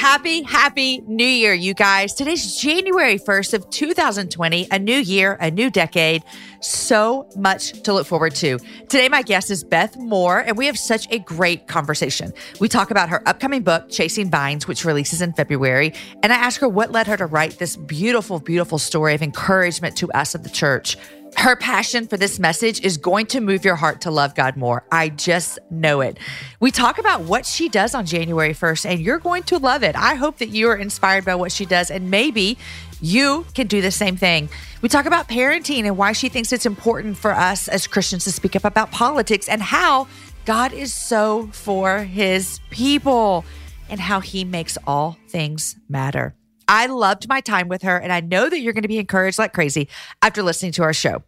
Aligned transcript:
Happy, 0.00 0.40
happy 0.40 1.02
new 1.06 1.26
year, 1.26 1.52
you 1.52 1.74
guys. 1.74 2.14
Today's 2.14 2.56
January 2.56 3.18
1st 3.18 3.52
of 3.52 3.68
2020, 3.68 4.68
a 4.70 4.78
new 4.78 4.96
year, 4.96 5.36
a 5.38 5.50
new 5.50 5.68
decade. 5.68 6.24
So 6.62 7.28
much 7.36 7.82
to 7.82 7.92
look 7.92 8.06
forward 8.06 8.34
to. 8.36 8.58
Today, 8.88 9.10
my 9.10 9.20
guest 9.20 9.50
is 9.50 9.62
Beth 9.62 9.98
Moore, 9.98 10.38
and 10.38 10.56
we 10.56 10.64
have 10.64 10.78
such 10.78 11.06
a 11.12 11.18
great 11.18 11.68
conversation. 11.68 12.32
We 12.60 12.68
talk 12.68 12.90
about 12.90 13.10
her 13.10 13.22
upcoming 13.28 13.62
book, 13.62 13.90
Chasing 13.90 14.30
Vines, 14.30 14.66
which 14.66 14.86
releases 14.86 15.20
in 15.20 15.34
February. 15.34 15.92
And 16.22 16.32
I 16.32 16.36
ask 16.36 16.62
her 16.62 16.68
what 16.68 16.92
led 16.92 17.06
her 17.06 17.18
to 17.18 17.26
write 17.26 17.58
this 17.58 17.76
beautiful, 17.76 18.40
beautiful 18.40 18.78
story 18.78 19.14
of 19.14 19.20
encouragement 19.20 19.98
to 19.98 20.10
us 20.12 20.34
at 20.34 20.44
the 20.44 20.50
church. 20.50 20.96
Her 21.36 21.56
passion 21.56 22.06
for 22.06 22.16
this 22.16 22.38
message 22.38 22.82
is 22.82 22.98
going 22.98 23.26
to 23.26 23.40
move 23.40 23.64
your 23.64 23.76
heart 23.76 24.02
to 24.02 24.10
love 24.10 24.34
God 24.34 24.56
more. 24.56 24.84
I 24.92 25.08
just 25.08 25.58
know 25.70 26.00
it. 26.00 26.18
We 26.60 26.70
talk 26.70 26.98
about 26.98 27.22
what 27.22 27.46
she 27.46 27.68
does 27.68 27.94
on 27.94 28.04
January 28.04 28.52
1st, 28.52 28.90
and 28.90 29.00
you're 29.00 29.18
going 29.18 29.44
to 29.44 29.58
love 29.58 29.82
it. 29.82 29.96
I 29.96 30.16
hope 30.16 30.38
that 30.38 30.48
you 30.48 30.68
are 30.68 30.76
inspired 30.76 31.24
by 31.24 31.34
what 31.36 31.50
she 31.52 31.64
does, 31.64 31.90
and 31.90 32.10
maybe 32.10 32.58
you 33.00 33.46
can 33.54 33.66
do 33.66 33.80
the 33.80 33.90
same 33.90 34.16
thing. 34.16 34.50
We 34.82 34.88
talk 34.88 35.06
about 35.06 35.28
parenting 35.28 35.84
and 35.84 35.96
why 35.96 36.12
she 36.12 36.28
thinks 36.28 36.52
it's 36.52 36.66
important 36.66 37.16
for 37.16 37.32
us 37.32 37.68
as 37.68 37.86
Christians 37.86 38.24
to 38.24 38.32
speak 38.32 38.54
up 38.54 38.64
about 38.64 38.90
politics 38.90 39.48
and 39.48 39.62
how 39.62 40.08
God 40.44 40.72
is 40.72 40.94
so 40.94 41.48
for 41.52 41.98
his 41.98 42.60
people 42.70 43.44
and 43.88 43.98
how 44.00 44.20
he 44.20 44.44
makes 44.44 44.76
all 44.86 45.16
things 45.28 45.76
matter. 45.88 46.34
I 46.70 46.86
loved 46.86 47.28
my 47.28 47.40
time 47.40 47.66
with 47.66 47.82
her, 47.82 47.96
and 47.96 48.12
I 48.12 48.20
know 48.20 48.48
that 48.48 48.60
you're 48.60 48.72
going 48.72 48.82
to 48.82 48.88
be 48.88 48.98
encouraged 48.98 49.40
like 49.40 49.52
crazy 49.52 49.88
after 50.22 50.40
listening 50.40 50.70
to 50.72 50.84
our 50.84 50.92
show. 50.92 51.24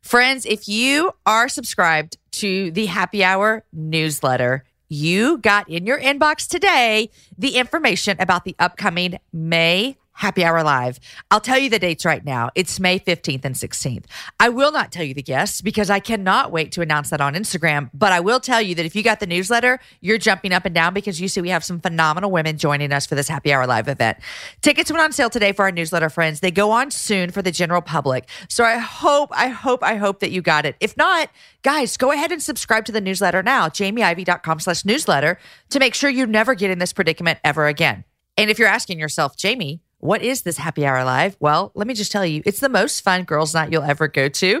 Friends, 0.00 0.46
if 0.46 0.68
you 0.68 1.12
are 1.26 1.50
subscribed 1.50 2.16
to 2.32 2.70
the 2.70 2.86
Happy 2.86 3.22
Hour 3.22 3.62
newsletter, 3.74 4.64
you 4.88 5.36
got 5.36 5.68
in 5.68 5.84
your 5.84 6.00
inbox 6.00 6.48
today 6.48 7.10
the 7.36 7.56
information 7.56 8.16
about 8.20 8.44
the 8.44 8.56
upcoming 8.58 9.18
May 9.34 9.98
Happy 10.16 10.44
Hour 10.44 10.62
Live. 10.62 10.98
I'll 11.30 11.40
tell 11.40 11.58
you 11.58 11.68
the 11.68 11.78
dates 11.78 12.06
right 12.06 12.24
now. 12.24 12.48
It's 12.54 12.80
May 12.80 12.98
15th 12.98 13.44
and 13.44 13.54
16th. 13.54 14.04
I 14.40 14.48
will 14.48 14.72
not 14.72 14.90
tell 14.90 15.04
you 15.04 15.12
the 15.12 15.22
guests 15.22 15.60
because 15.60 15.90
I 15.90 16.00
cannot 16.00 16.50
wait 16.50 16.72
to 16.72 16.80
announce 16.80 17.10
that 17.10 17.20
on 17.20 17.34
Instagram. 17.34 17.90
But 17.92 18.12
I 18.12 18.20
will 18.20 18.40
tell 18.40 18.62
you 18.62 18.74
that 18.76 18.86
if 18.86 18.96
you 18.96 19.02
got 19.02 19.20
the 19.20 19.26
newsletter, 19.26 19.78
you're 20.00 20.16
jumping 20.16 20.54
up 20.54 20.64
and 20.64 20.74
down 20.74 20.94
because 20.94 21.20
you 21.20 21.28
see 21.28 21.42
we 21.42 21.50
have 21.50 21.62
some 21.62 21.80
phenomenal 21.80 22.30
women 22.30 22.56
joining 22.56 22.92
us 22.92 23.04
for 23.04 23.14
this 23.14 23.28
Happy 23.28 23.52
Hour 23.52 23.66
Live 23.66 23.88
event. 23.88 24.16
Tickets 24.62 24.90
went 24.90 25.02
on 25.02 25.12
sale 25.12 25.28
today 25.28 25.52
for 25.52 25.66
our 25.66 25.70
newsletter 25.72 26.08
friends. 26.08 26.40
They 26.40 26.50
go 26.50 26.70
on 26.70 26.90
soon 26.90 27.30
for 27.30 27.42
the 27.42 27.52
general 27.52 27.82
public. 27.82 28.26
So 28.48 28.64
I 28.64 28.78
hope, 28.78 29.28
I 29.32 29.48
hope, 29.48 29.82
I 29.82 29.96
hope 29.96 30.20
that 30.20 30.30
you 30.30 30.40
got 30.40 30.64
it. 30.64 30.76
If 30.80 30.96
not, 30.96 31.28
guys, 31.62 31.98
go 31.98 32.10
ahead 32.10 32.32
and 32.32 32.42
subscribe 32.42 32.86
to 32.86 32.92
the 32.92 33.02
newsletter 33.02 33.42
now, 33.42 33.68
jamieivey.com 33.68 34.60
slash 34.60 34.84
newsletter 34.86 35.38
to 35.70 35.78
make 35.78 35.94
sure 35.94 36.08
you 36.08 36.26
never 36.26 36.54
get 36.54 36.70
in 36.70 36.78
this 36.78 36.94
predicament 36.94 37.38
ever 37.44 37.66
again. 37.66 38.04
And 38.38 38.50
if 38.50 38.58
you're 38.58 38.68
asking 38.68 38.98
yourself, 38.98 39.36
Jamie, 39.36 39.82
what 39.98 40.22
is 40.22 40.42
this 40.42 40.58
happy 40.58 40.84
hour 40.84 41.04
live? 41.04 41.36
Well, 41.40 41.72
let 41.74 41.86
me 41.86 41.94
just 41.94 42.12
tell 42.12 42.24
you, 42.24 42.42
it's 42.44 42.60
the 42.60 42.68
most 42.68 43.00
fun 43.00 43.24
girls' 43.24 43.54
night 43.54 43.72
you'll 43.72 43.82
ever 43.82 44.08
go 44.08 44.28
to. 44.28 44.60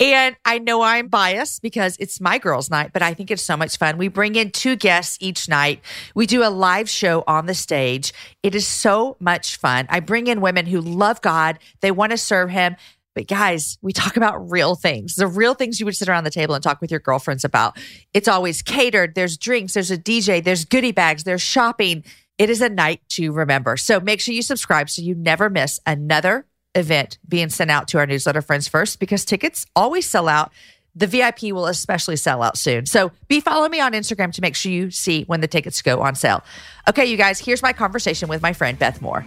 And 0.00 0.36
I 0.44 0.58
know 0.58 0.82
I'm 0.82 1.06
biased 1.06 1.62
because 1.62 1.96
it's 2.00 2.20
my 2.20 2.38
girls' 2.38 2.68
night, 2.70 2.90
but 2.92 3.02
I 3.02 3.14
think 3.14 3.30
it's 3.30 3.42
so 3.42 3.56
much 3.56 3.78
fun. 3.78 3.96
We 3.96 4.08
bring 4.08 4.34
in 4.34 4.50
two 4.50 4.74
guests 4.74 5.16
each 5.20 5.48
night. 5.48 5.80
We 6.14 6.26
do 6.26 6.42
a 6.42 6.50
live 6.50 6.90
show 6.90 7.22
on 7.28 7.46
the 7.46 7.54
stage. 7.54 8.12
It 8.42 8.54
is 8.54 8.66
so 8.66 9.16
much 9.20 9.56
fun. 9.56 9.86
I 9.88 10.00
bring 10.00 10.26
in 10.26 10.40
women 10.40 10.66
who 10.66 10.80
love 10.80 11.20
God, 11.20 11.58
they 11.80 11.92
want 11.92 12.10
to 12.10 12.18
serve 12.18 12.50
Him. 12.50 12.76
But 13.14 13.28
guys, 13.28 13.78
we 13.82 13.92
talk 13.92 14.16
about 14.16 14.50
real 14.50 14.74
things, 14.74 15.14
the 15.16 15.26
real 15.26 15.54
things 15.54 15.78
you 15.78 15.86
would 15.86 15.96
sit 15.96 16.08
around 16.08 16.24
the 16.24 16.30
table 16.30 16.54
and 16.54 16.64
talk 16.64 16.80
with 16.80 16.90
your 16.90 17.00
girlfriends 17.00 17.44
about. 17.44 17.78
It's 18.14 18.28
always 18.28 18.62
catered. 18.62 19.14
There's 19.14 19.36
drinks, 19.36 19.74
there's 19.74 19.90
a 19.90 19.98
DJ, 19.98 20.42
there's 20.42 20.64
goodie 20.64 20.92
bags, 20.92 21.24
there's 21.24 21.42
shopping. 21.42 22.04
It 22.42 22.50
is 22.50 22.60
a 22.60 22.68
night 22.68 23.00
to 23.10 23.30
remember. 23.30 23.76
So 23.76 24.00
make 24.00 24.20
sure 24.20 24.34
you 24.34 24.42
subscribe 24.42 24.90
so 24.90 25.00
you 25.00 25.14
never 25.14 25.48
miss 25.48 25.78
another 25.86 26.44
event 26.74 27.18
being 27.28 27.50
sent 27.50 27.70
out 27.70 27.86
to 27.86 27.98
our 27.98 28.06
newsletter 28.06 28.42
friends 28.42 28.66
first 28.66 28.98
because 28.98 29.24
tickets 29.24 29.64
always 29.76 30.10
sell 30.10 30.26
out. 30.26 30.50
The 30.96 31.06
VIP 31.06 31.42
will 31.52 31.66
especially 31.66 32.16
sell 32.16 32.42
out 32.42 32.58
soon. 32.58 32.86
So 32.86 33.12
be 33.28 33.38
following 33.38 33.70
me 33.70 33.78
on 33.78 33.92
Instagram 33.92 34.32
to 34.32 34.40
make 34.40 34.56
sure 34.56 34.72
you 34.72 34.90
see 34.90 35.22
when 35.28 35.40
the 35.40 35.46
tickets 35.46 35.80
go 35.82 36.00
on 36.00 36.16
sale. 36.16 36.42
Okay, 36.88 37.04
you 37.04 37.16
guys, 37.16 37.38
here's 37.38 37.62
my 37.62 37.72
conversation 37.72 38.28
with 38.28 38.42
my 38.42 38.52
friend 38.52 38.76
Beth 38.76 39.00
Moore. 39.00 39.20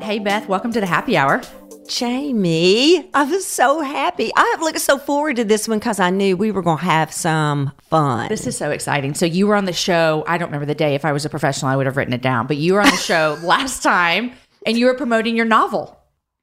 Hey, 0.00 0.20
Beth, 0.20 0.46
welcome 0.46 0.72
to 0.74 0.78
the 0.78 0.86
happy 0.86 1.16
hour. 1.16 1.42
Jamie, 1.88 3.10
I 3.12 3.24
was 3.24 3.46
so 3.46 3.80
happy. 3.80 4.30
I 4.36 4.48
have 4.52 4.60
looked 4.60 4.80
so 4.80 4.98
forward 4.98 5.36
to 5.36 5.44
this 5.44 5.68
one 5.68 5.78
because 5.78 6.00
I 6.00 6.10
knew 6.10 6.36
we 6.36 6.50
were 6.50 6.62
going 6.62 6.78
to 6.78 6.84
have 6.84 7.12
some 7.12 7.72
fun. 7.90 8.28
This 8.28 8.46
is 8.46 8.56
so 8.56 8.70
exciting. 8.70 9.14
So 9.14 9.26
you 9.26 9.46
were 9.46 9.54
on 9.54 9.64
the 9.64 9.72
show. 9.72 10.24
I 10.26 10.38
don't 10.38 10.48
remember 10.48 10.66
the 10.66 10.74
day. 10.74 10.94
If 10.94 11.04
I 11.04 11.12
was 11.12 11.24
a 11.24 11.30
professional, 11.30 11.70
I 11.70 11.76
would 11.76 11.86
have 11.86 11.96
written 11.96 12.14
it 12.14 12.22
down. 12.22 12.46
But 12.46 12.56
you 12.56 12.74
were 12.74 12.80
on 12.80 12.90
the 12.90 12.96
show 12.96 13.38
last 13.44 13.82
time, 13.82 14.32
and 14.64 14.78
you 14.78 14.86
were 14.86 14.94
promoting 14.94 15.36
your 15.36 15.46
novel. 15.46 16.00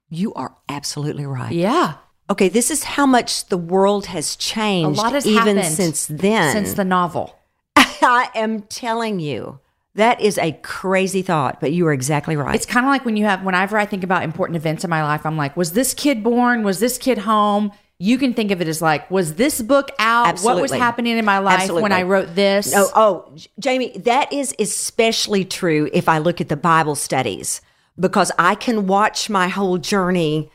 You 0.09 0.33
are 0.33 0.55
absolutely 0.69 1.25
right. 1.25 1.53
Yeah. 1.53 1.93
Okay, 2.29 2.49
this 2.49 2.69
is 2.69 2.83
how 2.83 3.05
much 3.05 3.47
the 3.47 3.57
world 3.57 4.07
has 4.07 4.35
changed. 4.35 4.99
A 4.99 5.01
lot 5.01 5.13
has 5.13 5.25
even 5.25 5.57
happened 5.57 5.73
since 5.73 6.05
then. 6.05 6.53
Since 6.53 6.73
the 6.73 6.85
novel. 6.85 7.37
I 7.75 8.29
am 8.35 8.63
telling 8.63 9.19
you. 9.19 9.60
That 9.95 10.21
is 10.21 10.37
a 10.37 10.53
crazy 10.63 11.21
thought, 11.21 11.59
but 11.59 11.73
you 11.73 11.85
are 11.87 11.93
exactly 11.93 12.37
right. 12.37 12.55
It's 12.55 12.65
kind 12.65 12.85
of 12.85 12.89
like 12.89 13.03
when 13.03 13.17
you 13.17 13.25
have, 13.25 13.43
whenever 13.43 13.77
I 13.77 13.85
think 13.85 14.03
about 14.03 14.23
important 14.23 14.55
events 14.55 14.85
in 14.85 14.89
my 14.89 15.03
life, 15.03 15.25
I'm 15.25 15.35
like, 15.35 15.57
was 15.57 15.73
this 15.73 15.93
kid 15.93 16.23
born? 16.23 16.63
Was 16.63 16.79
this 16.79 16.97
kid 16.97 17.17
home? 17.17 17.71
You 17.99 18.17
can 18.17 18.33
think 18.33 18.51
of 18.51 18.61
it 18.61 18.67
as 18.67 18.81
like, 18.81 19.11
was 19.11 19.35
this 19.35 19.61
book 19.61 19.91
out? 19.99 20.27
Absolutely. 20.27 20.61
What 20.61 20.61
was 20.61 20.71
happening 20.71 21.17
in 21.17 21.25
my 21.25 21.39
life 21.39 21.59
Absolutely. 21.59 21.83
when 21.83 21.91
I 21.91 22.03
wrote 22.03 22.33
this? 22.35 22.73
Oh, 22.73 22.89
oh, 22.95 23.35
Jamie, 23.59 23.97
that 23.99 24.31
is 24.31 24.55
especially 24.57 25.43
true 25.43 25.89
if 25.91 26.07
I 26.07 26.19
look 26.19 26.39
at 26.39 26.47
the 26.47 26.57
Bible 26.57 26.95
studies 26.95 27.61
because 27.99 28.31
I 28.39 28.55
can 28.55 28.87
watch 28.87 29.29
my 29.29 29.49
whole 29.49 29.77
journey 29.77 30.51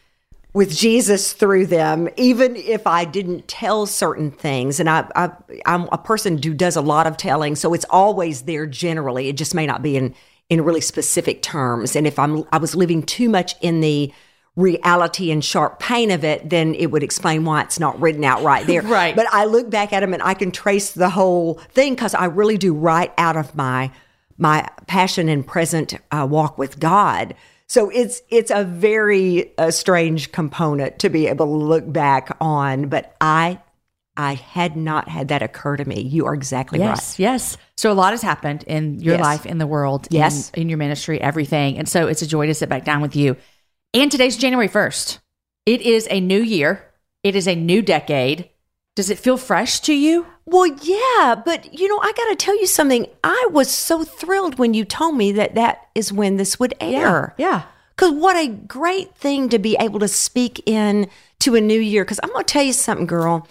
with 0.57 0.75
Jesus 0.75 1.35
through 1.35 1.67
them, 1.67 2.09
even 2.17 2.57
if 2.57 2.87
I 2.87 3.05
didn't 3.05 3.47
tell 3.47 3.85
certain 3.85 4.31
things. 4.31 4.81
And 4.81 4.89
I, 4.89 5.07
I, 5.15 5.31
I'm 5.67 5.87
a 5.93 5.99
person 5.99 6.43
who 6.43 6.55
does 6.55 6.77
a 6.77 6.81
lot 6.81 7.07
of 7.07 7.19
telling, 7.19 7.57
so 7.57 7.75
it's 7.75 7.85
always 7.91 8.43
there 8.43 8.65
generally. 8.65 9.29
It 9.29 9.37
just 9.37 9.55
may 9.55 9.67
not 9.67 9.83
be 9.83 9.99
in 9.99 10.15
in 10.49 10.65
really 10.65 10.81
specific 10.81 11.43
terms. 11.43 11.95
And 11.95 12.07
if 12.07 12.19
I'm 12.19 12.45
I 12.53 12.57
was 12.57 12.75
living 12.75 13.03
too 13.03 13.29
much 13.29 13.55
in 13.61 13.83
the 13.83 14.11
reality 14.57 15.31
and 15.31 15.45
sharp 15.45 15.79
pain 15.79 16.11
of 16.11 16.25
it, 16.25 16.49
then 16.49 16.75
it 16.75 16.87
would 16.87 17.03
explain 17.03 17.45
why 17.45 17.61
it's 17.61 17.79
not 17.79 18.01
written 18.01 18.25
out 18.25 18.43
right 18.43 18.67
there. 18.67 18.81
Right. 18.97 19.15
But 19.15 19.27
I 19.31 19.45
look 19.45 19.69
back 19.69 19.93
at 19.93 20.01
them 20.01 20.15
and 20.15 20.23
I 20.23 20.33
can 20.33 20.53
trace 20.53 20.93
the 20.93 21.11
whole 21.11 21.55
thing 21.75 21.95
because 21.95 22.15
I 22.15 22.25
really 22.25 22.57
do 22.57 22.73
write 22.73 23.13
out 23.19 23.37
of 23.37 23.55
my 23.55 23.91
my 24.39 24.67
passion 24.87 25.29
and 25.29 25.47
present 25.47 25.99
uh, 26.11 26.27
walk 26.31 26.57
with 26.57 26.81
God. 26.81 27.35
So 27.69 27.91
it's 27.91 28.23
it's 28.31 28.51
a 28.51 28.65
very 28.65 29.57
uh, 29.59 29.71
strange 29.71 30.31
component 30.33 31.01
to 31.01 31.09
be 31.09 31.27
able 31.27 31.47
to 31.47 31.65
look 31.65 31.91
back 31.93 32.37
on, 32.41 32.89
but 32.89 33.15
I 33.21 33.61
I 34.17 34.35
had 34.35 34.77
not 34.77 35.09
had 35.09 35.29
that 35.29 35.43
occur 35.43 35.77
to 35.77 35.85
me. 35.85 36.01
You 36.01 36.27
are 36.27 36.35
exactly 36.35 36.79
Yes, 36.79 36.89
right. 36.89 36.97
yes. 36.97 37.19
yes. 37.19 37.57
So 37.77 37.93
a 37.93 37.95
lot 37.95 38.13
has 38.13 38.23
happened 38.23 38.63
in 38.67 39.01
your 39.01 39.17
Yes. 39.17 39.23
life, 39.23 39.47
in 39.47 39.59
the 39.59 39.67
world, 39.67 40.07
in- 40.11 40.17
Yes. 40.17 40.51
in, 40.55 40.69
your 40.71 40.79
ministry, 40.79 41.21
everything. 41.21 41.77
And 41.77 41.87
so 41.89 42.07
it's 42.07 42.23
a 42.23 42.27
joy 42.27 42.47
to 42.47 42.55
sit 42.55 42.69
back 42.71 42.85
down 42.85 43.03
with 43.03 43.15
you. 43.15 43.37
And 43.93 44.11
today's 44.11 44.37
January 44.39 44.69
1st. 44.69 45.19
It 45.67 45.83
is 45.83 46.09
a 46.11 46.21
new 46.21 46.41
year. 46.41 46.83
It 47.25 47.37
is 47.37 47.47
a 47.47 47.55
new 47.55 47.83
decade. 47.83 48.49
Does 48.95 49.11
it 49.11 49.19
feel 49.19 49.37
fresh 49.37 49.81
to 49.81 49.93
you? 49.93 50.25
Well, 50.47 50.67
yeah, 50.67 51.35
but 51.45 51.77
you 51.79 51.89
know, 51.89 51.99
I 51.99 52.13
got 52.13 52.29
to 52.29 52.37
tell 52.37 52.59
you 52.59 52.67
something. 52.67 53.07
I 53.25 53.49
was 53.51 53.69
so 53.69 54.05
thrilled 54.05 54.59
when 54.59 54.75
you 54.75 54.85
told 54.85 55.17
me 55.17 55.33
that 55.33 55.57
that 55.57 55.89
is 55.95 56.13
when 56.13 56.37
this 56.37 56.61
would 56.61 56.75
air. 56.81 57.35
Yeah. 57.37 57.63
Because 57.97 58.13
what 58.13 58.37
a 58.37 58.49
great 58.49 59.17
thing 59.17 59.49
to 59.49 59.59
be 59.59 59.77
able 59.81 59.99
to 60.01 60.09
speak 60.09 60.63
in 60.67 61.09
to 61.41 61.57
a 61.57 61.61
new 61.61 61.81
year. 61.81 62.05
Because 62.05 62.21
I'm 62.23 62.31
going 62.31 62.45
to 62.45 62.53
tell 62.53 62.63
you 62.63 62.73
something, 62.73 63.07
girl. 63.07 63.49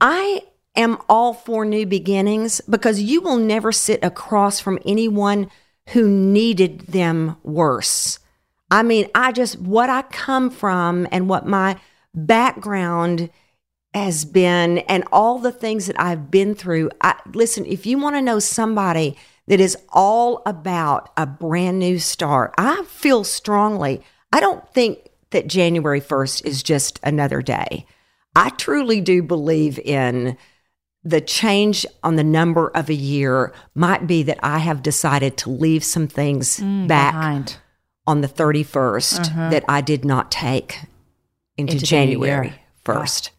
I 0.00 0.42
am 0.74 0.98
all 1.08 1.34
for 1.34 1.64
new 1.64 1.84
beginnings 1.84 2.62
because 2.62 3.02
you 3.02 3.20
will 3.20 3.36
never 3.36 3.70
sit 3.70 4.02
across 4.02 4.58
from 4.58 4.78
anyone 4.86 5.50
who 5.88 6.08
needed 6.08 6.80
them 6.80 7.36
worse. 7.42 8.20
I 8.70 8.82
mean, 8.82 9.08
I 9.14 9.32
just, 9.32 9.58
what 9.58 9.90
I 9.90 10.02
come 10.02 10.48
from 10.48 11.06
and 11.10 11.28
what 11.28 11.46
my 11.46 11.78
background 12.14 13.30
has 14.02 14.24
been 14.24 14.78
and 14.78 15.04
all 15.12 15.38
the 15.38 15.52
things 15.52 15.86
that 15.86 16.00
I've 16.00 16.30
been 16.30 16.54
through. 16.54 16.90
I, 17.00 17.14
listen, 17.32 17.66
if 17.66 17.86
you 17.86 17.98
want 17.98 18.16
to 18.16 18.22
know 18.22 18.38
somebody 18.38 19.16
that 19.46 19.60
is 19.60 19.76
all 19.90 20.42
about 20.46 21.10
a 21.16 21.26
brand 21.26 21.78
new 21.78 21.98
start, 21.98 22.54
I 22.58 22.84
feel 22.84 23.24
strongly. 23.24 24.02
I 24.32 24.40
don't 24.40 24.66
think 24.72 25.10
that 25.30 25.46
January 25.46 26.00
1st 26.00 26.44
is 26.44 26.62
just 26.62 27.00
another 27.02 27.42
day. 27.42 27.86
I 28.36 28.50
truly 28.50 29.00
do 29.00 29.22
believe 29.22 29.78
in 29.78 30.36
the 31.04 31.20
change 31.20 31.86
on 32.02 32.16
the 32.16 32.24
number 32.24 32.68
of 32.68 32.88
a 32.88 32.94
year 32.94 33.52
might 33.74 34.06
be 34.06 34.22
that 34.24 34.38
I 34.42 34.58
have 34.58 34.82
decided 34.82 35.36
to 35.38 35.50
leave 35.50 35.84
some 35.84 36.06
things 36.06 36.58
mm, 36.58 36.86
back 36.86 37.14
Behind. 37.14 37.56
on 38.06 38.20
the 38.20 38.28
31st 38.28 39.20
uh-huh. 39.20 39.50
that 39.50 39.64
I 39.68 39.80
did 39.80 40.04
not 40.04 40.30
take 40.30 40.80
into, 41.56 41.74
Into 41.74 41.86
January 41.86 42.48
year. 42.48 42.58
1st. 42.84 43.30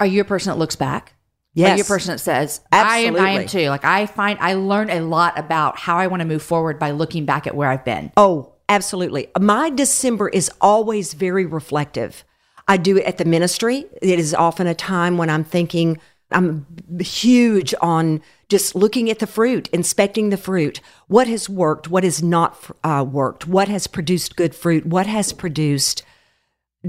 Are 0.00 0.06
you 0.06 0.20
a 0.20 0.24
person 0.24 0.50
that 0.50 0.58
looks 0.58 0.76
back? 0.76 1.14
Yes. 1.54 1.72
Are 1.72 1.76
you 1.76 1.82
a 1.82 1.86
person 1.86 2.12
that 2.12 2.18
says, 2.18 2.60
I 2.70 2.98
am, 2.98 3.16
I 3.16 3.30
am 3.30 3.46
too. 3.48 3.68
Like 3.68 3.84
I 3.84 4.06
find 4.06 4.38
I 4.40 4.54
learn 4.54 4.90
a 4.90 5.00
lot 5.00 5.38
about 5.38 5.78
how 5.78 5.96
I 5.96 6.06
want 6.06 6.20
to 6.20 6.26
move 6.26 6.42
forward 6.42 6.78
by 6.78 6.92
looking 6.92 7.24
back 7.24 7.46
at 7.46 7.56
where 7.56 7.68
I've 7.68 7.84
been. 7.84 8.12
Oh, 8.16 8.52
absolutely. 8.68 9.28
My 9.40 9.70
December 9.70 10.28
is 10.28 10.50
always 10.60 11.14
very 11.14 11.46
reflective. 11.46 12.24
I 12.68 12.76
do 12.76 12.96
it 12.98 13.04
at 13.04 13.18
the 13.18 13.24
ministry. 13.24 13.86
It 14.00 14.20
is 14.20 14.34
often 14.34 14.66
a 14.66 14.74
time 14.74 15.16
when 15.16 15.30
I'm 15.30 15.42
thinking, 15.42 15.98
I'm 16.30 16.66
huge 17.00 17.74
on 17.80 18.20
just 18.48 18.74
looking 18.74 19.10
at 19.10 19.18
the 19.18 19.26
fruit, 19.26 19.68
inspecting 19.68 20.28
the 20.28 20.36
fruit. 20.36 20.80
What 21.06 21.26
has 21.26 21.48
worked? 21.48 21.88
What 21.88 22.04
has 22.04 22.22
not 22.22 22.70
uh, 22.84 23.04
worked? 23.08 23.46
What 23.46 23.68
has 23.68 23.86
produced 23.86 24.36
good 24.36 24.54
fruit? 24.54 24.86
What 24.86 25.06
has 25.06 25.32
produced 25.32 26.02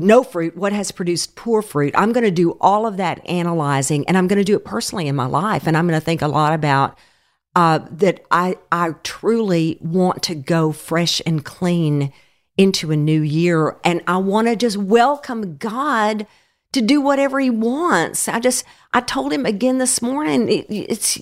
no 0.01 0.23
fruit? 0.23 0.55
What 0.57 0.73
has 0.73 0.91
produced 0.91 1.35
poor 1.35 1.61
fruit? 1.61 1.93
I'm 1.97 2.11
going 2.11 2.23
to 2.23 2.31
do 2.31 2.57
all 2.61 2.85
of 2.85 2.97
that 2.97 3.27
analyzing 3.27 4.07
and 4.07 4.17
I'm 4.17 4.27
going 4.27 4.39
to 4.39 4.43
do 4.43 4.55
it 4.55 4.65
personally 4.65 5.07
in 5.07 5.15
my 5.15 5.25
life. 5.25 5.67
And 5.67 5.75
I'm 5.77 5.87
going 5.87 5.99
to 5.99 6.05
think 6.05 6.21
a 6.21 6.27
lot 6.27 6.53
about 6.53 6.97
uh, 7.55 7.79
that 7.91 8.23
I, 8.31 8.57
I 8.71 8.91
truly 9.03 9.77
want 9.81 10.23
to 10.23 10.35
go 10.35 10.71
fresh 10.71 11.21
and 11.25 11.43
clean 11.43 12.13
into 12.57 12.91
a 12.91 12.95
new 12.95 13.21
year. 13.21 13.77
And 13.83 14.01
I 14.07 14.17
want 14.17 14.47
to 14.47 14.55
just 14.55 14.77
welcome 14.77 15.57
God 15.57 16.27
to 16.73 16.81
do 16.81 17.01
whatever 17.01 17.39
he 17.39 17.49
wants. 17.49 18.27
I 18.27 18.39
just, 18.39 18.63
I 18.93 19.01
told 19.01 19.33
him 19.33 19.45
again 19.45 19.77
this 19.79 20.01
morning, 20.01 20.49
it, 20.49 20.65
it's 20.69 21.19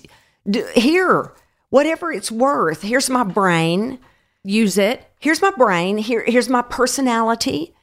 here, 0.74 1.32
whatever 1.70 2.12
it's 2.12 2.30
worth. 2.30 2.82
Here's 2.82 3.08
my 3.08 3.24
brain. 3.24 3.98
Use 4.44 4.78
it. 4.78 5.10
Here's 5.20 5.42
my 5.42 5.50
brain. 5.50 5.98
Here, 5.98 6.24
here's 6.26 6.48
my 6.48 6.62
personality. 6.62 7.74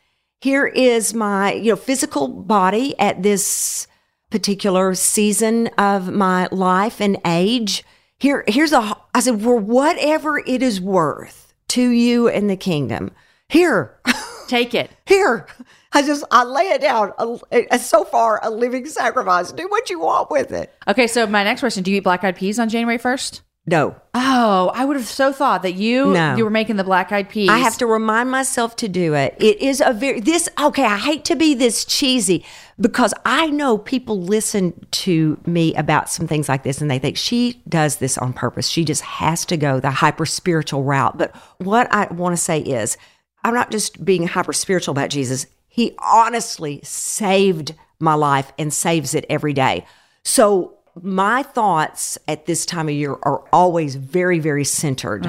Here 0.45 0.67
is 0.67 1.15
my, 1.15 1.53
you 1.53 1.71
know, 1.71 1.75
physical 1.75 2.27
body 2.27 2.93
at 2.99 3.23
this 3.23 3.87
particular 4.29 4.93
season 4.93 5.69
of 5.69 6.11
my 6.11 6.47
life 6.51 7.01
and 7.01 7.17
age. 7.25 7.83
Here, 8.19 8.43
here's 8.47 8.71
a, 8.71 8.95
I 9.15 9.21
said, 9.21 9.41
for 9.41 9.55
whatever 9.55 10.37
it 10.37 10.61
is 10.61 10.79
worth 10.79 11.51
to 11.69 11.89
you 11.89 12.27
and 12.27 12.47
the 12.47 12.57
kingdom. 12.57 13.09
Here, 13.49 13.99
Take 14.47 14.75
it. 14.75 14.91
here. 15.07 15.47
I 15.93 16.03
just, 16.03 16.23
I 16.29 16.43
lay 16.43 16.65
it 16.65 16.81
down. 16.81 17.13
A, 17.49 17.79
so 17.79 18.03
far, 18.03 18.39
a 18.43 18.51
living 18.51 18.85
sacrifice. 18.85 19.51
Do 19.51 19.67
what 19.67 19.89
you 19.89 19.99
want 19.99 20.29
with 20.29 20.51
it. 20.51 20.71
Okay, 20.87 21.07
so 21.07 21.25
my 21.25 21.43
next 21.43 21.61
question: 21.61 21.81
Do 21.81 21.89
you 21.89 21.97
eat 21.97 22.01
black 22.01 22.23
eyed 22.23 22.35
peas 22.35 22.59
on 22.59 22.69
January 22.69 22.99
first? 22.99 23.41
No, 23.67 23.95
Oh, 24.13 24.71
I 24.73 24.85
would 24.85 24.95
have 24.95 25.07
so 25.07 25.33
thought 25.33 25.63
that 25.63 25.73
you 25.73 26.11
No. 26.11 26.35
you 26.35 26.43
were 26.43 26.49
making 26.49 26.75
the 26.77 26.83
black 26.83 27.11
eyed 27.11 27.29
peas. 27.29 27.49
I 27.49 27.57
have 27.57 27.77
to 27.79 27.85
remind 27.87 28.29
myself 28.31 28.75
to 28.77 28.87
do 28.87 29.13
it. 29.13 29.35
It 29.39 29.59
is 29.59 29.81
a 29.85 29.91
very 29.91 30.19
this 30.19 30.47
okay, 30.59 30.83
I 30.85 30.97
hate 30.97 31.25
to 31.25 31.35
be 31.35 31.53
this 31.55 31.83
cheesy 31.83 32.45
because 32.79 33.13
I 33.25 33.47
know 33.47 33.77
people 33.77 34.21
listen 34.21 34.85
to 34.91 35.37
me 35.45 35.73
about 35.75 36.09
some 36.09 36.27
things 36.27 36.47
like 36.47 36.63
this 36.63 36.79
and 36.79 36.89
they 36.91 36.99
think 36.99 37.17
she 37.17 37.61
does 37.67 37.97
this 37.97 38.17
on 38.17 38.33
purpose. 38.33 38.67
She 38.69 38.85
just 38.85 39.01
has 39.01 39.45
to 39.45 39.57
go 39.57 39.79
the 39.79 39.91
hyper 39.91 40.25
spiritual 40.25 40.83
route. 40.83 41.17
But 41.17 41.35
what 41.57 41.91
I 41.93 42.05
want 42.13 42.33
to 42.35 42.41
say 42.41 42.59
is 42.59 42.97
I'm 43.43 43.53
not 43.53 43.71
just 43.71 44.05
being 44.05 44.27
hyper 44.27 44.53
spiritual 44.53 44.91
about 44.93 45.09
Jesus. 45.09 45.47
He 45.67 45.95
honestly 45.99 46.79
saved 46.83 47.73
my 47.99 48.13
life 48.13 48.53
and 48.59 48.71
saves 48.73 49.13
it 49.15 49.25
every 49.29 49.53
day. 49.53 49.85
So 50.23 50.77
my 51.01 51.43
thoughts 51.43 52.17
at 52.27 52.45
this 52.45 52.65
time 52.65 52.87
of 52.87 52.95
year 52.95 53.17
are 53.23 53.43
always 53.51 53.95
very, 53.95 54.39
very 54.39 54.63
centered 54.63 55.25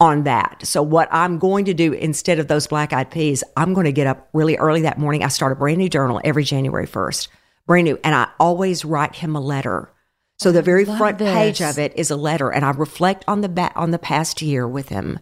on 0.00 0.24
that. 0.24 0.60
So, 0.64 0.82
what 0.82 1.08
I'm 1.10 1.38
going 1.38 1.64
to 1.64 1.74
do 1.74 1.92
instead 1.92 2.38
of 2.38 2.48
those 2.48 2.66
black 2.66 2.92
eyed 2.92 3.10
peas, 3.10 3.42
I'm 3.56 3.74
going 3.74 3.86
to 3.86 3.92
get 3.92 4.06
up 4.06 4.28
really 4.32 4.56
early 4.56 4.82
that 4.82 4.98
morning. 4.98 5.24
I 5.24 5.28
start 5.28 5.52
a 5.52 5.56
brand 5.56 5.78
new 5.78 5.88
journal 5.88 6.20
every 6.24 6.44
January 6.44 6.86
1st, 6.86 7.28
brand 7.66 7.84
new. 7.86 7.98
And 8.04 8.14
I 8.14 8.28
always 8.38 8.84
write 8.84 9.16
him 9.16 9.34
a 9.34 9.40
letter. 9.40 9.90
So, 10.38 10.52
the 10.52 10.62
very 10.62 10.84
front 10.84 11.18
page 11.18 11.60
of 11.60 11.78
it 11.78 11.92
is 11.96 12.10
a 12.10 12.16
letter, 12.16 12.50
and 12.50 12.64
I 12.64 12.70
reflect 12.70 13.24
on 13.26 13.40
the 13.40 13.48
ba- 13.48 13.72
on 13.74 13.90
the 13.90 13.98
past 13.98 14.40
year 14.42 14.66
with 14.66 14.88
him 14.90 15.18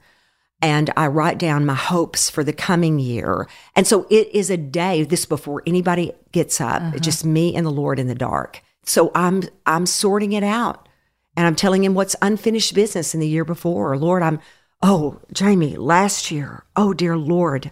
and 0.61 0.91
I 0.97 1.07
write 1.07 1.39
down 1.39 1.67
my 1.67 1.75
hopes 1.75 2.29
for 2.29 2.43
the 2.43 2.53
coming 2.53 2.99
year. 2.99 3.47
And 3.77 3.87
so 3.87 4.07
it 4.11 4.29
is 4.35 4.51
a 4.51 4.57
day, 4.57 5.05
this 5.05 5.25
before 5.25 5.63
anybody 5.67 6.13
gets 6.33 6.61
up, 6.61 6.83
it's 6.95 7.05
just 7.05 7.25
me 7.25 7.55
and 7.55 7.65
the 7.65 7.71
Lord 7.71 7.99
in 8.01 8.09
the 8.09 8.15
dark. 8.15 8.61
So 8.85 9.11
I'm 9.15 9.43
I'm 9.67 9.87
sorting 9.87 10.33
it 10.33 10.45
out. 10.45 10.89
And 11.37 11.47
I'm 11.47 11.55
telling 11.55 11.85
him 11.85 11.95
what's 11.95 12.17
unfinished 12.21 12.75
business 12.75 13.15
in 13.15 13.21
the 13.21 13.29
year 13.29 13.45
before. 13.45 13.97
Lord, 13.97 14.23
I'm 14.23 14.41
oh, 14.83 15.21
Jamie, 15.33 15.77
last 15.77 16.31
year, 16.31 16.65
oh 16.77 16.93
dear 16.93 17.17
Lord, 17.17 17.71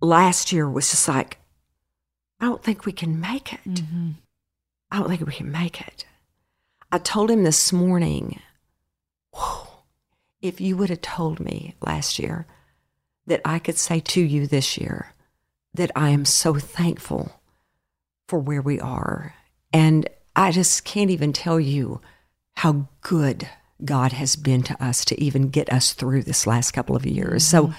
last 0.00 0.52
year 0.52 0.68
was 0.68 0.90
just 0.90 1.08
like, 1.08 1.38
I 2.40 2.46
don't 2.46 2.62
think 2.62 2.84
we 2.84 2.92
can 2.92 3.20
make 3.20 3.52
it. 3.52 3.64
Mm-hmm. 3.64 4.10
I 4.90 4.98
don't 4.98 5.08
think 5.08 5.26
we 5.26 5.32
can 5.32 5.50
make 5.50 5.80
it. 5.80 6.04
I 6.92 6.98
told 6.98 7.30
him 7.30 7.42
this 7.42 7.72
morning, 7.72 8.40
if 10.40 10.60
you 10.60 10.76
would 10.76 10.90
have 10.90 11.00
told 11.00 11.40
me 11.40 11.74
last 11.80 12.18
year 12.18 12.46
that 13.26 13.40
I 13.44 13.58
could 13.58 13.78
say 13.78 14.00
to 14.00 14.20
you 14.20 14.46
this 14.46 14.78
year 14.78 15.12
that 15.74 15.90
I 15.96 16.10
am 16.10 16.24
so 16.24 16.54
thankful 16.54 17.40
for 18.28 18.38
where 18.38 18.62
we 18.62 18.80
are. 18.80 19.34
And 19.72 20.08
I 20.36 20.52
just 20.52 20.84
can't 20.84 21.10
even 21.10 21.32
tell 21.32 21.58
you 21.58 22.00
how 22.56 22.88
good 23.00 23.48
God 23.84 24.12
has 24.12 24.36
been 24.36 24.62
to 24.64 24.84
us 24.84 25.04
to 25.06 25.20
even 25.20 25.48
get 25.48 25.72
us 25.72 25.92
through 25.92 26.22
this 26.22 26.46
last 26.46 26.70
couple 26.72 26.94
of 26.94 27.04
years. 27.04 27.44
So, 27.44 27.72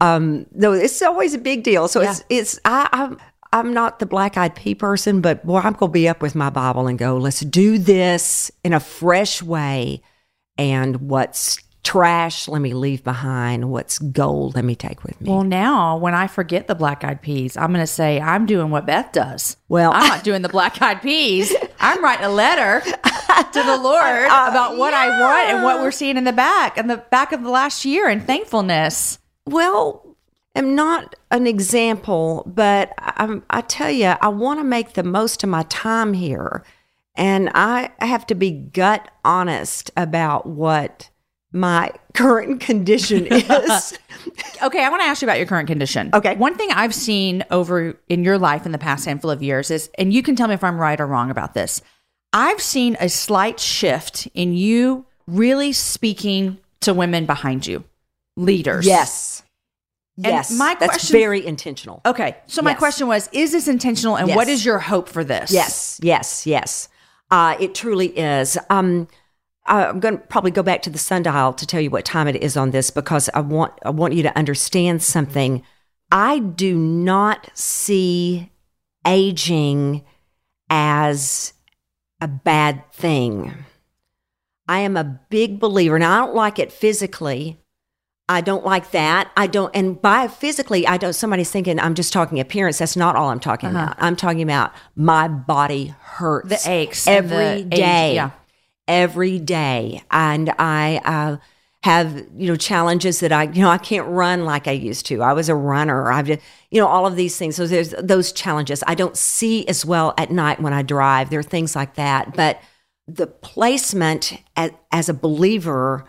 um, 0.00 0.46
no, 0.52 0.72
it's 0.72 1.00
always 1.02 1.34
a 1.34 1.38
big 1.38 1.62
deal. 1.62 1.88
So 1.88 2.00
it's, 2.00 2.24
it's, 2.28 2.58
I, 2.64 2.88
I'm, 2.92 3.18
I'm 3.52 3.72
not 3.72 3.98
the 3.98 4.06
black 4.06 4.36
eyed 4.36 4.54
pea 4.54 4.74
person, 4.74 5.20
but 5.20 5.44
boy, 5.44 5.58
I'm 5.58 5.72
going 5.72 5.90
to 5.90 5.92
be 5.92 6.08
up 6.08 6.22
with 6.22 6.34
my 6.34 6.50
Bible 6.50 6.86
and 6.86 6.98
go, 6.98 7.16
let's 7.16 7.40
do 7.40 7.78
this 7.78 8.50
in 8.64 8.72
a 8.72 8.80
fresh 8.80 9.42
way. 9.42 10.02
And 10.58 11.08
what's 11.08 11.58
trash, 11.82 12.48
let 12.48 12.60
me 12.60 12.74
leave 12.74 13.02
behind. 13.02 13.70
What's 13.70 13.98
gold, 13.98 14.54
let 14.54 14.64
me 14.64 14.74
take 14.74 15.02
with 15.04 15.20
me. 15.20 15.30
Well, 15.30 15.44
now 15.44 15.96
when 15.96 16.14
I 16.14 16.26
forget 16.26 16.68
the 16.68 16.74
black 16.74 17.04
eyed 17.04 17.22
peas, 17.22 17.56
I'm 17.56 17.72
going 17.72 17.82
to 17.82 17.86
say 17.86 18.20
I'm 18.20 18.46
doing 18.46 18.70
what 18.70 18.86
Beth 18.86 19.12
does. 19.12 19.56
Well, 19.68 19.92
I'm 19.92 20.08
not 20.08 20.24
doing 20.24 20.42
the 20.42 20.48
black 20.48 20.80
eyed 20.82 21.02
peas. 21.02 21.54
I'm 21.80 22.02
writing 22.02 22.26
a 22.26 22.30
letter 22.30 22.80
to 22.82 23.62
the 23.62 23.78
Lord 23.82 24.00
Uh, 24.30 24.46
about 24.48 24.76
what 24.76 24.94
I 24.94 25.20
want 25.20 25.48
and 25.48 25.64
what 25.64 25.80
we're 25.80 25.90
seeing 25.90 26.16
in 26.16 26.24
the 26.24 26.32
back 26.32 26.76
and 26.78 26.88
the 26.88 26.98
back 26.98 27.32
of 27.32 27.42
the 27.42 27.50
last 27.50 27.84
year 27.84 28.08
and 28.08 28.24
thankfulness. 28.24 29.18
Well, 29.46 30.16
I'm 30.54 30.74
not 30.74 31.16
an 31.30 31.46
example, 31.46 32.44
but 32.46 32.92
I, 32.98 33.40
I 33.50 33.60
tell 33.62 33.90
you, 33.90 34.06
I 34.20 34.28
want 34.28 34.60
to 34.60 34.64
make 34.64 34.92
the 34.92 35.02
most 35.02 35.42
of 35.42 35.50
my 35.50 35.64
time 35.64 36.12
here. 36.12 36.64
And 37.16 37.50
I 37.54 37.90
have 37.98 38.26
to 38.28 38.34
be 38.34 38.50
gut 38.50 39.10
honest 39.24 39.90
about 39.96 40.46
what 40.46 41.09
my 41.52 41.90
current 42.14 42.60
condition 42.60 43.26
is. 43.30 43.98
Okay, 44.62 44.84
I 44.84 44.88
want 44.90 45.00
to 45.02 45.06
ask 45.06 45.22
you 45.22 45.26
about 45.26 45.38
your 45.38 45.46
current 45.46 45.66
condition. 45.68 46.10
Okay. 46.14 46.36
One 46.36 46.54
thing 46.56 46.70
I've 46.72 46.94
seen 46.94 47.42
over 47.50 47.96
in 48.08 48.22
your 48.24 48.38
life 48.38 48.66
in 48.66 48.72
the 48.72 48.78
past 48.78 49.04
handful 49.06 49.30
of 49.30 49.42
years 49.42 49.70
is, 49.70 49.90
and 49.98 50.12
you 50.12 50.22
can 50.22 50.36
tell 50.36 50.48
me 50.48 50.54
if 50.54 50.62
I'm 50.62 50.78
right 50.78 51.00
or 51.00 51.06
wrong 51.06 51.30
about 51.30 51.54
this, 51.54 51.80
I've 52.32 52.60
seen 52.60 52.96
a 53.00 53.08
slight 53.08 53.58
shift 53.58 54.28
in 54.34 54.54
you 54.54 55.06
really 55.26 55.72
speaking 55.72 56.58
to 56.82 56.94
women 56.94 57.26
behind 57.26 57.66
you, 57.66 57.84
leaders. 58.36 58.86
yes. 58.86 59.42
Yes. 60.16 60.50
my 60.50 60.74
That's 60.78 60.92
question- 60.92 61.18
very 61.18 61.46
intentional. 61.46 62.02
Okay. 62.04 62.36
So 62.46 62.60
my 62.60 62.72
Yes. 62.72 62.78
question 62.78 63.06
was, 63.08 63.28
is 63.32 63.52
this 63.52 63.68
intentional 63.68 64.16
and 64.16 64.28
what 64.34 64.48
Yes. 64.48 64.58
is 64.58 64.64
your 64.66 64.78
hope 64.78 65.08
for 65.08 65.24
this? 65.24 65.50
Yes, 65.50 65.98
yes, 66.02 66.46
yes. 66.46 66.88
Uh, 67.30 67.56
it 67.58 67.74
truly 67.74 68.08
is. 68.08 68.58
Um, 68.68 69.08
I'm 69.70 70.00
going 70.00 70.18
to 70.18 70.24
probably 70.26 70.50
go 70.50 70.62
back 70.62 70.82
to 70.82 70.90
the 70.90 70.98
sundial 70.98 71.52
to 71.52 71.66
tell 71.66 71.80
you 71.80 71.90
what 71.90 72.04
time 72.04 72.26
it 72.26 72.42
is 72.42 72.56
on 72.56 72.72
this 72.72 72.90
because 72.90 73.30
I 73.34 73.40
want 73.40 73.72
I 73.84 73.90
want 73.90 74.14
you 74.14 74.22
to 74.24 74.36
understand 74.36 75.02
something. 75.02 75.62
I 76.10 76.40
do 76.40 76.76
not 76.76 77.48
see 77.54 78.50
aging 79.06 80.04
as 80.68 81.52
a 82.20 82.26
bad 82.28 82.90
thing. 82.92 83.64
I 84.66 84.80
am 84.80 84.96
a 84.96 85.20
big 85.30 85.58
believer, 85.58 85.94
and 85.94 86.04
I 86.04 86.18
don't 86.18 86.34
like 86.34 86.58
it 86.58 86.72
physically. 86.72 87.60
I 88.28 88.40
don't 88.40 88.64
like 88.64 88.92
that. 88.92 89.30
I 89.36 89.48
don't, 89.48 89.74
and 89.74 90.00
by 90.00 90.28
physically, 90.28 90.86
I 90.86 90.96
don't, 90.98 91.14
somebody's 91.14 91.50
thinking 91.50 91.80
I'm 91.80 91.96
just 91.96 92.12
talking 92.12 92.38
appearance. 92.38 92.78
That's 92.78 92.96
not 92.96 93.16
all 93.16 93.30
I'm 93.30 93.40
talking 93.40 93.70
uh-huh. 93.70 93.86
about. 93.86 93.96
I'm 93.98 94.14
talking 94.14 94.42
about 94.42 94.72
my 94.94 95.26
body 95.26 95.94
hurts. 96.00 96.48
The 96.48 96.70
aches 96.70 97.08
every 97.08 97.62
the 97.62 97.74
age- 97.74 98.14
yeah. 98.14 98.30
Every 98.90 99.38
day. 99.38 100.02
And 100.10 100.52
I, 100.58 101.00
uh, 101.04 101.36
have 101.82 102.26
you 102.36 102.46
know 102.46 102.56
challenges 102.56 103.20
that 103.20 103.32
I 103.32 103.44
you 103.44 103.62
know 103.62 103.70
I 103.70 103.78
can't 103.78 104.06
run 104.06 104.44
like 104.44 104.68
I 104.68 104.72
used 104.72 105.06
to. 105.06 105.22
I 105.22 105.32
was 105.32 105.48
a 105.48 105.54
runner. 105.54 106.12
I've 106.12 106.26
just, 106.26 106.40
you 106.70 106.80
know 106.80 106.86
all 106.86 107.06
of 107.06 107.16
these 107.16 107.38
things. 107.38 107.56
So 107.56 107.66
there's 107.66 107.94
those 107.98 108.32
challenges. 108.32 108.84
I 108.86 108.94
don't 108.94 109.16
see 109.16 109.66
as 109.66 109.84
well 109.86 110.12
at 110.18 110.30
night 110.30 110.60
when 110.60 110.74
I 110.74 110.82
drive. 110.82 111.30
There 111.30 111.40
are 111.40 111.42
things 111.42 111.74
like 111.74 111.94
that. 111.94 112.36
But 112.36 112.60
the 113.08 113.26
placement 113.26 114.42
as, 114.56 114.72
as 114.92 115.08
a 115.08 115.14
believer 115.14 116.04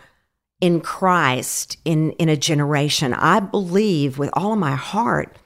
in 0.60 0.80
Christ 0.80 1.78
in 1.86 2.12
in 2.12 2.28
a 2.28 2.36
generation, 2.36 3.14
I 3.14 3.40
believe 3.40 4.18
with 4.18 4.30
all 4.34 4.52
of 4.52 4.58
my 4.58 4.76
heart 4.76 5.36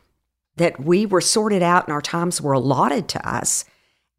that 0.57 0.83
we 0.83 1.07
were 1.07 1.21
sorted 1.21 1.63
out 1.63 1.85
and 1.85 1.93
our 1.93 2.03
times 2.03 2.41
were 2.41 2.55
allotted 2.55 3.09
to 3.11 3.29
us, 3.29 3.65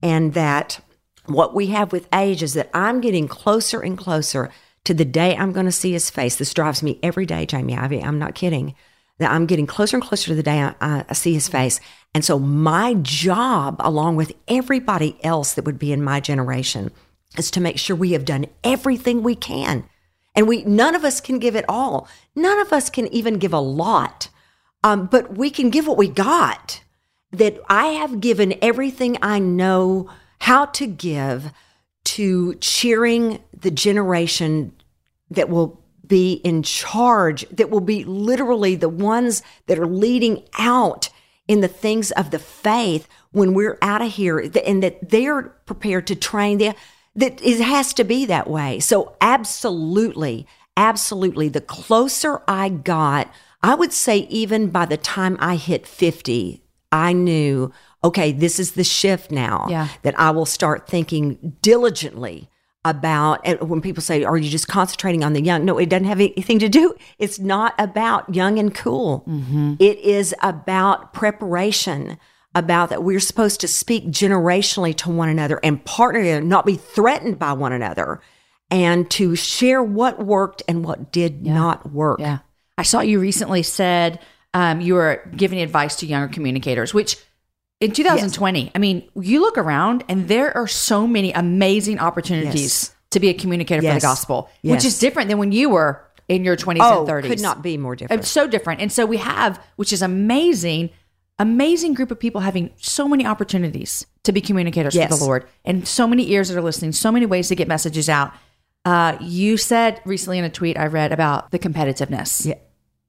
and 0.01 0.33
that 0.35 0.79
what 1.27 1.53
we 1.53 1.67
have 1.67 1.91
with 1.91 2.07
age 2.13 2.41
is 2.41 2.53
that 2.53 2.69
I'm 2.73 3.01
getting 3.01 3.27
closer 3.27 3.81
and 3.81 3.97
closer 3.97 4.49
to 4.85 4.93
the 4.93 5.05
day 5.05 5.35
I'm 5.35 5.51
going 5.51 5.65
to 5.65 5.71
see 5.71 5.91
his 5.91 6.09
face. 6.09 6.37
This 6.37 6.53
drives 6.53 6.81
me 6.81 6.99
every 7.03 7.25
day, 7.25 7.45
Jamie 7.45 7.77
Ivey. 7.77 8.01
I'm 8.01 8.19
not 8.19 8.35
kidding. 8.35 8.73
That 9.19 9.31
I'm 9.31 9.45
getting 9.45 9.67
closer 9.67 9.97
and 9.97 10.03
closer 10.03 10.27
to 10.27 10.35
the 10.35 10.43
day 10.43 10.61
I, 10.61 11.03
I, 11.09 11.13
see 11.13 11.33
his 11.33 11.47
face. 11.47 11.79
And 12.13 12.23
so 12.23 12.37
my 12.37 12.93
job, 13.01 13.77
along 13.79 14.15
with 14.15 14.31
everybody 14.47 15.17
else 15.23 15.53
that 15.53 15.65
would 15.65 15.79
be 15.79 15.91
in 15.91 16.03
my 16.03 16.19
generation, 16.19 16.91
is 17.37 17.51
to 17.51 17.59
make 17.59 17.79
sure 17.79 17.95
we 17.95 18.11
have 18.13 18.25
done 18.25 18.45
everything 18.63 19.23
we 19.23 19.35
can. 19.35 19.89
And 20.35 20.47
we 20.47 20.63
none 20.63 20.93
of 20.93 21.03
us 21.03 21.19
can 21.19 21.39
give 21.39 21.55
it 21.55 21.65
all. 21.67 22.07
None 22.35 22.59
of 22.59 22.71
us 22.71 22.91
can 22.91 23.07
even 23.07 23.39
give 23.39 23.53
a 23.53 23.59
lot. 23.59 24.29
Um, 24.83 25.07
but 25.07 25.35
we 25.35 25.49
can 25.49 25.71
give 25.71 25.87
what 25.87 25.97
we 25.97 26.07
got. 26.07 26.81
That 27.31 27.59
I 27.67 27.87
have 27.87 28.21
given 28.21 28.57
everything 28.61 29.17
I 29.21 29.39
know 29.39 30.09
how 30.39 30.65
to 30.65 30.87
give 30.87 31.51
to 32.05 32.55
cheering 32.55 33.43
the 33.53 33.71
generation 33.71 34.73
that 35.29 35.49
will 35.49 35.83
be 36.05 36.33
in 36.35 36.63
charge, 36.63 37.47
that 37.49 37.69
will 37.69 37.81
be 37.81 38.05
literally 38.05 38.75
the 38.75 38.89
ones 38.89 39.43
that 39.65 39.77
are 39.77 39.87
leading 39.87 40.43
out 40.57 41.09
in 41.47 41.61
the 41.61 41.67
things 41.67 42.11
of 42.11 42.31
the 42.31 42.39
faith 42.39 43.07
when 43.31 43.53
we're 43.53 43.77
out 43.81 44.01
of 44.01 44.13
here, 44.13 44.39
and 44.65 44.83
that 44.83 45.09
they're 45.09 45.43
prepared 45.65 46.07
to 46.07 46.15
train. 46.15 46.57
That 46.59 46.77
that 47.15 47.41
it 47.41 47.59
has 47.59 47.93
to 47.93 48.03
be 48.03 48.25
that 48.25 48.49
way. 48.49 48.79
So 48.79 49.15
absolutely, 49.19 50.47
absolutely. 50.77 51.49
The 51.49 51.61
closer 51.61 52.41
I 52.47 52.69
got, 52.69 53.31
I 53.61 53.75
would 53.75 53.91
say 53.91 54.19
even 54.29 54.69
by 54.69 54.85
the 54.85 54.97
time 54.97 55.35
I 55.39 55.55
hit 55.55 55.87
fifty, 55.87 56.63
I 56.91 57.13
knew 57.13 57.71
okay, 58.03 58.31
this 58.31 58.59
is 58.59 58.71
the 58.71 58.83
shift 58.83 59.31
now 59.31 59.65
Yeah. 59.69 59.87
that 60.03 60.17
I 60.19 60.31
will 60.31 60.45
start 60.45 60.87
thinking 60.87 61.55
diligently 61.61 62.49
about 62.85 63.41
and 63.43 63.59
when 63.69 63.81
people 63.81 64.01
say 64.01 64.23
are 64.23 64.37
you 64.37 64.49
just 64.49 64.67
concentrating 64.69 65.23
on 65.23 65.33
the 65.33 65.41
young? 65.41 65.65
No 65.65 65.77
it 65.77 65.89
doesn't 65.89 66.05
have 66.07 66.21
anything 66.21 66.59
to 66.59 66.69
do. 66.69 66.95
It's 67.19 67.37
not 67.39 67.73
about 67.79 68.33
young 68.33 68.59
and 68.59 68.73
cool. 68.73 69.25
It 69.79 69.97
is 69.99 70.33
about 70.41 71.11
preparation 71.11 72.17
about 72.55 72.89
that 72.89 73.03
we're 73.03 73.19
supposed 73.19 73.59
to 73.61 73.67
speak 73.67 74.05
generationally 74.07 74.95
to 74.97 75.09
one 75.11 75.27
another 75.29 75.59
and 75.63 75.83
partner 75.83 76.39
not 76.39 76.65
be 76.65 76.75
threatened 76.75 77.37
by 77.37 77.51
one 77.53 77.73
another 77.73 78.21
and 78.71 79.09
to 79.11 79.35
share 79.35 79.83
what 79.83 80.23
worked 80.23 80.63
and 80.67 80.83
what 80.85 81.11
did 81.11 81.45
not 81.45 81.91
work. 81.91 82.19
Yeah. 82.19 82.39
I 82.77 82.83
saw 82.83 83.01
you 83.01 83.19
recently 83.19 83.63
said 83.63 84.19
um, 84.53 84.81
you 84.81 84.93
were 84.93 85.29
giving 85.35 85.59
advice 85.61 85.97
to 85.97 86.05
younger 86.05 86.33
communicators, 86.33 86.93
which 86.93 87.17
in 87.79 87.91
2020, 87.91 88.71
I 88.73 88.79
mean, 88.79 89.07
you 89.15 89.41
look 89.41 89.57
around 89.57 90.03
and 90.09 90.27
there 90.27 90.55
are 90.55 90.67
so 90.67 91.05
many 91.05 91.31
amazing 91.31 91.99
opportunities 91.99 92.61
Yes. 92.61 92.95
to 93.11 93.19
be 93.19 93.29
a 93.29 93.33
communicator 93.33 93.81
for 93.81 93.93
the 93.93 93.99
gospel, 93.99 94.49
which 94.63 94.83
is 94.85 94.99
different 94.99 95.29
than 95.29 95.37
when 95.37 95.51
you 95.51 95.69
were 95.69 96.01
in 96.27 96.43
your 96.43 96.55
20s 96.57 96.79
oh 96.81 96.99
and 97.01 97.07
30s. 97.07 97.27
could 97.27 97.39
not 97.41 97.61
be 97.61 97.77
more 97.77 97.95
different 97.95 98.21
It's 98.21 98.29
so 98.29 98.47
different. 98.47 98.81
And 98.81 98.91
so 98.91 99.05
we 99.05 99.17
have, 99.17 99.63
which 99.77 99.93
is 99.93 100.01
amazing, 100.01 100.89
amazing 101.39 101.93
group 101.93 102.11
of 102.11 102.19
people 102.19 102.41
having 102.41 102.71
so 102.77 103.07
many 103.07 103.25
opportunities 103.25 104.05
to 104.23 104.31
be 104.31 104.41
communicators 104.41 104.93
for 104.93 105.07
the 105.07 105.15
Lord 105.15 105.45
and 105.63 105.87
so 105.87 106.05
many 106.07 106.29
ears 106.31 106.49
that 106.49 106.57
are 106.57 106.61
listening, 106.61 106.91
so 106.91 107.11
many 107.11 107.25
ways 107.25 107.47
to 107.47 107.55
get 107.55 107.67
messages 107.67 108.09
out. 108.09 108.33
Uh, 108.83 109.17
you 109.21 109.55
said 109.57 110.01
recently 110.03 110.37
in 110.37 110.43
a 110.45 110.49
tweet 110.49 110.77
I 110.77 110.87
read 110.87 111.11
about 111.11 111.51
the 111.51 111.59
competitiveness. 111.59 112.45
Yeah. 112.45 112.55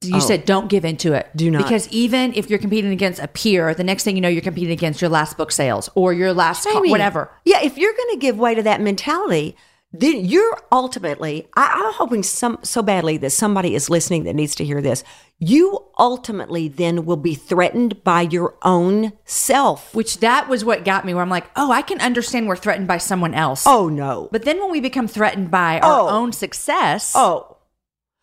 You 0.00 0.17
oh. 0.17 0.21
said 0.21 0.45
don't 0.45 0.69
give 0.69 0.85
into 0.85 1.12
it. 1.12 1.28
Do 1.35 1.50
not. 1.50 1.62
Because 1.62 1.88
even 1.88 2.33
if 2.35 2.49
you're 2.49 2.61
competing 2.61 2.93
against 2.93 3.21
a 3.21 3.26
peer, 3.26 3.75
the 3.75 3.83
next 3.85 4.05
thing 4.05 4.14
you 4.14 4.23
know, 4.23 4.28
you're 4.28 4.43
competing 4.43 4.73
against 4.73 5.00
your 5.00 5.11
last 5.11 5.37
book 5.37 5.50
sales 5.50 5.90
or 5.95 6.12
your 6.12 6.33
last 6.33 6.67
co- 6.67 6.83
whatever. 6.88 7.31
Yeah, 7.45 7.62
if 7.62 7.76
you're 7.76 7.93
going 7.93 8.11
to 8.12 8.19
give 8.19 8.38
way 8.38 8.55
to 8.55 8.62
that 8.62 8.81
mentality, 8.81 9.57
then 9.93 10.25
you're 10.25 10.57
ultimately. 10.71 11.49
I, 11.57 11.83
I'm 11.85 11.95
hoping 11.95 12.23
some 12.23 12.59
so 12.62 12.81
badly 12.81 13.17
that 13.19 13.31
somebody 13.31 13.75
is 13.75 13.90
listening 13.90 14.23
that 14.25 14.35
needs 14.35 14.55
to 14.57 14.64
hear 14.64 14.81
this. 14.81 15.02
You 15.40 15.85
ultimately 15.99 16.69
then 16.69 17.05
will 17.05 17.17
be 17.17 17.35
threatened 17.35 18.05
by 18.05 18.23
your 18.23 18.55
own 18.62 19.12
self. 19.25 19.93
Which 19.97 20.19
that 20.19 20.49
was 20.49 20.64
what 20.64 20.85
got 20.85 21.07
me 21.07 21.14
where 21.14 21.23
I'm 21.23 21.31
like, 21.31 21.50
oh, 21.57 21.73
I 21.73 21.83
can 21.83 22.00
understand 22.00 22.47
we're 22.47 22.57
threatened 22.57 22.87
by 22.87 22.99
someone 22.99 23.35
else. 23.35 23.64
Oh 23.67 23.88
no. 23.88 24.28
But 24.31 24.45
then 24.45 24.61
when 24.61 24.71
we 24.71 24.81
become 24.81 25.09
threatened 25.09 25.50
by 25.50 25.81
our 25.81 26.00
Oh. 26.02 26.09
own 26.09 26.33
success, 26.33 27.14
Oh. 27.17 27.57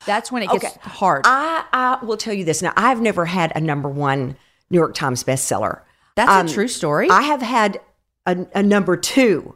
That's 0.05 0.31
when 0.31 0.43
it 0.43 0.49
gets 0.51 0.65
Okay. 0.65 0.75
hard. 0.81 1.21
I, 1.25 1.63
I 1.73 2.05
will 2.05 2.17
tell 2.17 2.33
you 2.33 2.45
this. 2.45 2.61
Now, 2.61 2.73
I've 2.75 3.01
never 3.01 3.25
had 3.25 3.51
a 3.55 3.61
number 3.61 3.89
one 3.89 4.37
New 4.69 4.77
York 4.77 4.93
Times 4.95 5.23
bestseller. 5.23 5.81
That's 6.15 6.31
Um, 6.31 6.45
a 6.47 6.49
true 6.49 6.67
story. 6.67 7.09
I 7.09 7.23
have 7.23 7.41
had 7.41 7.79
a, 8.25 8.45
a 8.55 8.63
number 8.63 8.95
two. 8.97 9.55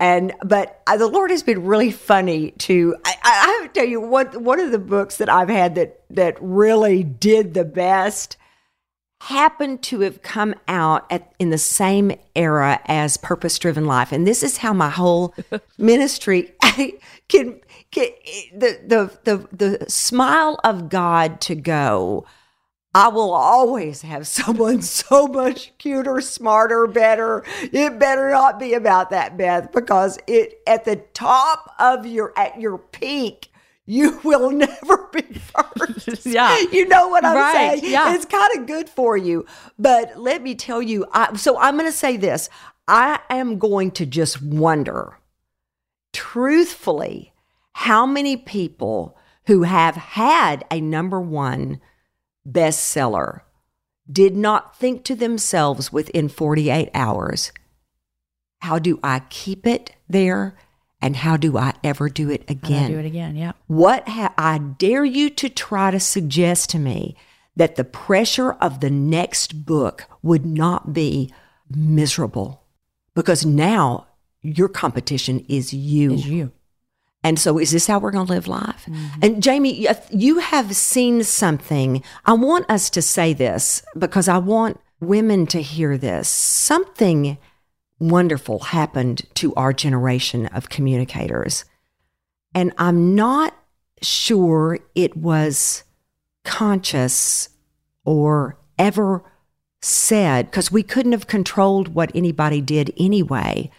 And 0.00 0.32
but 0.44 0.82
uh, 0.86 0.96
the 0.96 1.06
Lord 1.06 1.30
has 1.30 1.42
been 1.44 1.64
really 1.64 1.92
funny 1.92 2.50
to. 2.58 2.96
I, 3.04 3.14
I 3.22 3.30
I 3.30 3.60
have 3.62 3.72
to 3.72 3.80
tell 3.80 3.88
you 3.88 4.00
what 4.00 4.40
one 4.40 4.58
of 4.58 4.72
the 4.72 4.78
books 4.78 5.18
that 5.18 5.28
I've 5.28 5.48
had 5.48 5.76
that 5.76 6.00
that 6.10 6.36
really 6.40 7.04
did 7.04 7.54
the 7.54 7.64
best 7.64 8.36
happened 9.20 9.82
to 9.82 10.00
have 10.00 10.20
come 10.22 10.54
out 10.66 11.06
at 11.12 11.32
in 11.38 11.50
the 11.50 11.58
same 11.58 12.10
era 12.34 12.80
as 12.86 13.16
Purpose 13.16 13.56
Driven 13.60 13.84
Life, 13.86 14.10
and 14.10 14.26
this 14.26 14.42
is 14.42 14.56
how 14.56 14.72
my 14.72 14.90
whole 14.90 15.34
ministry 15.78 16.52
can 17.28 17.60
the, 17.92 18.78
the 18.86 19.18
the 19.24 19.48
the 19.78 19.90
smile 19.90 20.58
of 20.64 20.88
God 20.88 21.40
to 21.42 21.54
go. 21.54 22.26
I 22.94 23.08
will 23.08 23.32
always 23.32 24.02
have 24.02 24.26
someone 24.26 24.82
so 25.02 25.26
much 25.26 25.72
cuter, 25.78 26.20
smarter, 26.20 26.86
better. 26.86 27.42
It 27.62 27.98
better 27.98 28.30
not 28.30 28.58
be 28.58 28.74
about 28.74 29.10
that, 29.10 29.38
Beth, 29.38 29.72
because 29.72 30.18
it 30.26 30.60
at 30.66 30.84
the 30.84 30.96
top 31.14 31.74
of 31.78 32.04
your 32.06 32.32
at 32.38 32.60
your 32.60 32.78
peak, 32.78 33.50
you 33.86 34.20
will 34.24 34.50
never 34.50 35.08
be 35.12 35.22
first. 35.22 36.26
Yeah. 36.26 36.58
you 36.72 36.86
know 36.88 37.08
what 37.08 37.24
I'm 37.24 37.34
Right, 37.36 37.78
saying. 37.80 37.92
yeah. 37.92 38.14
It's 38.14 38.24
kind 38.26 38.58
of 38.58 38.66
good 38.66 38.88
for 38.88 39.16
you, 39.16 39.46
but 39.78 40.18
let 40.18 40.42
me 40.42 40.54
tell 40.54 40.80
you. 40.82 41.06
I, 41.12 41.34
so 41.36 41.58
I'm 41.58 41.76
going 41.76 41.90
to 41.90 41.96
say 41.96 42.16
this. 42.16 42.48
I 42.88 43.20
am 43.30 43.58
going 43.58 43.90
to 43.92 44.06
just 44.06 44.42
wonder, 44.42 45.16
truthfully, 46.12 47.31
how 47.72 48.06
many 48.06 48.36
people 48.36 49.16
who 49.46 49.62
have 49.62 49.96
had 49.96 50.64
a 50.70 50.80
number 50.80 51.20
one 51.20 51.80
bestseller 52.48 53.40
did 54.10 54.36
not 54.36 54.76
think 54.76 55.04
to 55.04 55.14
themselves 55.14 55.92
within 55.92 56.28
48 56.28 56.90
hours, 56.94 57.52
how 58.60 58.78
do 58.78 58.98
I 59.02 59.20
keep 59.30 59.66
it 59.66 59.92
there? 60.08 60.56
And 61.00 61.16
how 61.16 61.36
do 61.36 61.58
I 61.58 61.74
ever 61.82 62.08
do 62.08 62.30
it 62.30 62.48
again? 62.48 62.92
do 62.92 62.98
it 62.98 63.06
again. 63.06 63.34
Yeah. 63.34 63.52
What 63.66 64.08
ha- 64.08 64.34
I 64.38 64.58
dare 64.58 65.04
you 65.04 65.30
to 65.30 65.48
try 65.48 65.90
to 65.90 65.98
suggest 65.98 66.70
to 66.70 66.78
me 66.78 67.16
that 67.56 67.74
the 67.74 67.84
pressure 67.84 68.52
of 68.52 68.78
the 68.78 68.90
next 68.90 69.66
book 69.66 70.04
would 70.22 70.46
not 70.46 70.92
be 70.92 71.32
miserable 71.68 72.62
because 73.16 73.44
now 73.44 74.06
your 74.42 74.68
competition 74.68 75.44
is 75.48 75.72
you. 75.74 76.12
Is 76.12 76.26
you. 76.26 76.52
And 77.24 77.38
so, 77.38 77.58
is 77.58 77.70
this 77.70 77.86
how 77.86 78.00
we're 78.00 78.10
going 78.10 78.26
to 78.26 78.32
live 78.32 78.48
life? 78.48 78.84
Mm-hmm. 78.86 79.18
And 79.22 79.42
Jamie, 79.42 79.86
you 80.10 80.38
have 80.38 80.74
seen 80.74 81.22
something. 81.22 82.02
I 82.24 82.32
want 82.32 82.68
us 82.68 82.90
to 82.90 83.02
say 83.02 83.32
this 83.32 83.82
because 83.96 84.28
I 84.28 84.38
want 84.38 84.80
women 85.00 85.46
to 85.48 85.62
hear 85.62 85.96
this. 85.96 86.28
Something 86.28 87.38
wonderful 87.98 88.58
happened 88.58 89.22
to 89.34 89.54
our 89.54 89.72
generation 89.72 90.46
of 90.46 90.68
communicators. 90.68 91.64
And 92.54 92.72
I'm 92.76 93.14
not 93.14 93.56
sure 94.02 94.80
it 94.94 95.16
was 95.16 95.84
conscious 96.44 97.48
or 98.04 98.58
ever 98.78 99.22
said, 99.80 100.46
because 100.46 100.72
we 100.72 100.82
couldn't 100.82 101.12
have 101.12 101.26
controlled 101.26 101.88
what 101.88 102.10
anybody 102.14 102.60
did 102.60 102.92
anyway. 102.96 103.70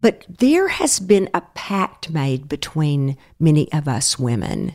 But 0.00 0.24
there 0.28 0.68
has 0.68 0.98
been 0.98 1.28
a 1.34 1.42
pact 1.54 2.10
made 2.10 2.48
between 2.48 3.16
many 3.38 3.70
of 3.72 3.86
us 3.86 4.18
women. 4.18 4.74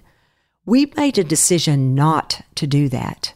We 0.65 0.91
made 0.97 1.17
a 1.17 1.23
decision 1.23 1.95
not 1.95 2.41
to 2.55 2.67
do 2.67 2.89
that. 2.89 3.33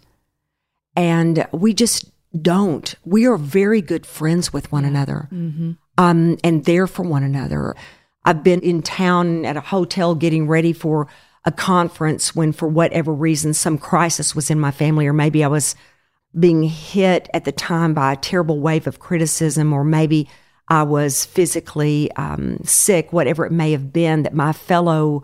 And 0.96 1.48
we 1.51 1.74
just 1.74 2.12
don't. 2.41 2.93
We 3.05 3.25
are 3.25 3.38
very 3.38 3.81
good 3.81 4.05
friends 4.05 4.53
with 4.53 4.72
one 4.72 4.86
another 4.86 5.27
um, 5.98 6.38
and 6.43 6.65
there 6.65 6.88
for 6.88 7.03
one 7.03 7.24
another. 7.24 7.75
I've 8.25 8.43
been 8.43 8.62
in 8.62 8.81
town 8.81 9.46
at 9.46 9.58
a 9.58 9.62
hotel 9.62 10.13
getting 10.13 10.48
ready 10.48 10.74
for 10.74 11.08
a 11.46 11.51
conference 11.51 12.36
when, 12.36 12.51
for 12.51 12.67
whatever 12.67 13.13
reason, 13.13 13.53
some 13.53 13.77
crisis 13.77 14.36
was 14.36 14.51
in 14.51 14.60
my 14.60 14.72
family, 14.72 15.08
or 15.08 15.13
maybe 15.13 15.43
I 15.43 15.48
was 15.48 15.75
being 16.38 16.63
hit 16.63 17.29
at 17.34 17.46
the 17.46 17.51
time 17.51 17.93
by 17.93 18.13
a 18.13 18.17
terrible 18.17 18.60
wave 18.60 18.86
of 18.86 19.00
criticism, 19.00 19.74
or 19.74 19.84
maybe 19.84 20.29
I 20.70 20.84
was 20.84 21.26
physically 21.26 22.12
um, 22.14 22.60
sick, 22.64 23.12
whatever 23.12 23.46
it 23.46 23.52
may 23.52 23.72
have 23.72 23.92
been, 23.92 24.24
that 24.24 24.34
my 24.34 24.54
fellow 24.54 25.24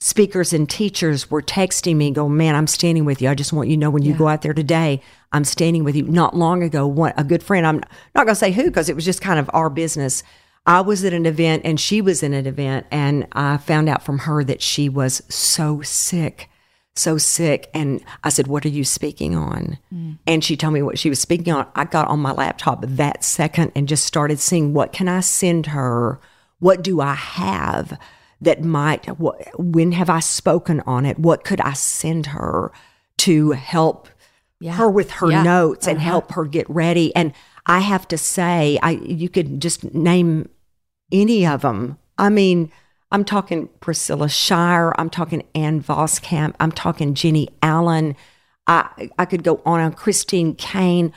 speakers 0.00 0.52
and 0.52 0.68
teachers 0.68 1.30
were 1.30 1.42
texting 1.42 1.96
me, 1.96 2.10
go, 2.10 2.28
man, 2.28 2.54
I'm 2.54 2.66
standing 2.66 3.04
with 3.04 3.20
you. 3.20 3.28
I 3.28 3.34
just 3.34 3.52
want 3.52 3.68
you 3.68 3.76
to 3.76 3.80
know 3.80 3.90
when 3.90 4.02
you 4.02 4.14
go 4.14 4.28
out 4.28 4.42
there 4.42 4.54
today, 4.54 5.02
I'm 5.30 5.44
standing 5.44 5.84
with 5.84 5.94
you. 5.94 6.04
Not 6.04 6.34
long 6.34 6.62
ago, 6.62 6.86
one, 6.86 7.12
a 7.16 7.24
good 7.24 7.42
friend, 7.42 7.66
I'm 7.66 7.82
not 8.14 8.24
going 8.24 8.28
to 8.28 8.34
say 8.34 8.50
who 8.50 8.64
because 8.64 8.88
it 8.88 8.96
was 8.96 9.04
just 9.04 9.20
kind 9.20 9.38
of 9.38 9.50
our 9.52 9.68
business. 9.68 10.22
I 10.66 10.80
was 10.80 11.04
at 11.04 11.12
an 11.12 11.26
event 11.26 11.62
and 11.64 11.78
she 11.78 12.00
was 12.00 12.22
in 12.22 12.32
an 12.32 12.46
event, 12.46 12.86
and 12.90 13.26
I 13.32 13.58
found 13.58 13.88
out 13.88 14.02
from 14.02 14.20
her 14.20 14.42
that 14.44 14.62
she 14.62 14.88
was 14.88 15.22
so 15.28 15.82
sick, 15.82 16.48
so 16.96 17.18
sick. 17.18 17.70
And 17.74 18.04
I 18.24 18.28
said, 18.28 18.46
What 18.46 18.64
are 18.64 18.70
you 18.70 18.84
speaking 18.84 19.36
on? 19.36 19.78
Mm. 19.92 20.18
And 20.26 20.44
she 20.44 20.56
told 20.56 20.74
me 20.74 20.82
what 20.82 20.98
she 20.98 21.08
was 21.08 21.20
speaking 21.20 21.52
on. 21.52 21.66
I 21.74 21.84
got 21.84 22.08
on 22.08 22.20
my 22.20 22.32
laptop 22.32 22.84
that 22.86 23.24
second 23.24 23.72
and 23.74 23.88
just 23.88 24.04
started 24.04 24.40
seeing 24.40 24.72
what 24.72 24.92
can 24.92 25.08
I 25.08 25.20
send 25.20 25.66
her? 25.66 26.20
What 26.58 26.82
do 26.82 27.00
I 27.00 27.14
have 27.14 27.98
that 28.40 28.62
might, 28.62 29.06
what, 29.18 29.40
when 29.58 29.92
have 29.92 30.10
I 30.10 30.20
spoken 30.20 30.80
on 30.80 31.06
it? 31.06 31.18
What 31.18 31.44
could 31.44 31.60
I 31.60 31.72
send 31.72 32.26
her 32.26 32.72
to 33.18 33.52
help 33.52 34.08
her 34.72 34.90
with 34.90 35.10
her 35.12 35.30
Yeah. 35.30 35.42
notes 35.42 35.86
and 35.86 35.98
uh-huh. 35.98 36.06
help 36.06 36.32
her 36.32 36.44
get 36.44 36.68
ready? 36.68 37.14
And 37.16 37.32
I 37.66 37.80
have 37.80 38.08
to 38.08 38.18
say, 38.18 38.78
I 38.82 38.90
you 38.90 39.28
could 39.28 39.60
just 39.60 39.94
name 39.94 40.48
any 41.12 41.46
of 41.46 41.62
them. 41.62 41.98
I 42.18 42.28
mean, 42.28 42.70
I'm 43.12 43.24
talking 43.24 43.68
Priscilla 43.80 44.28
Shirer. 44.28 44.98
I'm 44.98 45.10
talking 45.10 45.42
Ann 45.54 45.82
Voskamp. 45.82 46.54
I'm 46.60 46.72
talking 46.72 47.14
Jennie 47.14 47.48
Allen. 47.62 48.16
I 48.66 49.10
I 49.18 49.24
could 49.24 49.42
go 49.42 49.60
on. 49.64 49.80
on 49.80 49.92
Christine 49.92 50.54
Caine. 50.54 51.12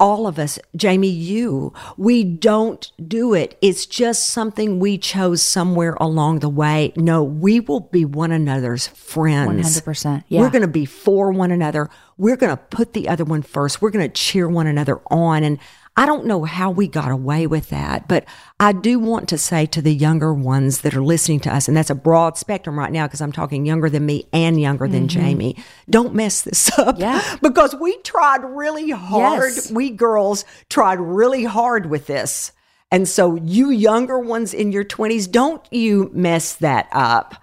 All 0.00 0.26
of 0.26 0.36
us, 0.36 0.58
Jamie, 0.74 1.06
you, 1.06 1.72
we 1.96 2.24
don't 2.24 2.90
do 3.06 3.34
it. 3.34 3.56
It's 3.62 3.86
just 3.86 4.30
something 4.30 4.80
we 4.80 4.98
chose 4.98 5.42
somewhere 5.42 5.96
along 6.00 6.40
the 6.40 6.48
way. 6.48 6.92
No, 6.96 7.22
we 7.22 7.60
will 7.60 7.78
be 7.78 8.04
one 8.04 8.32
another's 8.32 8.88
friends. 8.88 9.80
100%, 9.80 10.24
yeah. 10.26 10.40
We're 10.40 10.50
going 10.50 10.62
to 10.62 10.66
be 10.66 10.86
for 10.86 11.30
one 11.30 11.52
another. 11.52 11.88
We're 12.18 12.36
going 12.36 12.50
to 12.50 12.56
put 12.56 12.94
the 12.94 13.08
other 13.08 13.24
one 13.24 13.42
first. 13.42 13.80
We're 13.80 13.90
going 13.90 14.08
to 14.08 14.12
cheer 14.12 14.48
one 14.48 14.66
another 14.66 15.00
on. 15.08 15.44
And 15.44 15.60
I 15.94 16.06
don't 16.06 16.24
know 16.24 16.44
how 16.44 16.70
we 16.70 16.88
got 16.88 17.10
away 17.10 17.46
with 17.46 17.68
that, 17.68 18.08
but 18.08 18.24
I 18.58 18.72
do 18.72 18.98
want 18.98 19.28
to 19.28 19.36
say 19.36 19.66
to 19.66 19.82
the 19.82 19.94
younger 19.94 20.32
ones 20.32 20.80
that 20.80 20.94
are 20.94 21.02
listening 21.02 21.40
to 21.40 21.54
us, 21.54 21.68
and 21.68 21.76
that's 21.76 21.90
a 21.90 21.94
broad 21.94 22.38
spectrum 22.38 22.78
right 22.78 22.90
now 22.90 23.06
because 23.06 23.20
I'm 23.20 23.32
talking 23.32 23.66
younger 23.66 23.90
than 23.90 24.06
me 24.06 24.26
and 24.32 24.58
younger 24.58 24.88
than 24.88 25.06
Jamie, 25.06 25.56
don't 25.90 26.14
mess 26.14 26.42
this 26.42 26.70
up. 26.78 26.96
Mm-hmm. 26.96 27.00
Yeah. 27.02 27.36
because 27.42 27.74
we 27.74 27.96
tried 27.98 28.42
really 28.42 28.88
hard. 28.90 29.52
Yes. 29.54 29.70
We 29.70 29.90
girls 29.90 30.46
tried 30.70 30.98
really 30.98 31.44
hard 31.44 31.86
with 31.86 32.06
this. 32.06 32.52
And 32.90 33.08
so, 33.08 33.36
you 33.36 33.70
younger 33.70 34.18
ones 34.18 34.52
in 34.52 34.70
your 34.72 34.84
20s, 34.84 35.30
don't 35.30 35.66
you 35.72 36.10
mess 36.12 36.54
that 36.56 36.88
up. 36.92 37.34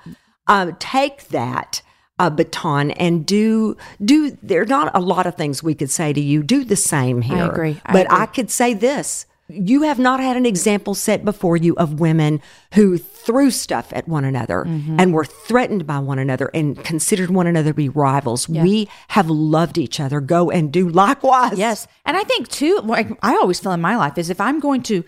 Um, 0.48 0.76
take 0.80 1.28
that 1.30 1.82
uh, 2.20 2.30
baton 2.30 2.92
and 2.92 3.26
do 3.26 3.76
do. 4.04 4.38
There 4.44 4.62
are 4.62 4.66
not 4.66 4.92
a 4.96 5.00
lot 5.00 5.26
of 5.26 5.36
things 5.36 5.64
we 5.64 5.74
could 5.74 5.90
say 5.90 6.14
to 6.14 6.22
you. 6.22 6.44
Do 6.44 6.64
the 6.64 6.76
same 6.76 7.22
here. 7.22 7.38
I 7.44 7.48
agree. 7.48 7.82
I 7.86 7.94
but 7.94 8.06
agree. 8.08 8.18
I 8.20 8.26
could 8.28 8.52
say 8.52 8.74
this: 8.74 9.26
you 9.48 9.82
have 9.84 9.98
not 10.00 10.20
had 10.20 10.38
an 10.38 10.46
example 10.46 10.94
set 10.96 11.26
before 11.26 11.58
you 11.58 11.76
of 11.78 12.00
women 12.00 12.42
who 12.76 12.98
threw 12.98 13.50
stuff 13.52 13.92
at 13.94 14.08
one 14.08 14.26
another 14.26 14.64
Mm-hmm. 14.68 15.00
and 15.00 15.14
were 15.14 15.26
threatened 15.26 15.86
by 15.88 16.00
one 16.00 16.20
another 16.20 16.50
and 16.54 16.84
considered 16.84 17.30
one 17.32 17.48
another 17.48 17.70
to 17.72 17.74
be 17.76 17.90
rivals. 17.90 18.48
We 18.50 18.88
have 19.10 19.30
loved 19.30 19.78
each 19.78 20.00
other. 20.00 20.20
Go 20.22 20.50
and 20.52 20.72
do 20.72 20.90
likewise. 20.90 21.58
Yes. 21.58 21.88
And 22.06 22.16
I 22.18 22.24
think 22.24 22.48
too, 22.50 22.80
like 22.84 23.10
I 23.22 23.36
always 23.36 23.60
feel 23.60 23.72
in 23.72 23.82
my 23.82 23.96
life 23.98 24.18
is 24.18 24.30
if 24.30 24.40
I'm 24.42 24.60
going 24.60 24.82
to 24.84 25.04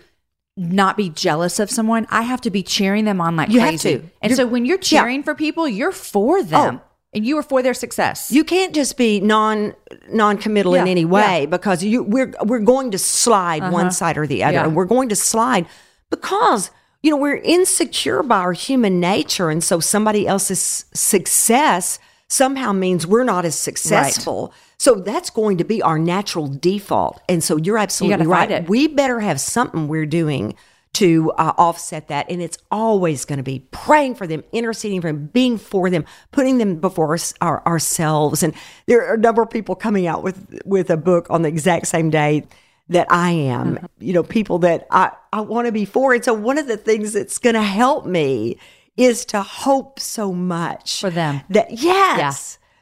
not 0.56 0.96
be 0.98 1.08
jealous 1.08 1.58
of 1.58 1.70
someone, 1.70 2.06
I 2.10 2.22
have 2.22 2.40
to 2.42 2.50
be 2.50 2.62
cheering 2.62 3.06
them 3.06 3.20
on 3.22 3.36
like 3.36 3.48
You 3.48 3.60
have 3.60 3.70
crazy. 3.70 3.98
to. 3.98 4.04
And 4.20 4.30
You're- 4.30 4.34
so 4.36 4.46
when 4.46 4.64
you're 4.66 4.76
Yeah. 4.76 5.00
Oh. 5.00 5.02
cheering 5.04 5.22
for 5.22 5.34
people, 5.34 5.66
you're 5.66 5.92
for 5.92 6.42
them 6.42 6.80
and 7.12 7.26
you 7.26 7.36
are 7.36 7.42
for 7.42 7.62
their 7.62 7.74
success. 7.74 8.30
You 8.30 8.44
can't 8.44 8.74
just 8.74 8.96
be 8.96 9.20
non 9.20 9.74
non-committal 10.10 10.74
in 10.74 10.88
any 10.88 11.04
way 11.04 11.46
because 11.46 11.84
you 11.84 12.02
we're 12.02 12.32
we're 12.44 12.60
going 12.60 12.90
to 12.92 12.98
slide 12.98 13.62
uh-huh. 13.62 13.72
one 13.72 13.90
side 13.90 14.16
or 14.16 14.26
the 14.26 14.44
other 14.44 14.54
Yeah. 14.54 14.64
and 14.64 14.76
we're 14.76 14.86
going 14.86 15.08
to 15.10 15.16
slide 15.16 15.66
because 16.10 16.70
you 17.02 17.10
know 17.10 17.16
we're 17.16 17.36
insecure 17.36 18.22
by 18.22 18.38
our 18.38 18.52
human 18.52 19.00
nature 19.00 19.50
and 19.50 19.62
so 19.62 19.80
somebody 19.80 20.26
else's 20.26 20.86
success 20.94 21.98
somehow 22.28 22.72
means 22.72 23.06
we're 23.06 23.24
not 23.24 23.44
as 23.44 23.54
successful. 23.58 24.54
So 24.78 24.96
that's 24.96 25.30
going 25.30 25.58
to 25.58 25.64
be 25.64 25.82
our 25.82 25.98
natural 25.98 26.48
default. 26.48 27.20
And 27.28 27.44
so 27.44 27.56
you're 27.56 27.78
absolutely 27.78 28.24
fight 28.26 28.50
right. 28.50 28.68
We 28.68 28.88
better 28.88 29.20
have 29.20 29.38
something 29.40 29.86
we're 29.86 30.06
doing 30.06 30.56
to 30.94 31.30
uh, 31.32 31.52
offset 31.56 32.08
that. 32.08 32.30
And 32.30 32.42
it's 32.42 32.58
always 32.70 33.24
going 33.24 33.38
to 33.38 33.42
be 33.42 33.66
praying 33.70 34.14
for 34.16 34.26
them, 34.26 34.44
interceding 34.52 35.00
for 35.00 35.08
them, 35.08 35.26
being 35.32 35.56
for 35.58 35.88
them, 35.88 36.04
putting 36.32 36.58
them 36.58 36.76
before 36.80 37.14
us, 37.14 37.32
our, 37.40 37.64
ourselves. 37.66 38.42
And 38.42 38.54
there 38.86 39.06
are 39.06 39.14
a 39.14 39.18
number 39.18 39.40
of 39.42 39.50
people 39.50 39.74
coming 39.74 40.06
out 40.06 40.22
with, 40.22 40.60
with 40.64 40.90
a 40.90 40.96
book 40.98 41.28
on 41.30 41.42
the 41.42 41.48
exact 41.48 41.86
same 41.86 42.10
day 42.10 42.44
that 42.88 43.06
I 43.10 43.30
am, 43.30 43.76
Uh-huh. 43.76 43.86
you 44.00 44.12
know, 44.12 44.22
people 44.22 44.58
that 44.60 44.86
I, 44.90 45.12
I 45.32 45.40
want 45.40 45.66
to 45.66 45.72
be 45.72 45.86
for. 45.86 46.12
And 46.12 46.22
so 46.22 46.34
one 46.34 46.58
of 46.58 46.66
the 46.66 46.76
things 46.76 47.14
that's 47.14 47.38
going 47.38 47.54
to 47.54 47.62
help 47.62 48.04
me 48.04 48.58
is 48.98 49.24
to 49.26 49.40
hope 49.40 49.98
so 49.98 50.32
much 50.34 51.00
For 51.00 51.08
them. 51.08 51.40
that, 51.48 51.70
yes, 51.70 52.58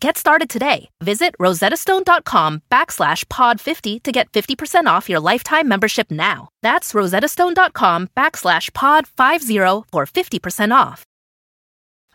Get 0.00 0.16
started 0.16 0.48
today. 0.48 0.88
Visit 1.02 1.34
rosettastone.com 1.38 2.62
backslash 2.70 3.28
pod 3.28 3.60
50 3.60 4.00
to 4.00 4.12
get 4.12 4.32
50% 4.32 4.86
off 4.86 5.10
your 5.10 5.20
lifetime 5.20 5.68
membership 5.68 6.10
now. 6.10 6.48
That's 6.62 6.94
rosettastone.com 6.94 8.08
backslash 8.16 8.72
pod 8.72 9.06
50 9.06 9.58
for 9.92 10.06
50% 10.06 10.74
off. 10.74 11.04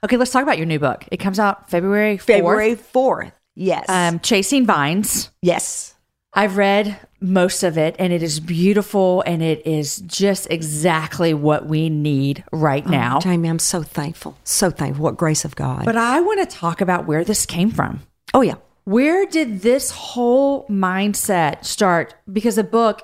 Okay, 0.04 0.18
let's 0.18 0.32
talk 0.32 0.44
about 0.44 0.58
your 0.58 0.66
new 0.68 0.80
book. 0.80 1.06
It 1.12 1.18
comes 1.18 1.40
out 1.40 1.70
February 1.70 2.18
4th. 2.18 2.22
February 2.22 2.76
4th. 2.76 3.32
Yes. 3.56 3.86
Um, 3.88 4.20
Chasing 4.20 4.66
Vines. 4.66 5.30
yes. 5.42 5.95
I've 6.36 6.58
read 6.58 7.00
most 7.22 7.64
of 7.64 7.78
it 7.78 7.96
and 7.98 8.12
it 8.12 8.22
is 8.22 8.40
beautiful 8.40 9.24
and 9.26 9.42
it 9.42 9.66
is 9.66 9.98
just 10.02 10.48
exactly 10.52 11.34
what 11.34 11.66
we 11.66 11.90
need 11.90 12.44
right 12.52 12.84
oh, 12.86 12.92
now. 12.92 13.18
Oh, 13.18 13.22
Jamie, 13.22 13.50
I'm 13.50 13.60
so 13.60 13.82
thankful. 13.82 14.38
So 14.44 14.70
thankful. 14.70 15.04
What 15.04 15.18
grace 15.18 15.46
of 15.46 15.56
God. 15.56 15.86
But 15.86 15.96
I 15.96 16.20
want 16.22 16.48
to 16.48 16.56
talk 16.56 16.82
about 16.82 17.08
where 17.08 17.24
this 17.24 17.46
came 17.46 17.72
from. 17.72 18.02
oh, 18.34 18.42
yeah. 18.42 18.56
Where 18.84 19.26
did 19.26 19.62
this 19.62 19.90
whole 19.90 20.68
mindset 20.68 21.66
start? 21.66 22.14
Because 22.32 22.60
a 22.60 22.64
book, 22.64 23.02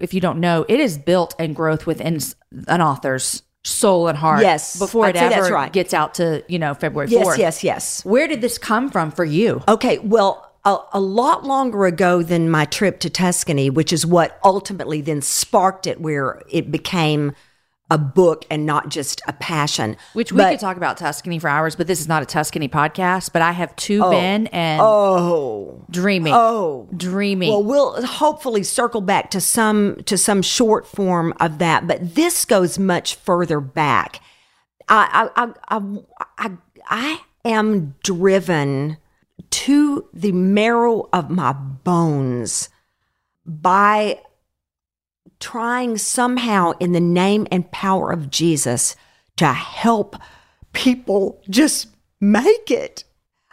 if 0.00 0.14
you 0.14 0.22
don't 0.22 0.40
know, 0.40 0.64
it 0.68 0.80
is 0.80 0.96
built 0.96 1.34
and 1.38 1.54
growth 1.54 1.84
within 1.84 2.18
an 2.66 2.80
author's 2.80 3.42
soul 3.62 4.08
and 4.08 4.16
heart. 4.16 4.40
Yes, 4.40 4.78
Before 4.78 5.04
I'd 5.04 5.16
it 5.16 5.32
ever 5.32 5.52
right. 5.52 5.70
gets 5.70 5.92
out 5.92 6.14
to, 6.14 6.42
you 6.48 6.58
know, 6.58 6.72
February 6.72 7.08
4th. 7.08 7.36
Yes, 7.36 7.38
yes, 7.38 7.64
yes. 7.64 8.04
Where 8.06 8.26
did 8.26 8.40
this 8.40 8.56
come 8.56 8.90
from 8.90 9.10
for 9.10 9.24
you? 9.24 9.62
Okay, 9.68 9.98
well, 9.98 10.47
a, 10.64 10.78
a 10.92 11.00
lot 11.00 11.44
longer 11.44 11.86
ago 11.86 12.22
than 12.22 12.50
my 12.50 12.64
trip 12.64 13.00
to 13.00 13.10
Tuscany, 13.10 13.70
which 13.70 13.92
is 13.92 14.04
what 14.04 14.38
ultimately 14.44 15.00
then 15.00 15.22
sparked 15.22 15.86
it, 15.86 16.00
where 16.00 16.42
it 16.50 16.70
became 16.70 17.32
a 17.90 17.96
book 17.96 18.44
and 18.50 18.66
not 18.66 18.90
just 18.90 19.22
a 19.26 19.32
passion. 19.32 19.96
Which 20.12 20.30
we 20.30 20.36
But- 20.36 20.50
could 20.50 20.60
talk 20.60 20.76
about 20.76 20.98
Tuscany 20.98 21.38
for 21.38 21.48
hours, 21.48 21.74
but 21.74 21.86
this 21.86 22.00
is 22.00 22.06
not 22.08 22.22
a 22.22 22.26
Tuscany 22.26 22.68
podcast. 22.68 23.32
But 23.32 23.40
I 23.40 23.52
have 23.52 23.74
two 23.76 24.02
oh. 24.04 24.10
been 24.10 24.46
and 24.48 24.80
Oh, 24.84 25.86
dreaming. 25.90 26.34
oh, 26.36 26.86
dreaming. 26.94 27.48
Well, 27.48 27.64
we'll 27.64 28.04
hopefully 28.06 28.62
circle 28.62 29.00
back 29.00 29.30
to 29.30 29.40
some 29.40 29.96
to 30.04 30.18
some 30.18 30.42
short 30.42 30.86
form 30.86 31.32
of 31.40 31.58
that, 31.60 31.86
but 31.86 32.14
this 32.14 32.44
goes 32.44 32.78
much 32.78 33.14
further 33.14 33.58
back. 33.58 34.20
I 34.90 35.30
I 35.36 35.52
I, 35.70 35.98
I, 36.36 36.50
I 36.90 37.20
am 37.46 37.94
driven 38.02 38.98
to 39.50 40.08
the 40.12 40.32
marrow 40.32 41.08
of 41.12 41.30
my 41.30 41.52
bones 41.52 42.68
by 43.44 44.20
trying 45.40 45.96
somehow 45.98 46.72
in 46.80 46.92
the 46.92 47.00
name 47.00 47.46
and 47.50 47.70
power 47.70 48.10
of 48.10 48.30
Jesus 48.30 48.96
to 49.36 49.46
help 49.46 50.16
people 50.72 51.40
just 51.48 51.88
make 52.20 52.70
it. 52.70 53.04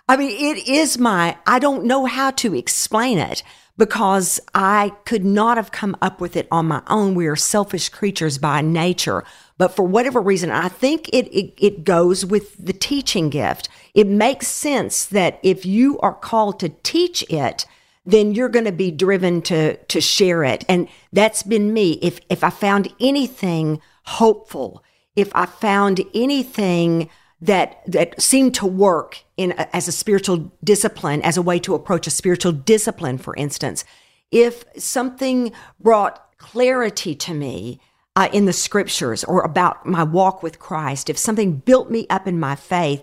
I 0.07 0.17
mean, 0.17 0.31
it 0.31 0.67
is 0.67 0.97
my, 0.97 1.37
I 1.47 1.59
don't 1.59 1.85
know 1.85 2.05
how 2.05 2.31
to 2.31 2.55
explain 2.55 3.17
it 3.17 3.43
because 3.77 4.39
I 4.53 4.93
could 5.05 5.25
not 5.25 5.57
have 5.57 5.71
come 5.71 5.97
up 6.01 6.21
with 6.21 6.35
it 6.35 6.47
on 6.51 6.67
my 6.67 6.81
own. 6.87 7.15
We 7.15 7.27
are 7.27 7.35
selfish 7.35 7.89
creatures 7.89 8.37
by 8.37 8.61
nature. 8.61 9.23
But 9.57 9.75
for 9.75 9.83
whatever 9.83 10.21
reason, 10.21 10.51
I 10.51 10.69
think 10.69 11.09
it, 11.09 11.27
it, 11.27 11.53
it 11.57 11.83
goes 11.83 12.25
with 12.25 12.63
the 12.63 12.73
teaching 12.73 13.29
gift. 13.29 13.69
It 13.95 14.07
makes 14.07 14.47
sense 14.47 15.05
that 15.05 15.39
if 15.41 15.65
you 15.65 15.97
are 15.99 16.13
called 16.13 16.59
to 16.59 16.69
teach 16.69 17.23
it, 17.31 17.65
then 18.05 18.35
you're 18.35 18.49
going 18.49 18.65
to 18.65 18.71
be 18.71 18.91
driven 18.91 19.41
to 19.43 19.77
to 19.77 19.99
share 19.99 20.43
it. 20.43 20.63
And 20.69 20.87
that's 21.11 21.41
been 21.41 21.73
me. 21.73 21.93
If 22.03 22.19
if 22.29 22.43
i 22.43 22.51
found 22.51 22.93
anything 22.99 23.81
hopeful 24.05 24.83
if 25.15 25.31
i 25.35 25.45
found 25.45 26.01
anything 26.13 27.09
that 27.41 27.81
that 27.87 28.19
seemed 28.21 28.53
to 28.53 28.65
work 28.65 29.23
in 29.35 29.51
a, 29.57 29.75
as 29.75 29.87
a 29.87 29.91
spiritual 29.91 30.51
discipline 30.63 31.21
as 31.23 31.37
a 31.37 31.41
way 31.41 31.59
to 31.59 31.73
approach 31.73 32.07
a 32.07 32.11
spiritual 32.11 32.51
discipline 32.51 33.17
for 33.17 33.35
instance 33.35 33.83
if 34.31 34.63
something 34.77 35.51
brought 35.79 36.37
clarity 36.37 37.15
to 37.15 37.33
me 37.33 37.79
uh, 38.15 38.29
in 38.31 38.45
the 38.45 38.53
scriptures 38.53 39.23
or 39.23 39.41
about 39.41 39.85
my 39.85 40.03
walk 40.03 40.43
with 40.43 40.59
christ 40.59 41.09
if 41.09 41.17
something 41.17 41.57
built 41.57 41.89
me 41.89 42.05
up 42.09 42.27
in 42.27 42.39
my 42.39 42.55
faith 42.55 43.01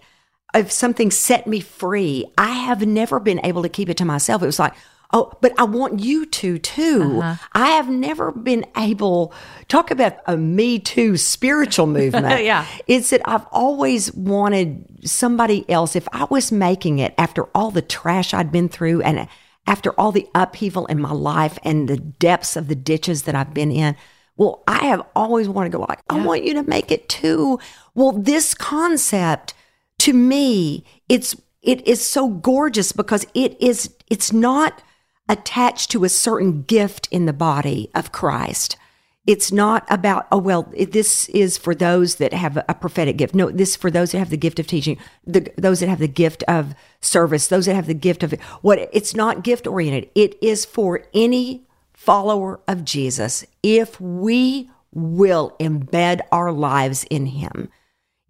if 0.54 0.70
something 0.70 1.10
set 1.10 1.46
me 1.46 1.60
free, 1.60 2.26
I 2.36 2.50
have 2.50 2.86
never 2.86 3.18
been 3.20 3.40
able 3.44 3.62
to 3.62 3.68
keep 3.68 3.88
it 3.88 3.96
to 3.98 4.04
myself. 4.04 4.42
It 4.42 4.46
was 4.46 4.58
like, 4.58 4.74
oh, 5.12 5.32
but 5.40 5.52
I 5.58 5.64
want 5.64 6.00
you 6.00 6.26
to 6.26 6.58
too. 6.58 7.20
Uh-huh. 7.22 7.46
I 7.52 7.70
have 7.70 7.88
never 7.88 8.32
been 8.32 8.64
able 8.76 9.32
talk 9.68 9.90
about 9.90 10.16
a 10.26 10.36
me 10.36 10.78
too 10.78 11.16
spiritual 11.16 11.86
movement. 11.98 12.44
Yeah. 12.44 12.66
It's 12.86 13.10
that 13.10 13.22
I've 13.24 13.46
always 13.50 14.12
wanted 14.14 15.08
somebody 15.08 15.68
else 15.70 15.96
if 15.96 16.08
I 16.12 16.24
was 16.24 16.52
making 16.52 16.98
it 16.98 17.14
after 17.18 17.44
all 17.54 17.70
the 17.70 17.82
trash 17.82 18.34
I'd 18.34 18.52
been 18.52 18.68
through 18.68 19.02
and 19.02 19.28
after 19.66 19.92
all 19.92 20.12
the 20.12 20.28
upheaval 20.34 20.86
in 20.86 21.00
my 21.00 21.12
life 21.12 21.58
and 21.62 21.88
the 21.88 21.96
depths 21.96 22.56
of 22.56 22.68
the 22.68 22.74
ditches 22.74 23.22
that 23.22 23.34
I've 23.34 23.54
been 23.54 23.70
in. 23.70 23.96
Well, 24.36 24.62
I 24.66 24.86
have 24.86 25.02
always 25.14 25.48
wanted 25.48 25.72
to 25.72 25.78
go 25.78 25.84
like, 25.84 26.00
I 26.08 26.24
want 26.24 26.42
you 26.42 26.54
to 26.54 26.62
make 26.62 26.90
it 26.90 27.08
too. 27.08 27.60
Well, 27.94 28.12
this 28.12 28.54
concept 28.54 29.54
to 30.02 30.12
me 30.12 30.84
it's 31.08 31.36
it 31.62 31.86
is 31.86 32.06
so 32.06 32.28
gorgeous 32.28 32.92
because 32.92 33.24
it 33.34 33.56
is 33.60 33.94
it's 34.08 34.32
not 34.32 34.82
attached 35.28 35.90
to 35.92 36.04
a 36.04 36.08
certain 36.08 36.62
gift 36.62 37.08
in 37.10 37.26
the 37.26 37.32
body 37.32 37.88
of 37.94 38.10
Christ 38.10 38.76
It's 39.24 39.52
not 39.52 39.86
about, 39.88 40.26
oh, 40.32 40.38
well, 40.38 40.64
this 40.76 41.28
is 41.28 41.56
for 41.56 41.76
those 41.76 42.16
that 42.16 42.32
have 42.32 42.56
a 42.68 42.74
prophetic 42.74 43.16
gift. 43.16 43.36
No, 43.36 43.50
this 43.52 43.70
is 43.70 43.76
for 43.76 43.88
those 43.88 44.10
that 44.10 44.18
have 44.18 44.30
the 44.30 44.36
gift 44.36 44.58
of 44.58 44.66
teaching, 44.66 44.98
the, 45.24 45.52
those 45.56 45.78
that 45.78 45.88
have 45.88 46.00
the 46.00 46.08
gift 46.08 46.42
of 46.48 46.74
service, 47.00 47.46
those 47.46 47.66
that 47.66 47.76
have 47.76 47.86
the 47.86 47.94
gift 47.94 48.24
of 48.24 48.32
what 48.62 48.88
it's 48.92 49.14
not 49.14 49.44
gift 49.44 49.68
oriented. 49.68 50.10
It 50.16 50.36
is 50.42 50.64
for 50.64 51.04
any 51.14 51.62
follower 51.92 52.58
of 52.66 52.84
Jesus 52.84 53.46
if 53.62 54.00
we 54.00 54.68
will 54.92 55.54
embed 55.60 56.20
our 56.32 56.50
lives 56.50 57.04
in 57.08 57.26
him 57.26 57.70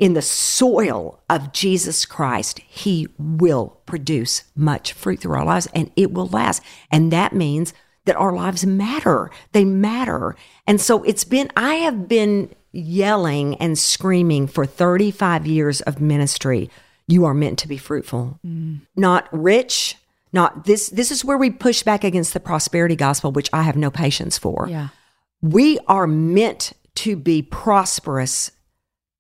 in 0.02 0.14
the 0.14 0.20
soil 0.20 1.22
of 1.30 1.52
Jesus 1.52 2.04
Christ, 2.04 2.58
He 2.66 3.06
will 3.20 3.78
produce 3.86 4.42
much 4.56 4.94
fruit 4.94 5.20
through 5.20 5.36
our 5.36 5.44
lives 5.44 5.68
and 5.76 5.92
it 5.94 6.10
will 6.10 6.26
last. 6.26 6.60
And 6.90 7.12
that 7.12 7.32
means 7.32 7.72
that 8.06 8.16
our 8.16 8.32
lives 8.32 8.66
matter. 8.66 9.30
They 9.52 9.64
matter. 9.64 10.34
And 10.66 10.80
so 10.80 11.04
it's 11.04 11.22
been, 11.22 11.52
I 11.56 11.76
have 11.76 12.08
been 12.08 12.52
yelling 12.72 13.54
and 13.58 13.78
screaming 13.78 14.48
for 14.48 14.66
35 14.66 15.46
years 15.46 15.80
of 15.82 16.00
ministry. 16.00 16.68
You 17.06 17.24
are 17.24 17.34
meant 17.34 17.60
to 17.60 17.68
be 17.68 17.76
fruitful, 17.76 18.40
mm. 18.44 18.80
not 18.96 19.28
rich. 19.30 19.94
Not 20.32 20.64
this. 20.64 20.88
This 20.88 21.10
is 21.10 21.24
where 21.24 21.36
we 21.36 21.50
push 21.50 21.82
back 21.82 22.04
against 22.04 22.32
the 22.32 22.40
prosperity 22.40 22.96
gospel, 22.96 23.30
which 23.30 23.50
I 23.52 23.62
have 23.62 23.76
no 23.76 23.90
patience 23.90 24.38
for. 24.38 24.66
Yeah, 24.66 24.88
we 25.42 25.78
are 25.86 26.06
meant 26.06 26.72
to 26.94 27.16
be 27.16 27.42
prosperous 27.42 28.50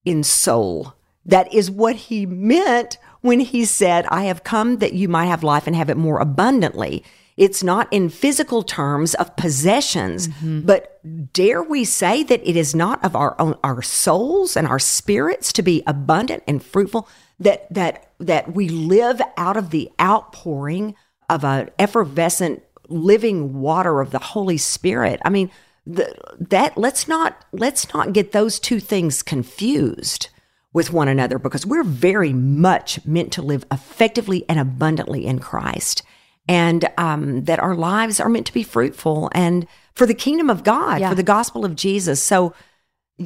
in 0.04 0.22
soul. 0.22 0.94
That 1.24 1.52
is 1.52 1.70
what 1.70 1.96
he 1.96 2.26
meant 2.26 2.98
when 3.20 3.40
he 3.40 3.64
said, 3.64 4.06
I 4.06 4.24
have 4.24 4.44
come 4.44 4.78
that 4.78 4.94
you 4.94 5.08
might 5.08 5.26
have 5.26 5.42
life 5.42 5.66
and 5.66 5.76
have 5.76 5.88
it 5.88 5.96
more 5.96 6.18
abundantly. 6.18 7.04
It's 7.36 7.62
not 7.62 7.88
in 7.90 8.10
physical 8.10 8.62
terms 8.62 9.14
of 9.14 9.36
possessions, 9.36 10.28
mm-hmm. 10.28 10.60
but 10.62 11.00
dare 11.32 11.62
we 11.62 11.84
say 11.84 12.22
that 12.24 12.46
it 12.48 12.56
is 12.56 12.74
not 12.74 13.02
of 13.04 13.16
our 13.16 13.40
own 13.40 13.56
our 13.64 13.80
souls 13.80 14.56
and 14.56 14.66
our 14.66 14.78
spirits 14.78 15.52
to 15.54 15.62
be 15.62 15.82
abundant 15.86 16.42
and 16.46 16.62
fruitful 16.62 17.08
that 17.40 17.72
that 17.72 18.12
that 18.18 18.54
we 18.54 18.68
live 18.68 19.20
out 19.36 19.56
of 19.56 19.70
the 19.70 19.90
outpouring 20.00 20.94
of 21.30 21.44
an 21.44 21.70
effervescent 21.78 22.62
living 22.88 23.60
water 23.60 24.00
of 24.00 24.10
the 24.10 24.18
Holy 24.18 24.58
Spirit. 24.58 25.20
I 25.24 25.30
mean, 25.30 25.50
the, 25.86 26.14
that 26.38 26.76
let's 26.78 27.08
not 27.08 27.44
let's 27.52 27.92
not 27.92 28.12
get 28.12 28.32
those 28.32 28.58
two 28.58 28.80
things 28.80 29.22
confused 29.22 30.28
with 30.72 30.92
one 30.92 31.08
another 31.08 31.38
because 31.38 31.66
we're 31.66 31.82
very 31.84 32.32
much 32.32 33.04
meant 33.04 33.32
to 33.32 33.42
live 33.42 33.64
effectively 33.70 34.44
and 34.48 34.58
abundantly 34.58 35.26
in 35.26 35.38
Christ, 35.38 36.02
and 36.48 36.88
um, 36.96 37.44
that 37.44 37.60
our 37.60 37.74
lives 37.74 38.20
are 38.20 38.28
meant 38.28 38.46
to 38.46 38.54
be 38.54 38.62
fruitful 38.62 39.28
and 39.32 39.66
for 39.94 40.06
the 40.06 40.14
kingdom 40.14 40.48
of 40.48 40.64
God, 40.64 41.00
yeah. 41.00 41.10
for 41.10 41.14
the 41.14 41.22
gospel 41.22 41.64
of 41.64 41.76
Jesus. 41.76 42.22
So 42.22 42.54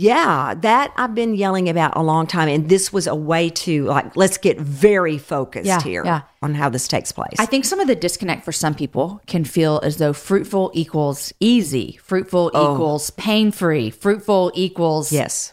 yeah, 0.01 0.55
that 0.55 0.93
I've 0.97 1.15
been 1.15 1.35
yelling 1.35 1.69
about 1.69 1.97
a 1.97 2.03
long 2.03 2.27
time. 2.27 2.49
And 2.49 2.69
this 2.69 2.93
was 2.93 3.07
a 3.07 3.15
way 3.15 3.51
to 3.51 3.85
like, 3.85 4.17
let's 4.17 4.39
get 4.39 4.59
very 4.59 5.19
focused 5.19 5.67
yeah, 5.67 5.81
here 5.81 6.05
yeah. 6.05 6.23
on 6.43 6.55
how 6.55 6.69
this 6.69 6.89
takes 6.89 7.13
place. 7.13 7.35
I 7.39 7.47
think 7.47 7.65
some 7.65 7.81
of 7.81 7.87
the 7.87 7.97
disconnect 7.97 8.45
for 8.45 8.53
some 8.53 8.75
people 8.75 9.21
can 9.27 9.45
feel 9.45 9.81
as 9.83 9.99
though 9.99 10.13
fruitful 10.13 10.71
equals 10.75 11.33
easy, 11.41 11.99
fruitful 12.03 12.51
oh. 12.55 12.75
equals 12.75 13.11
pain 13.11 13.51
free, 13.51 13.91
fruitful 13.91 14.53
equals. 14.55 15.13
Yes. 15.13 15.53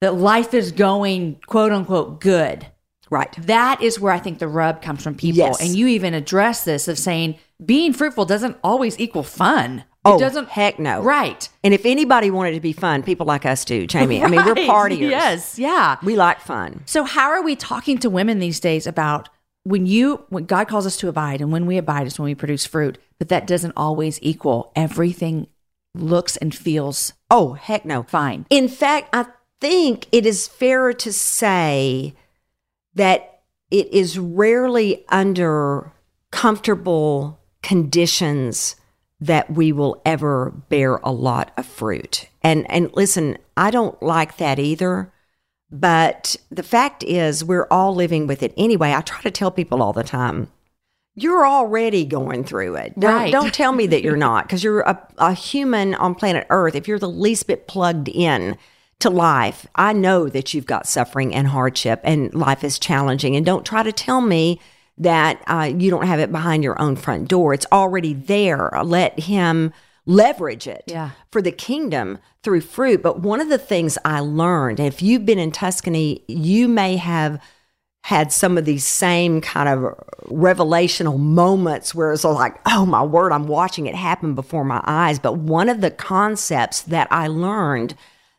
That 0.00 0.14
life 0.14 0.52
is 0.54 0.72
going 0.72 1.40
quote 1.46 1.72
unquote 1.72 2.20
good. 2.20 2.66
Right. 3.10 3.32
That 3.46 3.82
is 3.82 4.00
where 4.00 4.12
I 4.12 4.18
think 4.18 4.38
the 4.38 4.48
rub 4.48 4.80
comes 4.80 5.02
from 5.02 5.14
people. 5.14 5.38
Yes. 5.38 5.60
And 5.60 5.76
you 5.76 5.86
even 5.86 6.14
address 6.14 6.64
this 6.64 6.88
of 6.88 6.98
saying 6.98 7.38
being 7.64 7.92
fruitful 7.92 8.24
doesn't 8.24 8.56
always 8.64 8.98
equal 8.98 9.22
fun. 9.22 9.84
Oh, 10.04 10.16
it 10.16 10.20
doesn't 10.20 10.48
heck 10.48 10.78
no. 10.78 11.00
Right. 11.00 11.48
And 11.62 11.72
if 11.72 11.86
anybody 11.86 12.30
wanted 12.30 12.52
to 12.54 12.60
be 12.60 12.72
fun, 12.72 13.02
people 13.02 13.24
like 13.26 13.46
us 13.46 13.64
do, 13.64 13.86
Jamie. 13.86 14.20
Right. 14.20 14.26
I 14.26 14.30
mean, 14.30 14.44
we're 14.44 14.54
partiers. 14.68 15.10
Yes, 15.10 15.58
yeah. 15.58 15.96
We 16.02 16.16
like 16.16 16.40
fun. 16.40 16.82
So 16.86 17.04
how 17.04 17.30
are 17.30 17.42
we 17.42 17.54
talking 17.54 17.98
to 17.98 18.10
women 18.10 18.40
these 18.40 18.58
days 18.58 18.86
about 18.86 19.28
when 19.64 19.86
you 19.86 20.24
when 20.28 20.44
God 20.46 20.66
calls 20.66 20.86
us 20.86 20.96
to 20.98 21.08
abide 21.08 21.40
and 21.40 21.52
when 21.52 21.66
we 21.66 21.76
abide 21.78 22.08
is 22.08 22.18
when 22.18 22.24
we 22.24 22.34
produce 22.34 22.66
fruit, 22.66 22.98
but 23.18 23.28
that 23.28 23.46
doesn't 23.46 23.74
always 23.76 24.18
equal 24.22 24.72
everything 24.74 25.46
looks 25.94 26.36
and 26.36 26.54
feels 26.54 27.12
Oh, 27.30 27.52
heck 27.52 27.84
no. 27.84 28.02
Fine. 28.02 28.46
In 28.50 28.68
fact, 28.68 29.08
I 29.12 29.26
think 29.60 30.06
it 30.10 30.26
is 30.26 30.48
fairer 30.48 30.92
to 30.94 31.12
say 31.12 32.14
that 32.94 33.40
it 33.70 33.92
is 33.92 34.18
rarely 34.18 35.04
under 35.08 35.92
comfortable 36.30 37.40
conditions 37.62 38.76
that 39.22 39.48
we 39.50 39.70
will 39.70 40.02
ever 40.04 40.50
bear 40.68 40.96
a 40.96 41.12
lot 41.12 41.52
of 41.56 41.64
fruit. 41.64 42.28
And 42.42 42.68
and 42.70 42.90
listen, 42.94 43.38
I 43.56 43.70
don't 43.70 44.00
like 44.02 44.36
that 44.38 44.58
either. 44.58 45.12
But 45.70 46.36
the 46.50 46.62
fact 46.62 47.02
is 47.02 47.44
we're 47.44 47.68
all 47.70 47.94
living 47.94 48.26
with 48.26 48.42
it 48.42 48.52
anyway. 48.58 48.92
I 48.92 49.00
try 49.00 49.22
to 49.22 49.30
tell 49.30 49.50
people 49.50 49.82
all 49.82 49.94
the 49.94 50.04
time, 50.04 50.48
you're 51.14 51.46
already 51.46 52.04
going 52.04 52.44
through 52.44 52.74
it. 52.76 52.98
Don't, 52.98 53.10
right. 53.10 53.32
don't 53.32 53.54
tell 53.54 53.72
me 53.72 53.86
that 53.86 54.02
you're 54.02 54.16
not, 54.16 54.44
because 54.44 54.62
you're 54.62 54.80
a, 54.80 55.08
a 55.18 55.32
human 55.32 55.94
on 55.94 56.14
planet 56.14 56.46
Earth. 56.50 56.74
If 56.74 56.88
you're 56.88 56.98
the 56.98 57.08
least 57.08 57.46
bit 57.46 57.68
plugged 57.68 58.08
in 58.08 58.58
to 58.98 59.08
life, 59.08 59.66
I 59.74 59.94
know 59.94 60.28
that 60.28 60.52
you've 60.52 60.66
got 60.66 60.86
suffering 60.86 61.34
and 61.34 61.48
hardship 61.48 62.00
and 62.04 62.34
life 62.34 62.64
is 62.64 62.78
challenging. 62.78 63.34
And 63.36 63.46
don't 63.46 63.64
try 63.64 63.82
to 63.82 63.92
tell 63.92 64.20
me 64.20 64.60
that 64.98 65.42
uh, 65.46 65.72
you 65.74 65.90
don't 65.90 66.06
have 66.06 66.20
it 66.20 66.30
behind 66.30 66.62
your 66.62 66.80
own 66.80 66.96
front 66.96 67.28
door. 67.28 67.54
It's 67.54 67.66
already 67.72 68.14
there. 68.14 68.70
Let 68.84 69.18
him 69.20 69.72
leverage 70.06 70.66
it 70.66 70.84
yeah. 70.86 71.10
for 71.30 71.40
the 71.40 71.52
kingdom 71.52 72.18
through 72.42 72.60
fruit. 72.60 73.02
But 73.02 73.20
one 73.20 73.40
of 73.40 73.48
the 73.48 73.58
things 73.58 73.98
I 74.04 74.20
learned, 74.20 74.80
if 74.80 75.02
you've 75.02 75.26
been 75.26 75.38
in 75.38 75.52
Tuscany, 75.52 76.24
you 76.28 76.68
may 76.68 76.96
have 76.96 77.40
had 78.04 78.32
some 78.32 78.58
of 78.58 78.64
these 78.64 78.86
same 78.86 79.40
kind 79.40 79.68
of 79.68 79.94
revelational 80.24 81.18
moments 81.18 81.94
where 81.94 82.12
it's 82.12 82.24
like, 82.24 82.60
oh 82.66 82.84
my 82.84 83.02
word, 83.02 83.30
I'm 83.32 83.46
watching 83.46 83.86
it 83.86 83.94
happen 83.94 84.34
before 84.34 84.64
my 84.64 84.82
eyes. 84.84 85.20
But 85.20 85.38
one 85.38 85.68
of 85.68 85.80
the 85.80 85.90
concepts 85.90 86.82
that 86.82 87.06
I 87.12 87.28
learned 87.28 87.94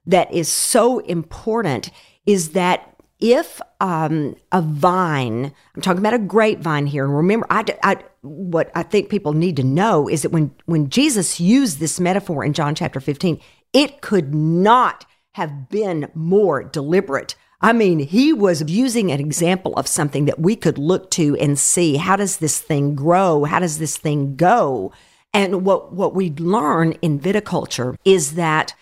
that 0.05 0.31
is 0.33 0.49
so 0.49 0.99
important 0.99 1.91
is 2.25 2.49
that 2.49 2.92
if 3.23 3.61
um, 3.79 4.35
a 4.51 4.61
vine, 4.61 5.53
I'm 5.73 5.81
talking 5.81 5.99
about 5.99 6.13
a 6.13 6.19
grapevine 6.19 6.87
here, 6.87 7.05
and 7.05 7.15
remember, 7.15 7.47
I, 7.49 7.63
I, 7.81 7.97
what 8.21 8.69
I 8.75 8.83
think 8.83 9.07
people 9.07 9.31
need 9.31 9.55
to 9.55 9.63
know 9.63 10.09
is 10.09 10.23
that 10.23 10.33
when 10.33 10.51
when 10.65 10.89
Jesus 10.89 11.39
used 11.39 11.79
this 11.79 12.01
metaphor 12.01 12.43
in 12.43 12.51
John 12.51 12.75
chapter 12.75 12.99
15, 12.99 13.39
it 13.71 14.01
could 14.01 14.35
not 14.35 15.05
have 15.31 15.69
been 15.69 16.11
more 16.13 16.65
deliberate. 16.65 17.35
I 17.61 17.71
mean, 17.71 17.99
he 17.99 18.33
was 18.33 18.69
using 18.69 19.09
an 19.09 19.21
example 19.21 19.73
of 19.77 19.87
something 19.87 20.25
that 20.25 20.39
we 20.39 20.57
could 20.57 20.77
look 20.77 21.09
to 21.11 21.37
and 21.37 21.57
see 21.57 21.95
how 21.95 22.17
does 22.17 22.37
this 22.37 22.59
thing 22.59 22.93
grow? 22.93 23.45
How 23.45 23.59
does 23.59 23.79
this 23.79 23.95
thing 23.95 24.35
go? 24.35 24.91
And 25.33 25.65
what 25.65 25.93
what 25.93 26.13
we 26.13 26.29
learn 26.31 26.91
in 27.01 27.21
viticulture 27.21 27.95
is 28.03 28.35
that 28.35 28.75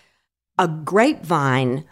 a 0.58 0.66
grapevine 0.66 1.84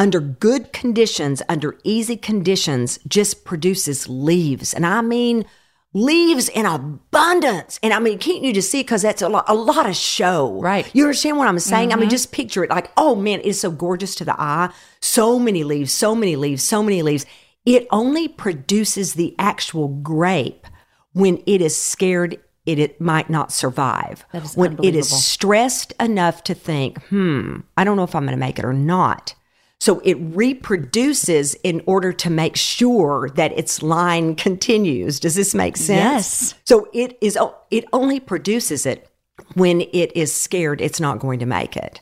under 0.00 0.18
good 0.18 0.72
conditions, 0.72 1.42
under 1.46 1.78
easy 1.84 2.16
conditions, 2.16 2.98
just 3.06 3.44
produces 3.44 4.08
leaves. 4.08 4.72
And 4.72 4.86
I 4.86 5.02
mean, 5.02 5.44
leaves 5.92 6.48
in 6.48 6.64
abundance. 6.64 7.78
And 7.82 7.92
I 7.92 7.98
mean, 7.98 8.18
can't 8.18 8.42
you 8.42 8.54
just 8.54 8.70
see? 8.70 8.80
Because 8.80 9.02
that's 9.02 9.20
a 9.20 9.28
lot, 9.28 9.44
a 9.46 9.54
lot 9.54 9.86
of 9.86 9.94
show. 9.94 10.58
Right. 10.58 10.88
You 10.94 11.04
understand 11.04 11.36
what 11.36 11.48
I'm 11.48 11.58
saying? 11.58 11.90
Mm-hmm. 11.90 11.98
I 11.98 12.00
mean, 12.00 12.06
Mm-hmm. 12.06 12.10
just 12.12 12.32
picture 12.32 12.64
it 12.64 12.70
like, 12.70 12.90
oh 12.96 13.14
man, 13.14 13.42
it's 13.44 13.60
so 13.60 13.70
gorgeous 13.70 14.14
to 14.14 14.24
the 14.24 14.40
eye. 14.40 14.72
So 15.02 15.38
many 15.38 15.64
leaves, 15.64 15.92
so 15.92 16.14
many 16.14 16.34
leaves, 16.34 16.62
so 16.62 16.82
many 16.82 17.02
leaves. 17.02 17.26
It 17.66 17.86
only 17.90 18.26
produces 18.26 19.14
the 19.14 19.34
actual 19.38 19.88
grape 19.88 20.66
when 21.12 21.42
it 21.46 21.60
is 21.60 21.78
scared 21.78 22.40
it, 22.64 22.78
it 22.78 23.00
might 23.02 23.28
not 23.28 23.52
survive. 23.52 24.24
That 24.32 24.44
is 24.44 24.56
when 24.56 24.82
it 24.82 24.96
is 24.96 25.10
stressed 25.10 25.92
enough 26.00 26.42
to 26.44 26.54
think, 26.54 27.02
hmm, 27.08 27.58
I 27.76 27.84
don't 27.84 27.98
know 27.98 28.04
if 28.04 28.14
I'm 28.14 28.24
going 28.24 28.36
to 28.36 28.40
make 28.40 28.58
it 28.58 28.64
or 28.64 28.72
not. 28.72 29.34
So 29.80 30.00
it 30.04 30.14
reproduces 30.20 31.54
in 31.54 31.82
order 31.86 32.12
to 32.12 32.30
make 32.30 32.54
sure 32.54 33.30
that 33.30 33.52
its 33.58 33.82
line 33.82 34.36
continues. 34.36 35.18
Does 35.18 35.34
this 35.34 35.54
make 35.54 35.78
sense? 35.78 35.88
Yes. 35.88 36.54
So 36.64 36.88
it 36.92 37.16
is 37.22 37.38
it 37.70 37.86
only 37.92 38.20
produces 38.20 38.84
it 38.84 39.08
when 39.54 39.80
it 39.80 40.14
is 40.14 40.34
scared 40.34 40.82
it's 40.82 41.00
not 41.00 41.18
going 41.18 41.38
to 41.38 41.46
make 41.46 41.76
it. 41.76 42.00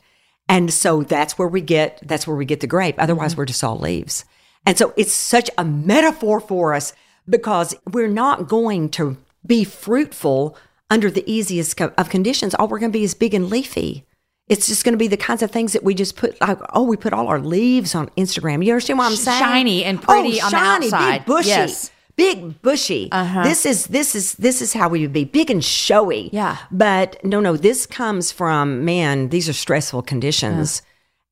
And 0.48 0.72
so 0.72 1.04
that's 1.04 1.38
where 1.38 1.46
we 1.46 1.60
get 1.60 2.00
that's 2.04 2.26
where 2.26 2.36
we 2.36 2.44
get 2.44 2.60
the 2.60 2.66
grape. 2.66 2.96
Otherwise 2.98 3.32
mm-hmm. 3.32 3.42
we're 3.42 3.46
just 3.46 3.62
all 3.62 3.78
leaves. 3.78 4.24
And 4.66 4.76
so 4.76 4.92
it's 4.96 5.12
such 5.12 5.48
a 5.56 5.64
metaphor 5.64 6.40
for 6.40 6.74
us 6.74 6.92
because 7.28 7.76
we're 7.90 8.08
not 8.08 8.48
going 8.48 8.88
to 8.90 9.16
be 9.46 9.62
fruitful 9.62 10.56
under 10.90 11.10
the 11.10 11.30
easiest 11.30 11.80
of 11.80 12.10
conditions. 12.10 12.54
All 12.54 12.66
we're 12.66 12.80
going 12.80 12.92
to 12.92 12.98
be 12.98 13.04
is 13.04 13.14
big 13.14 13.34
and 13.34 13.48
leafy. 13.48 14.04
It's 14.48 14.66
just 14.66 14.84
going 14.84 14.94
to 14.94 14.98
be 14.98 15.08
the 15.08 15.16
kinds 15.16 15.42
of 15.42 15.50
things 15.50 15.74
that 15.74 15.84
we 15.84 15.94
just 15.94 16.16
put 16.16 16.40
like, 16.40 16.58
oh, 16.72 16.82
we 16.82 16.96
put 16.96 17.12
all 17.12 17.28
our 17.28 17.40
leaves 17.40 17.94
on 17.94 18.08
Instagram. 18.16 18.64
You 18.64 18.72
understand 18.72 18.98
what 18.98 19.10
I'm 19.10 19.16
saying? 19.16 19.38
Shiny 19.38 19.84
and 19.84 20.00
pretty 20.00 20.40
oh, 20.40 20.46
on 20.46 20.50
the 20.50 20.58
shiny, 20.58 20.86
outside. 20.86 21.18
big, 21.18 21.26
bushy. 21.26 21.48
Yes. 21.48 21.90
big 22.16 22.62
bushy. 22.62 23.08
Uh-huh. 23.12 23.42
This 23.42 23.66
is 23.66 23.86
this 23.88 24.14
is 24.14 24.34
this 24.34 24.62
is 24.62 24.72
how 24.72 24.88
we 24.88 25.00
would 25.02 25.12
be 25.12 25.24
big 25.24 25.50
and 25.50 25.64
showy. 25.64 26.30
Yeah. 26.32 26.56
But 26.70 27.22
no, 27.24 27.40
no, 27.40 27.56
this 27.56 27.86
comes 27.86 28.32
from 28.32 28.84
man. 28.84 29.28
These 29.28 29.48
are 29.48 29.54
stressful 29.54 30.02
conditions, 30.02 30.82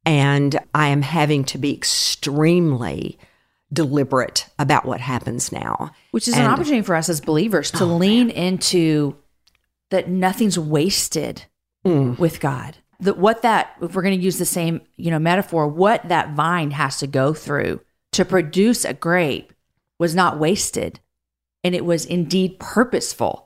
and 0.04 0.58
I 0.74 0.88
am 0.88 1.02
having 1.02 1.44
to 1.44 1.58
be 1.58 1.74
extremely 1.74 3.18
deliberate 3.72 4.46
about 4.58 4.84
what 4.84 5.00
happens 5.00 5.50
now. 5.50 5.90
Which 6.10 6.28
is 6.28 6.36
an 6.36 6.44
opportunity 6.44 6.82
for 6.82 6.94
us 6.94 7.08
as 7.08 7.20
believers 7.20 7.70
to 7.72 7.84
lean 7.84 8.30
into 8.30 9.16
that 9.90 10.08
nothing's 10.08 10.58
wasted 10.58 11.44
with 11.84 12.40
God. 12.40 12.76
That 13.00 13.18
what 13.18 13.42
that 13.42 13.76
if 13.82 13.94
we're 13.94 14.02
going 14.02 14.18
to 14.18 14.24
use 14.24 14.38
the 14.38 14.44
same, 14.46 14.80
you 14.96 15.10
know, 15.10 15.18
metaphor, 15.18 15.68
what 15.68 16.08
that 16.08 16.30
vine 16.34 16.70
has 16.72 16.98
to 16.98 17.06
go 17.06 17.34
through 17.34 17.80
to 18.12 18.24
produce 18.24 18.84
a 18.84 18.94
grape 18.94 19.52
was 19.98 20.14
not 20.14 20.38
wasted 20.38 21.00
and 21.64 21.74
it 21.74 21.84
was 21.84 22.04
indeed 22.06 22.58
purposeful. 22.58 23.42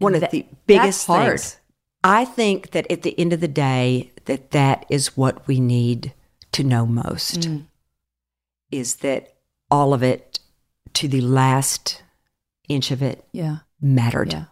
one 0.00 0.14
of 0.14 0.20
That- 0.20 0.30
the 0.30 0.46
biggest 0.68 1.06
things. 1.08 1.56
I 2.04 2.24
think 2.24 2.70
that 2.70 2.88
at 2.88 3.02
the 3.02 3.18
end 3.18 3.32
of 3.32 3.40
the 3.40 3.48
day, 3.48 4.12
that 4.26 4.52
that 4.52 4.86
is 4.88 5.16
what 5.16 5.48
we 5.48 5.58
need 5.58 6.12
to 6.52 6.62
know 6.62 6.86
most. 6.86 7.40
Mm. 7.40 7.66
Is 8.70 8.96
that 8.96 9.34
all 9.72 9.92
of 9.92 10.04
it 10.04 10.38
to 10.92 11.08
the 11.08 11.20
last 11.20 12.02
inch 12.68 12.92
of 12.92 13.02
it 13.02 13.26
Yeah. 13.32 13.58
mattered. 13.80 14.32
Yeah. 14.32 14.44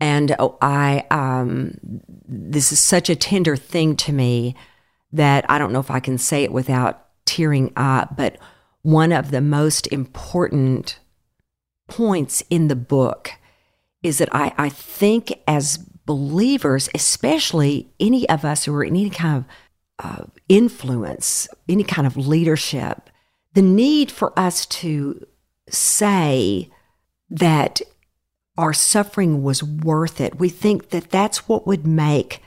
And 0.00 0.34
oh, 0.38 0.56
I, 0.60 1.04
um, 1.10 1.78
this 2.26 2.72
is 2.72 2.80
such 2.80 3.10
a 3.10 3.16
tender 3.16 3.56
thing 3.56 3.96
to 3.96 4.12
me 4.12 4.54
that 5.12 5.44
I 5.50 5.58
don't 5.58 5.72
know 5.72 5.80
if 5.80 5.90
I 5.90 6.00
can 6.00 6.18
say 6.18 6.44
it 6.44 6.52
without 6.52 7.06
tearing 7.24 7.72
up, 7.76 8.16
but 8.16 8.38
one 8.82 9.12
of 9.12 9.30
the 9.30 9.40
most 9.40 9.86
important 9.88 10.98
points 11.88 12.42
in 12.50 12.68
the 12.68 12.76
book 12.76 13.32
is 14.02 14.18
that 14.18 14.34
I, 14.34 14.54
I 14.56 14.68
think 14.68 15.32
as 15.46 15.78
believers, 15.78 16.88
especially 16.94 17.90
any 17.98 18.28
of 18.28 18.44
us 18.44 18.64
who 18.64 18.74
are 18.74 18.84
in 18.84 18.96
any 18.96 19.10
kind 19.10 19.36
of 19.38 19.44
uh, 19.98 20.24
influence, 20.48 21.48
any 21.68 21.84
kind 21.84 22.06
of 22.06 22.16
leadership, 22.16 23.10
the 23.54 23.62
need 23.62 24.10
for 24.10 24.38
us 24.38 24.64
to 24.66 25.26
say 25.68 26.70
that 27.30 27.80
our 28.58 28.72
suffering 28.72 29.42
was 29.42 29.62
worth 29.62 30.20
it. 30.20 30.38
We 30.38 30.48
think 30.48 30.90
that 30.90 31.10
that's 31.10 31.48
what 31.48 31.66
would 31.66 31.86
make 31.86 32.42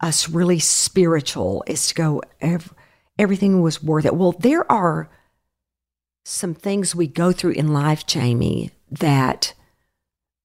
us 0.00 0.28
really 0.28 0.60
spiritual 0.60 1.64
is 1.66 1.88
to 1.88 1.94
go, 1.94 2.22
ev- 2.40 2.72
everything 3.18 3.60
was 3.60 3.82
worth 3.82 4.06
it. 4.06 4.14
Well, 4.14 4.32
there 4.32 4.70
are 4.70 5.10
some 6.24 6.54
things 6.54 6.94
we 6.94 7.08
go 7.08 7.32
through 7.32 7.52
in 7.52 7.72
life, 7.74 8.06
Jamie, 8.06 8.70
that 8.90 9.52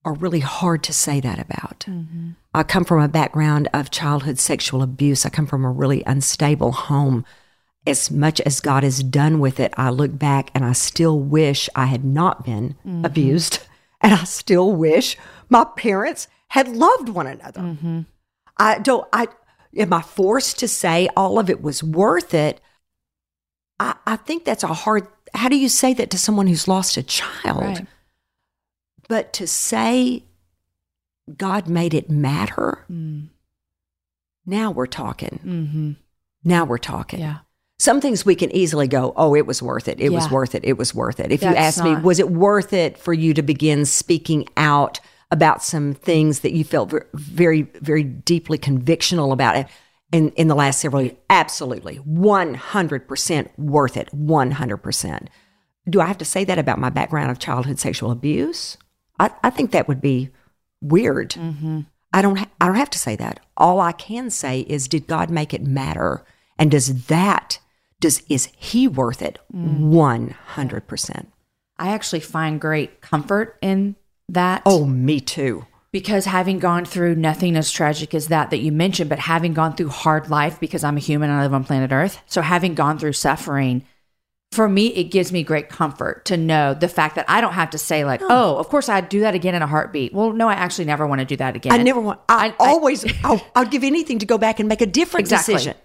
are 0.04 0.14
really 0.14 0.40
hard 0.40 0.84
to 0.84 0.94
say 0.94 1.20
that 1.20 1.40
about. 1.40 1.86
Mm-hmm. 1.88 2.32
I 2.54 2.64
come 2.64 2.84
from 2.84 3.02
a 3.02 3.08
background 3.08 3.70
of 3.74 3.92
childhood 3.92 4.40
sexual 4.40 4.82
abuse. 4.82 5.26
I 5.26 5.30
come 5.30 5.46
from 5.46 5.64
a 5.64 5.72
really 5.72 6.04
unstable 6.06 6.72
home. 6.72 7.26
As 7.86 8.10
much 8.10 8.42
as 8.42 8.60
God 8.60 8.84
has 8.84 9.04
done 9.04 9.40
with 9.40 9.60
it, 9.60 9.74
I 9.78 9.92
look 9.92 10.18
back 10.18 10.50
and 10.56 10.66
I 10.66 10.74
still 10.74 11.20
wish 11.20 11.70
I 11.76 11.86
had 11.86 12.04
not 12.04 12.44
been 12.44 12.76
mm-hmm. 12.86 13.06
abused. 13.06 13.60
And 14.06 14.14
I 14.14 14.24
still 14.26 14.72
wish 14.72 15.18
my 15.50 15.66
parents 15.76 16.28
had 16.50 16.68
loved 16.68 17.10
one 17.10 17.26
another. 17.26 18.06
I 18.56 18.78
don't, 18.78 19.08
I, 19.12 19.28
am 19.76 19.92
I 19.94 20.04
forced 20.04 20.60
to 20.60 20.68
say 20.68 21.10
all 21.18 21.40
of 21.40 21.50
it 21.50 21.62
was 21.64 21.82
worth 21.82 22.34
it? 22.36 22.62
I, 23.80 23.96
I 24.06 24.16
think 24.18 24.46
that's 24.46 24.64
a 24.64 24.68
hard, 24.68 25.08
how 25.34 25.50
do 25.50 25.58
you 25.58 25.70
say 25.70 25.94
that 25.96 26.12
to 26.12 26.20
someone 26.20 26.46
who's 26.46 26.68
lost 26.68 26.98
a 26.98 27.04
child? 27.04 27.62
Right. 27.64 27.88
But 29.10 29.34
to 29.34 29.48
say 29.48 30.24
God 31.36 31.68
made 31.68 31.96
it 31.96 32.08
matter, 32.08 32.86
Mm. 32.88 33.30
now 34.46 34.70
we're 34.70 34.86
talking. 34.86 35.40
Mm-hmm. 35.44 35.92
Now 36.44 36.64
we're 36.66 36.78
talking. 36.78 37.22
Yeah. 37.22 37.40
Some 37.78 38.00
things 38.00 38.26
we 38.26 38.36
can 38.36 38.56
easily 38.56 38.88
go, 38.88 39.14
oh, 39.18 39.36
it 39.36 39.46
was 39.46 39.62
worth 39.62 39.88
it. 39.88 40.00
It 40.00 40.10
was 40.10 40.32
worth 40.32 40.56
it. 40.56 40.64
It 40.64 40.78
was 40.78 40.96
worth 40.96 41.20
it. 41.20 41.32
If 41.32 41.42
you 41.42 41.50
That's 41.50 41.78
ask 41.78 41.84
me, 41.84 41.96
was 41.96 42.20
it 42.20 42.30
worth 42.30 42.72
it 42.72 42.98
for 42.98 43.14
you 43.14 43.34
to 43.34 43.42
begin 43.42 43.84
speaking 43.86 44.48
out 44.56 45.02
about 45.30 45.62
some 45.62 45.94
things 45.94 46.40
that 46.40 46.54
you 46.54 46.64
felt 46.64 46.94
very, 47.14 47.64
very 47.82 48.04
deeply 48.04 48.58
convictional 48.58 49.34
about 49.34 49.58
it 49.58 49.68
in, 50.14 50.30
in 50.32 50.48
the 50.48 50.56
last 50.56 50.80
several 50.80 51.02
years? 51.02 51.18
Absolutely. 51.30 51.98
100% 52.00 53.50
worth 53.58 53.98
it. 53.98 54.10
100%. 54.16 55.28
Do 55.90 56.02
I 56.02 56.06
have 56.06 56.18
to 56.20 56.26
say 56.26 56.46
that 56.46 56.58
about 56.58 56.80
my 56.80 56.90
background 56.90 57.30
of 57.30 57.40
childhood 57.40 57.80
sexual 57.80 58.10
abuse? 58.10 58.78
I, 59.20 59.32
I 59.44 59.50
think 59.50 59.72
that 59.72 59.90
would 59.90 60.02
be 60.02 60.30
weird. 60.82 61.32
Mm-hmm. 61.32 61.82
I 62.14 62.22
don't. 62.22 62.38
Ha- 62.38 62.50
I 62.62 62.68
don't 62.68 62.76
have 62.76 62.90
to 62.92 63.00
say 63.00 63.18
that. 63.18 63.42
All 63.58 63.82
I 63.82 63.92
can 63.92 64.30
say 64.30 64.62
is, 64.62 64.88
did 64.88 65.06
God 65.06 65.30
make 65.30 65.54
it 65.54 65.64
matter? 65.64 66.24
And 66.58 66.72
does 66.72 67.08
that 67.08 67.60
does 68.02 68.22
is 68.30 68.50
He 68.58 68.88
worth 68.88 69.22
it? 69.22 69.40
One 69.52 70.30
hundred 70.30 70.88
percent. 70.88 71.32
I 71.78 71.90
actually 71.90 72.22
find 72.22 72.60
great 72.62 73.02
comfort 73.02 73.58
in 73.62 73.96
that. 74.30 74.62
Oh, 74.66 74.86
me 74.86 75.20
too. 75.20 75.66
because 75.92 76.26
having 76.26 76.60
gone 76.60 76.84
through 76.86 77.16
nothing 77.16 77.56
as 77.56 77.72
tragic 77.72 78.14
as 78.14 78.28
that 78.28 78.50
that 78.52 78.60
you 78.60 78.72
mentioned, 78.72 79.10
but 79.10 79.20
having 79.20 79.54
gone 79.54 79.76
through 79.76 79.90
hard 79.90 80.30
life 80.30 80.60
because 80.60 80.84
I'm 80.84 80.98
a 80.98 81.00
human 81.00 81.30
and 81.30 81.40
I 81.40 81.44
live 81.44 81.54
on 81.54 81.64
planet 81.64 81.92
Earth. 81.92 82.22
So 82.26 82.42
having 82.42 82.76
gone 82.76 82.98
through 82.98 83.14
suffering, 83.14 83.86
for 84.52 84.68
me, 84.70 84.88
it 84.88 85.06
gives 85.06 85.32
me 85.34 85.44
great 85.44 85.68
comfort 85.70 86.26
to 86.26 86.38
know 86.38 86.74
the 86.74 86.88
fact 86.88 87.16
that 87.16 87.26
I 87.30 87.40
don't 87.42 87.54
have 87.54 87.70
to 87.72 87.78
say 87.78 88.04
like, 88.06 88.22
"Oh, 88.24 88.58
of 88.58 88.68
course 88.70 88.88
I'd 88.90 89.10
do 89.10 89.22
that 89.22 89.36
again 89.36 89.56
in 89.56 89.62
a 89.62 89.68
heartbeat." 89.68 90.14
Well, 90.14 90.32
no, 90.34 90.48
I 90.50 90.54
actually 90.54 90.86
never 90.86 91.06
want 91.08 91.20
to 91.20 91.26
do 91.26 91.36
that 91.38 91.56
again. 91.56 91.74
I 91.74 91.78
never 91.84 92.00
want. 92.00 92.20
I, 92.30 92.48
I- 92.48 92.50
I- 92.50 92.70
always. 92.70 93.06
I'll, 93.24 93.42
I'll 93.56 93.66
give 93.66 93.84
anything 93.84 94.20
to 94.20 94.26
go 94.26 94.38
back 94.38 94.60
and 94.60 94.68
make 94.70 94.82
a 94.82 94.86
different 94.86 95.26
Exactly. 95.26 95.54
decision. 95.56 95.76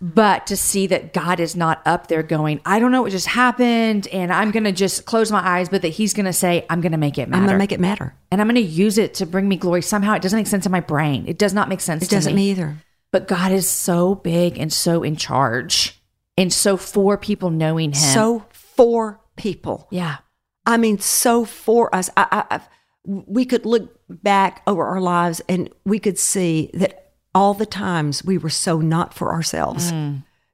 But 0.00 0.46
to 0.46 0.56
see 0.56 0.86
that 0.86 1.12
God 1.12 1.40
is 1.40 1.56
not 1.56 1.82
up 1.84 2.06
there 2.06 2.22
going, 2.22 2.60
I 2.64 2.78
don't 2.78 2.92
know 2.92 3.02
what 3.02 3.10
just 3.10 3.26
happened, 3.26 4.06
and 4.08 4.32
I'm 4.32 4.52
going 4.52 4.62
to 4.64 4.72
just 4.72 5.06
close 5.06 5.32
my 5.32 5.40
eyes, 5.44 5.68
but 5.68 5.82
that 5.82 5.88
He's 5.88 6.14
going 6.14 6.26
to 6.26 6.32
say, 6.32 6.64
I'm 6.70 6.80
going 6.80 6.92
to 6.92 6.98
make 6.98 7.18
it 7.18 7.28
matter. 7.28 7.40
I'm 7.40 7.46
going 7.46 7.54
to 7.54 7.58
make 7.58 7.72
it 7.72 7.80
matter. 7.80 8.14
and 8.30 8.40
I'm 8.40 8.46
going 8.46 8.54
to 8.54 8.60
use 8.60 8.96
it 8.96 9.14
to 9.14 9.26
bring 9.26 9.48
me 9.48 9.56
glory. 9.56 9.82
Somehow 9.82 10.14
it 10.14 10.22
doesn't 10.22 10.38
make 10.38 10.46
sense 10.46 10.66
in 10.66 10.72
my 10.72 10.80
brain. 10.80 11.24
It 11.26 11.36
does 11.36 11.52
not 11.52 11.68
make 11.68 11.80
sense 11.80 12.04
It 12.04 12.10
doesn't 12.10 12.34
me 12.34 12.50
either. 12.50 12.76
But 13.10 13.26
God 13.26 13.50
is 13.50 13.68
so 13.68 14.14
big 14.14 14.56
and 14.56 14.72
so 14.72 15.02
in 15.02 15.16
charge, 15.16 16.00
and 16.36 16.52
so 16.52 16.76
for 16.76 17.18
people 17.18 17.50
knowing 17.50 17.90
Him. 17.90 17.94
So 17.94 18.46
for 18.52 19.20
people. 19.36 19.88
yeah, 19.90 20.18
I 20.64 20.76
mean, 20.76 20.98
so 21.00 21.44
for 21.44 21.92
us, 21.94 22.08
I, 22.16 22.26
I, 22.30 22.56
I, 22.56 22.60
we 23.04 23.46
could 23.46 23.64
look 23.66 23.98
back 24.08 24.62
over 24.66 24.84
our 24.84 25.00
lives 25.00 25.40
and 25.48 25.70
we 25.84 25.98
could 25.98 26.18
see 26.18 26.70
that 26.74 27.07
all 27.38 27.54
the 27.54 27.64
times 27.64 28.24
we 28.24 28.36
were 28.36 28.50
so 28.50 28.80
not 28.80 29.14
for 29.14 29.30
ourselves, 29.32 29.92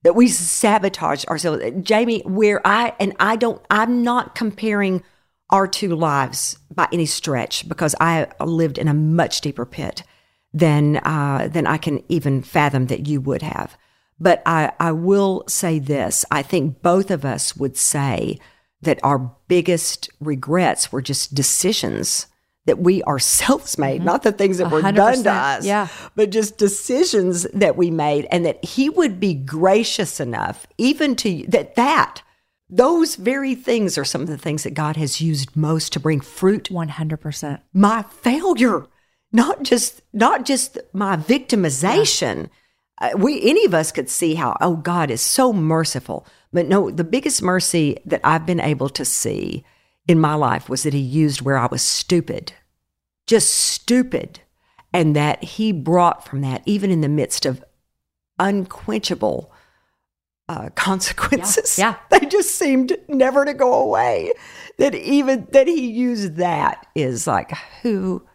that 0.03 0.15
we 0.15 0.29
sabotaged 0.29 1.27
ourselves. 1.29 1.65
Jamie, 1.81 2.21
where 2.27 2.61
I, 2.67 2.93
and 3.01 3.17
I 3.19 3.37
don't, 3.37 3.65
I'm 3.71 4.03
not 4.03 4.35
comparing 4.35 5.03
our 5.49 5.67
two 5.67 5.97
lives 5.97 6.59
by 6.71 6.87
any 6.93 7.07
stretch 7.07 7.67
because 7.67 7.95
I 8.03 8.27
lived 8.45 8.77
in 8.77 8.87
a 8.87 8.93
much 8.93 9.41
deeper 9.41 9.65
pit 9.65 10.03
than, 10.53 10.99
uh, 10.99 11.49
than 11.51 11.67
I 11.67 11.79
can 11.79 12.05
even 12.11 12.43
fathom 12.43 12.89
that 12.89 13.07
you 13.07 13.19
would 13.23 13.41
have. 13.41 13.79
But 14.21 14.43
I, 14.45 14.73
I 14.79 14.93
will 14.93 15.45
say 15.49 15.79
this 15.79 16.27
I 16.31 16.43
think 16.43 16.83
both 16.83 17.11
of 17.11 17.25
us 17.25 17.57
would 17.57 17.79
say 17.79 18.39
that 18.83 19.01
our 19.03 19.35
biggest 19.49 20.11
regrets 20.21 20.93
were 20.93 21.01
just 21.01 21.35
decisions 21.35 22.27
that 22.67 22.79
we 22.79 23.03
ourselves 23.05 23.79
made, 23.79 24.03
not 24.03 24.23
the 24.23 24.33
things 24.33 24.59
that 24.59 24.71
were 24.71 24.81
done 24.81 25.23
to 25.23 25.31
us, 25.31 25.65
yeah. 25.65 25.89
but 26.15 26.31
just 26.31 26.59
decisions 26.59 27.45
that 27.53 27.77
we 27.77 27.91
made, 27.91 28.27
and 28.31 28.45
that 28.47 28.65
He 28.65 28.89
would 28.89 29.21
be 29.21 29.35
gracious 29.35 30.21
enough, 30.21 30.67
even 30.79 31.17
to 31.17 31.45
that 31.49 31.77
that 31.77 32.23
those 32.71 33.17
very 33.17 33.55
things 33.55 33.99
are 33.99 34.05
some 34.05 34.23
of 34.23 34.29
the 34.29 34.39
things 34.39 34.63
that 34.63 34.75
God 34.75 34.97
has 34.97 35.21
used 35.21 35.55
most 35.55 35.93
to 35.93 36.01
bring 36.01 36.21
fruit. 36.21 36.71
100%. 36.71 37.61
My 37.73 38.03
failure, 38.03 38.87
not 39.33 39.63
just 39.63 40.03
not 40.13 40.45
just 40.45 40.79
my 40.93 41.17
victimization. 41.17 42.49
Uh, 43.01 43.11
we 43.17 43.43
any 43.43 43.65
of 43.65 43.75
us 43.75 43.93
could 43.93 44.09
see 44.09 44.35
how 44.35 44.57
oh 44.61 44.77
God 44.77 45.11
is 45.11 45.21
so 45.21 45.53
merciful, 45.53 46.27
but 46.53 46.67
no, 46.67 46.91
the 46.91 47.05
biggest 47.05 47.43
mercy 47.43 47.99
that 48.07 48.21
I've 48.25 48.47
been 48.47 48.61
able 48.61 48.89
to 48.91 49.05
see 49.05 49.65
in 50.07 50.19
my 50.19 50.35
life 50.35 50.69
was 50.69 50.83
that 50.83 50.93
He 50.95 51.01
used 51.01 51.41
where 51.43 51.57
I 51.59 51.67
was 51.67 51.83
stupid, 51.83 52.53
just 53.27 53.51
stupid, 53.51 54.41
and 54.93 55.15
that 55.17 55.43
He 55.43 55.73
brought 55.73 56.27
from 56.27 56.41
that 56.43 56.63
even 56.67 56.91
in 56.91 57.01
the 57.01 57.09
midst 57.09 57.47
of 57.47 57.65
unquenchable 58.39 59.53
uh, 60.49 60.69
consequences. 60.75 61.79
Yeah, 61.79 61.97
they 62.11 62.21
just 62.27 62.57
seemed 62.57 62.97
never 63.09 63.45
to 63.45 63.55
go 63.55 63.73
away. 63.75 64.33
That 64.79 64.95
even 64.95 65.47
that 65.53 65.67
He 65.67 65.91
used 65.91 66.37
that 66.37 66.87
is 66.95 67.27
like 67.27 67.53
who 67.83 68.27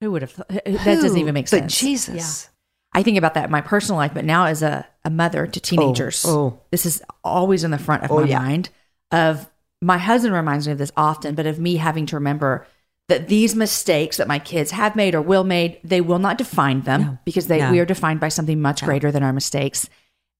Who 0.00 0.10
would 0.12 0.22
have? 0.22 0.32
thought- 0.32 0.48
That 0.48 0.84
doesn't 0.84 1.18
even 1.18 1.34
make 1.34 1.46
but 1.50 1.60
sense. 1.70 1.78
Jesus. 1.80 2.50
I 2.96 3.02
think 3.02 3.18
about 3.18 3.34
that 3.34 3.46
in 3.46 3.50
my 3.50 3.60
personal 3.60 3.96
life, 3.96 4.12
but 4.14 4.24
now 4.24 4.44
as 4.44 4.62
a, 4.62 4.86
a 5.04 5.10
mother 5.10 5.48
to 5.48 5.60
teenagers, 5.60 6.24
oh. 6.24 6.60
this 6.70 6.86
is 6.86 7.02
always 7.24 7.64
in 7.64 7.72
the 7.72 7.78
front 7.78 8.04
of 8.04 8.12
Oh, 8.12 8.20
my 8.20 8.28
yeah. 8.28 8.38
mind 8.38 8.70
of 9.10 9.50
my 9.84 9.98
husband 9.98 10.34
reminds 10.34 10.66
me 10.66 10.72
of 10.72 10.78
this 10.78 10.92
often, 10.96 11.34
but 11.34 11.46
of 11.46 11.58
me 11.58 11.76
having 11.76 12.06
to 12.06 12.16
remember 12.16 12.66
that 13.08 13.28
these 13.28 13.54
mistakes 13.54 14.16
that 14.16 14.26
my 14.26 14.38
kids 14.38 14.70
have 14.70 14.96
made 14.96 15.14
or 15.14 15.20
will 15.20 15.44
made, 15.44 15.78
they 15.84 16.00
will 16.00 16.18
not 16.18 16.38
define 16.38 16.80
them 16.82 17.18
because 17.26 17.48
they 17.48 17.58
No. 17.58 17.70
we 17.70 17.78
are 17.80 17.84
defined 17.84 18.18
by 18.18 18.28
something 18.30 18.60
much 18.62 18.82
greater 18.82 19.12
than 19.12 19.22
our 19.22 19.32
mistakes. 19.32 19.88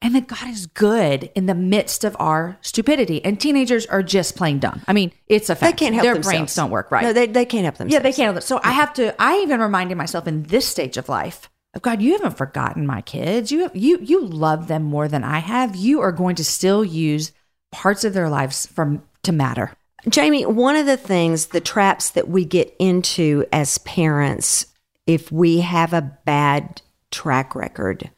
And 0.01 0.15
that 0.15 0.27
God 0.27 0.49
is 0.49 0.67
good 0.67 1.31
in 1.35 1.47
the 1.47 1.55
midst 1.55 2.05
of 2.05 2.17
our 2.19 2.57
stupidity. 2.63 3.25
And 3.25 3.41
teenagers 3.41 3.87
are 3.87 4.03
just 4.03 4.37
plain 4.37 4.59
dumb. 4.59 4.83
I 4.89 4.93
mean, 4.93 5.13
it's 5.29 5.49
a 5.51 5.55
fact. 5.55 5.79
They 5.79 5.85
can't 5.85 5.95
help 5.95 6.05
Their 6.05 6.15
themselves. 6.15 6.37
brains 6.37 6.55
don't 6.55 6.71
work 6.71 6.91
right. 6.91 7.03
No, 7.05 7.13
they, 7.13 7.27
they 7.27 7.45
can't 7.47 7.65
help 7.65 7.77
themselves. 7.77 7.93
Yeah, 7.95 8.01
they 8.01 8.13
can't. 8.13 8.27
Help 8.27 8.35
them. 8.37 8.43
So 8.43 8.61
I 8.63 8.73
have 8.73 8.93
to. 8.95 9.15
I 9.23 9.39
even 9.39 9.61
reminded 9.61 9.97
myself 9.97 10.27
in 10.27 10.43
this 10.45 10.67
stage 10.67 10.97
of 10.97 11.09
life 11.09 11.49
of 11.75 11.83
God. 11.83 12.03
You 12.03 12.13
haven't 12.13 12.37
forgotten 12.37 12.87
my 12.87 13.01
kids. 13.03 13.51
You 13.53 13.61
have, 13.63 13.77
you 13.77 13.99
you 14.03 14.27
love 14.27 14.69
them 14.69 14.83
more 14.83 15.09
than 15.09 15.23
I 15.25 15.39
have. 15.39 15.75
You 15.77 16.01
are 16.01 16.13
going 16.13 16.37
to 16.37 16.45
still 16.45 16.85
use 16.85 17.33
parts 17.73 18.05
of 18.05 18.13
their 18.15 18.29
lives 18.29 18.67
from 18.67 19.03
to 19.25 19.33
matter. 19.33 19.73
Jamie, 20.09 20.45
one 20.45 20.77
of 20.77 20.87
the 20.87 20.97
things, 20.97 21.47
the 21.47 21.61
traps 21.61 22.11
that 22.11 22.29
we 22.29 22.45
get 22.45 22.75
into 22.79 23.45
as 23.53 23.79
parents, 23.79 24.67
if 25.07 25.33
we 25.33 25.61
have 25.61 25.93
a 25.93 26.19
bad 26.25 26.83
track 27.11 27.55
record, 27.55 28.11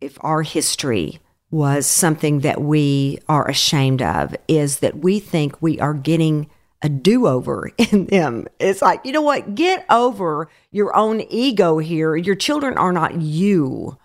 if 0.00 0.16
our 0.20 0.42
history 0.42 1.18
was 1.50 1.86
something 1.86 2.40
that 2.40 2.60
we 2.60 3.18
are 3.28 3.48
ashamed 3.48 4.00
of, 4.00 4.34
is 4.48 4.78
that 4.78 4.98
we 4.98 5.18
think 5.18 5.60
we 5.60 5.78
are 5.80 5.94
getting 5.94 6.48
a 6.82 6.88
do 6.88 7.26
over 7.26 7.70
in 7.78 8.06
them. 8.06 8.46
It's 8.58 8.82
like, 8.82 9.00
you 9.04 9.12
know 9.12 9.22
what? 9.22 9.54
Get 9.54 9.84
over 9.90 10.48
your 10.70 10.94
own 10.96 11.22
ego 11.30 11.78
here. 11.78 12.16
Your 12.16 12.34
children 12.34 12.76
are 12.78 12.92
not 12.92 13.20
you. 13.20 13.98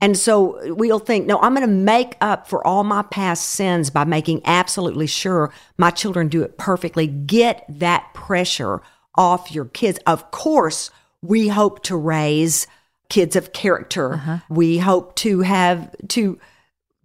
And 0.00 0.16
so 0.16 0.74
we'll 0.74 0.98
think, 0.98 1.26
no, 1.26 1.38
I'm 1.40 1.54
going 1.54 1.66
to 1.66 1.72
make 1.72 2.16
up 2.20 2.48
for 2.48 2.66
all 2.66 2.84
my 2.84 3.02
past 3.02 3.50
sins 3.50 3.90
by 3.90 4.04
making 4.04 4.40
absolutely 4.44 5.06
sure 5.06 5.52
my 5.76 5.90
children 5.90 6.28
do 6.28 6.42
it 6.42 6.56
perfectly. 6.56 7.06
Get 7.06 7.64
that 7.68 8.12
pressure 8.14 8.80
off 9.14 9.52
your 9.52 9.66
kids. 9.66 9.98
Of 10.06 10.30
course, 10.30 10.90
we 11.22 11.48
hope 11.48 11.82
to 11.84 11.96
raise 11.96 12.66
kids 13.10 13.36
of 13.36 13.52
character. 13.52 14.14
Uh-huh. 14.14 14.38
We 14.48 14.78
hope 14.78 15.16
to 15.16 15.40
have 15.40 15.94
to 16.08 16.38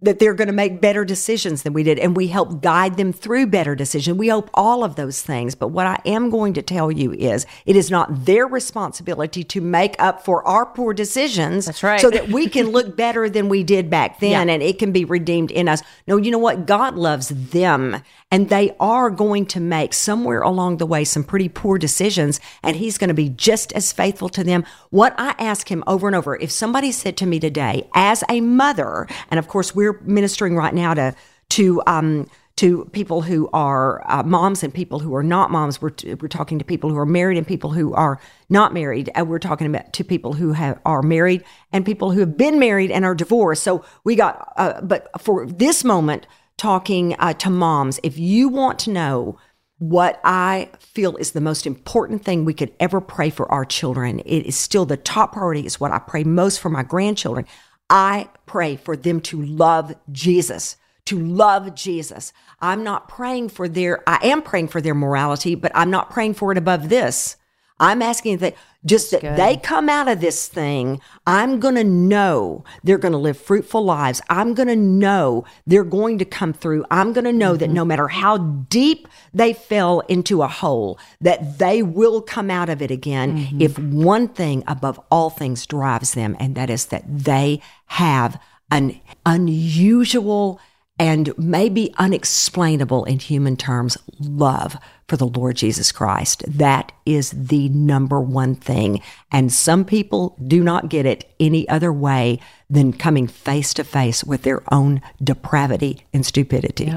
that 0.02 0.18
they're 0.18 0.34
going 0.34 0.48
to 0.48 0.52
make 0.52 0.80
better 0.80 1.06
decisions 1.06 1.62
than 1.62 1.72
we 1.72 1.82
did 1.82 1.98
and 1.98 2.14
we 2.14 2.26
help 2.26 2.60
guide 2.60 2.98
them 2.98 3.14
through 3.14 3.46
better 3.46 3.74
decisions. 3.74 4.18
We 4.18 4.28
hope 4.28 4.50
all 4.52 4.84
of 4.84 4.96
those 4.96 5.22
things. 5.22 5.54
But 5.54 5.68
what 5.68 5.86
I 5.86 5.98
am 6.04 6.28
going 6.28 6.52
to 6.54 6.62
tell 6.62 6.92
you 6.92 7.12
is 7.12 7.46
it 7.64 7.76
is 7.76 7.90
not 7.90 8.26
their 8.26 8.46
responsibility 8.46 9.42
to 9.44 9.60
make 9.62 9.96
up 9.98 10.22
for 10.22 10.46
our 10.46 10.66
poor 10.66 10.92
decisions. 10.92 11.64
That's 11.64 11.82
right. 11.82 11.98
So 11.98 12.10
that 12.10 12.28
we 12.28 12.46
can 12.46 12.68
look 12.68 12.94
better 12.94 13.30
than 13.30 13.48
we 13.48 13.64
did 13.64 13.88
back 13.88 14.20
then 14.20 14.50
and 14.50 14.62
it 14.62 14.78
can 14.78 14.92
be 14.92 15.06
redeemed 15.06 15.50
in 15.50 15.66
us. 15.66 15.82
No, 16.06 16.18
you 16.18 16.30
know 16.30 16.38
what? 16.38 16.66
God 16.66 16.96
loves 16.96 17.28
them 17.28 18.02
and 18.30 18.48
they 18.48 18.74
are 18.80 19.10
going 19.10 19.46
to 19.46 19.60
make 19.60 19.94
somewhere 19.94 20.40
along 20.40 20.78
the 20.78 20.86
way 20.86 21.04
some 21.04 21.22
pretty 21.22 21.48
poor 21.48 21.78
decisions 21.78 22.40
and 22.62 22.76
he's 22.76 22.98
going 22.98 23.08
to 23.08 23.14
be 23.14 23.28
just 23.28 23.72
as 23.72 23.92
faithful 23.92 24.28
to 24.28 24.42
them. 24.42 24.64
What 24.90 25.14
I 25.16 25.34
ask 25.38 25.70
him 25.70 25.84
over 25.86 26.06
and 26.06 26.16
over, 26.16 26.36
if 26.36 26.50
somebody 26.50 26.90
said 26.92 27.16
to 27.18 27.26
me 27.26 27.38
today 27.38 27.88
as 27.94 28.24
a 28.28 28.40
mother, 28.40 29.06
and 29.30 29.38
of 29.38 29.48
course 29.48 29.74
we're 29.74 30.00
ministering 30.00 30.56
right 30.56 30.74
now 30.74 30.94
to, 30.94 31.14
to, 31.50 31.82
um, 31.86 32.26
to 32.56 32.86
people 32.86 33.22
who 33.22 33.48
are 33.52 34.02
uh, 34.10 34.22
moms 34.22 34.62
and 34.62 34.72
people 34.72 34.98
who 34.98 35.14
are 35.14 35.22
not 35.22 35.50
moms. 35.50 35.80
We're, 35.80 35.90
t- 35.90 36.14
we're 36.14 36.28
talking 36.28 36.58
to 36.58 36.64
people 36.64 36.88
who 36.88 36.96
are 36.96 37.06
married 37.06 37.36
and 37.36 37.46
people 37.46 37.70
who 37.70 37.92
are 37.92 38.18
not 38.48 38.72
married. 38.72 39.10
And 39.14 39.28
we're 39.28 39.38
talking 39.38 39.66
about 39.66 39.92
to 39.92 40.04
people 40.04 40.32
who 40.32 40.52
have, 40.52 40.80
are 40.86 41.02
married 41.02 41.44
and 41.70 41.84
people 41.84 42.12
who 42.12 42.20
have 42.20 42.36
been 42.36 42.58
married 42.58 42.90
and 42.90 43.04
are 43.04 43.14
divorced. 43.14 43.62
So 43.62 43.84
we 44.04 44.16
got, 44.16 44.54
uh, 44.56 44.80
but 44.80 45.08
for 45.20 45.46
this 45.46 45.84
moment, 45.84 46.26
talking 46.58 47.14
uh, 47.18 47.34
to 47.34 47.50
moms, 47.50 48.00
if 48.02 48.18
you 48.18 48.48
want 48.48 48.78
to 48.80 48.90
know 48.90 49.38
what 49.78 50.20
I 50.24 50.70
feel 50.78 51.16
is 51.16 51.32
the 51.32 51.40
most 51.40 51.66
important 51.66 52.24
thing 52.24 52.44
we 52.44 52.54
could 52.54 52.72
ever 52.80 53.00
pray 53.00 53.28
for 53.30 53.50
our 53.52 53.64
children, 53.64 54.20
it 54.20 54.46
is 54.46 54.56
still 54.56 54.86
the 54.86 54.96
top 54.96 55.32
priority, 55.32 55.66
is 55.66 55.78
what 55.78 55.92
I 55.92 55.98
pray 55.98 56.24
most 56.24 56.60
for 56.60 56.70
my 56.70 56.82
grandchildren. 56.82 57.46
I 57.90 58.30
pray 58.46 58.76
for 58.76 58.96
them 58.96 59.20
to 59.22 59.42
love 59.42 59.94
Jesus 60.10 60.76
to 61.06 61.18
love 61.18 61.74
Jesus. 61.74 62.32
I'm 62.60 62.84
not 62.84 63.08
praying 63.08 63.48
for 63.48 63.68
their, 63.68 64.02
I 64.08 64.18
am 64.22 64.42
praying 64.42 64.68
for 64.68 64.80
their 64.80 64.94
morality, 64.94 65.54
but 65.54 65.72
I'm 65.74 65.90
not 65.90 66.10
praying 66.10 66.34
for 66.34 66.52
it 66.52 66.58
above 66.58 66.88
this. 66.88 67.36
I'm 67.78 68.00
asking 68.02 68.38
that 68.38 68.54
just 68.84 69.10
that 69.10 69.36
they 69.36 69.56
come 69.56 69.88
out 69.88 70.08
of 70.08 70.20
this 70.20 70.46
thing. 70.46 71.00
I'm 71.26 71.58
going 71.58 71.74
to 71.74 71.84
know 71.84 72.64
they're 72.84 72.98
going 72.98 73.12
to 73.12 73.18
live 73.18 73.36
fruitful 73.36 73.84
lives. 73.84 74.22
I'm 74.30 74.54
going 74.54 74.68
to 74.68 74.76
know 74.76 75.44
they're 75.66 75.84
going 75.84 76.18
to 76.18 76.24
come 76.24 76.52
through. 76.52 76.84
I'm 76.90 77.12
going 77.12 77.24
to 77.24 77.32
know 77.32 77.56
that 77.56 77.66
mm-hmm. 77.66 77.74
no 77.74 77.84
matter 77.84 78.08
how 78.08 78.38
deep 78.38 79.08
they 79.34 79.52
fell 79.52 80.00
into 80.00 80.42
a 80.42 80.48
hole, 80.48 80.98
that 81.20 81.58
they 81.58 81.82
will 81.82 82.22
come 82.22 82.50
out 82.50 82.68
of 82.68 82.80
it 82.80 82.90
again 82.90 83.38
mm-hmm. 83.38 83.60
if 83.60 83.78
one 83.78 84.28
thing 84.28 84.62
above 84.66 85.00
all 85.10 85.30
things 85.30 85.66
drives 85.66 86.14
them, 86.14 86.36
and 86.38 86.54
that 86.54 86.70
is 86.70 86.86
that 86.86 87.04
they 87.06 87.60
have 87.86 88.40
an 88.70 89.00
unusual 89.24 90.60
and 90.98 91.36
maybe 91.36 91.92
unexplainable 91.98 93.04
in 93.04 93.18
human 93.18 93.56
terms 93.56 93.98
love 94.18 94.76
for 95.08 95.16
the 95.16 95.26
Lord 95.26 95.56
Jesus 95.56 95.92
Christ. 95.92 96.42
That 96.48 96.92
is 97.04 97.30
the 97.30 97.68
number 97.68 98.20
one 98.20 98.54
thing. 98.54 99.00
And 99.30 99.52
some 99.52 99.84
people 99.84 100.36
do 100.46 100.62
not 100.62 100.88
get 100.88 101.06
it 101.06 101.32
any 101.38 101.68
other 101.68 101.92
way 101.92 102.40
than 102.68 102.92
coming 102.92 103.26
face 103.28 103.72
to 103.74 103.84
face 103.84 104.24
with 104.24 104.42
their 104.42 104.62
own 104.72 105.00
depravity 105.22 106.04
and 106.12 106.26
stupidity. 106.26 106.92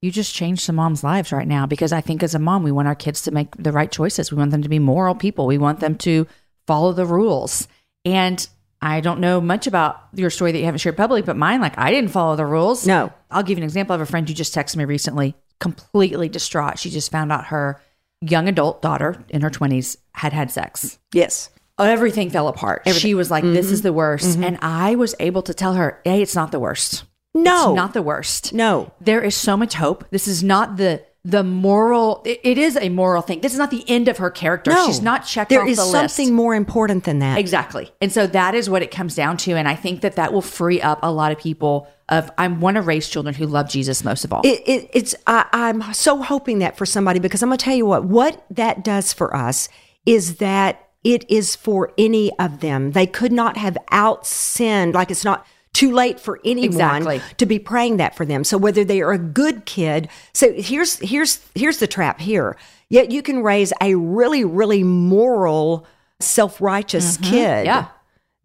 You 0.00 0.10
just 0.12 0.34
changed 0.34 0.62
some 0.62 0.76
moms' 0.76 1.02
lives 1.02 1.32
right 1.32 1.48
now 1.48 1.66
because 1.66 1.92
I 1.92 2.00
think 2.00 2.22
as 2.22 2.34
a 2.34 2.38
mom, 2.38 2.62
we 2.62 2.72
want 2.72 2.88
our 2.88 2.94
kids 2.94 3.22
to 3.22 3.32
make 3.32 3.56
the 3.56 3.72
right 3.72 3.90
choices. 3.90 4.30
We 4.30 4.38
want 4.38 4.52
them 4.52 4.62
to 4.62 4.68
be 4.68 4.78
moral 4.78 5.14
people. 5.14 5.46
We 5.46 5.58
want 5.58 5.80
them 5.80 5.96
to 5.98 6.26
follow 6.66 6.92
the 6.92 7.06
rules. 7.06 7.66
And 8.04 8.46
I 8.80 9.00
don't 9.00 9.18
know 9.18 9.40
much 9.40 9.66
about 9.66 10.00
your 10.14 10.30
story 10.30 10.52
that 10.52 10.58
you 10.58 10.64
haven't 10.66 10.78
shared 10.78 10.96
publicly, 10.96 11.22
but 11.22 11.36
mine, 11.36 11.60
like 11.60 11.76
I 11.76 11.90
didn't 11.90 12.10
follow 12.10 12.36
the 12.36 12.46
rules. 12.46 12.86
No. 12.86 13.12
I'll 13.30 13.42
give 13.42 13.58
you 13.58 13.62
an 13.62 13.68
example 13.68 13.94
of 13.94 14.00
a 14.00 14.06
friend 14.06 14.28
who 14.28 14.34
just 14.34 14.54
texted 14.54 14.76
me 14.76 14.84
recently, 14.84 15.34
completely 15.60 16.28
distraught. 16.28 16.78
She 16.78 16.90
just 16.90 17.10
found 17.10 17.32
out 17.32 17.46
her 17.46 17.80
young 18.20 18.48
adult 18.48 18.82
daughter 18.82 19.24
in 19.28 19.42
her 19.42 19.50
20s 19.50 19.96
had 20.12 20.32
had 20.32 20.50
sex. 20.50 20.98
Yes. 21.12 21.50
Everything 21.78 22.30
fell 22.30 22.48
apart. 22.48 22.88
She 22.88 23.14
was 23.14 23.30
like, 23.30 23.44
this 23.44 23.70
is 23.70 23.80
mm-hmm. 23.80 23.86
the 23.86 23.92
worst. 23.92 24.30
Mm-hmm. 24.30 24.44
And 24.44 24.58
I 24.62 24.96
was 24.96 25.14
able 25.20 25.42
to 25.42 25.54
tell 25.54 25.74
her, 25.74 26.00
hey, 26.04 26.22
it's 26.22 26.34
not 26.34 26.50
the 26.50 26.58
worst. 26.58 27.04
No. 27.34 27.70
It's 27.70 27.76
not 27.76 27.94
the 27.94 28.02
worst. 28.02 28.52
No. 28.52 28.92
There 29.00 29.22
is 29.22 29.36
so 29.36 29.56
much 29.56 29.74
hope. 29.74 30.04
This 30.10 30.26
is 30.26 30.42
not 30.42 30.76
the 30.76 31.04
the 31.28 31.44
moral 31.44 32.22
it, 32.24 32.40
it 32.42 32.58
is 32.58 32.76
a 32.78 32.88
moral 32.88 33.20
thing. 33.20 33.42
This 33.42 33.52
is 33.52 33.58
not 33.58 33.70
the 33.70 33.84
end 33.88 34.08
of 34.08 34.16
her 34.16 34.30
character. 34.30 34.70
No. 34.70 34.86
She's 34.86 35.02
not 35.02 35.26
checked 35.26 35.50
There 35.50 35.62
off 35.62 35.68
is 35.68 35.76
the 35.76 35.84
something 35.84 36.26
list. 36.26 36.32
more 36.32 36.54
important 36.54 37.04
than 37.04 37.18
that. 37.18 37.38
Exactly. 37.38 37.92
And 38.00 38.10
so 38.10 38.26
that 38.28 38.54
is 38.54 38.70
what 38.70 38.82
it 38.82 38.90
comes 38.90 39.14
down 39.14 39.36
to 39.38 39.52
and 39.52 39.68
I 39.68 39.74
think 39.74 40.00
that 40.00 40.16
that 40.16 40.32
will 40.32 40.42
free 40.42 40.80
up 40.80 41.00
a 41.02 41.12
lot 41.12 41.30
of 41.30 41.38
people 41.38 41.86
of 42.08 42.30
I 42.38 42.48
want 42.48 42.76
to 42.76 42.82
raise 42.82 43.10
children 43.10 43.34
who 43.34 43.46
love 43.46 43.68
Jesus 43.68 44.02
most 44.02 44.24
of 44.24 44.32
all. 44.32 44.40
It, 44.42 44.62
it, 44.66 44.90
it's 44.94 45.14
I, 45.26 45.44
I'm 45.52 45.92
so 45.92 46.22
hoping 46.22 46.60
that 46.60 46.78
for 46.78 46.86
somebody 46.86 47.18
because 47.18 47.42
I'm 47.42 47.50
going 47.50 47.58
to 47.58 47.64
tell 47.64 47.76
you 47.76 47.84
what 47.84 48.04
what 48.06 48.46
that 48.50 48.82
does 48.82 49.12
for 49.12 49.36
us 49.36 49.68
is 50.06 50.36
that 50.36 50.88
it 51.04 51.30
is 51.30 51.54
for 51.54 51.92
any 51.98 52.36
of 52.38 52.60
them. 52.60 52.92
They 52.92 53.06
could 53.06 53.32
not 53.32 53.58
have 53.58 53.76
out 53.90 54.26
sinned. 54.26 54.94
Like 54.94 55.10
it's 55.10 55.24
not 55.24 55.46
too 55.78 55.92
late 55.92 56.18
for 56.18 56.40
anyone 56.44 56.66
Exactly. 57.02 57.20
to 57.36 57.46
be 57.46 57.58
praying 57.58 57.98
that 57.98 58.16
for 58.16 58.26
them. 58.26 58.42
So 58.44 58.58
whether 58.58 58.84
they 58.84 59.00
are 59.00 59.12
a 59.12 59.18
good 59.18 59.64
kid, 59.64 60.08
so 60.32 60.52
here's 60.52 60.98
here's 60.98 61.40
here's 61.54 61.78
the 61.78 61.86
trap 61.86 62.20
here. 62.20 62.56
Yet 62.90 63.10
you 63.10 63.22
can 63.22 63.42
raise 63.42 63.72
a 63.80 63.94
really 63.94 64.44
really 64.44 64.82
moral, 64.82 65.86
self 66.20 66.60
righteous 66.60 67.16
kid 67.18 67.28
Mm-hmm. 67.30 67.66
Yeah. 67.66 67.86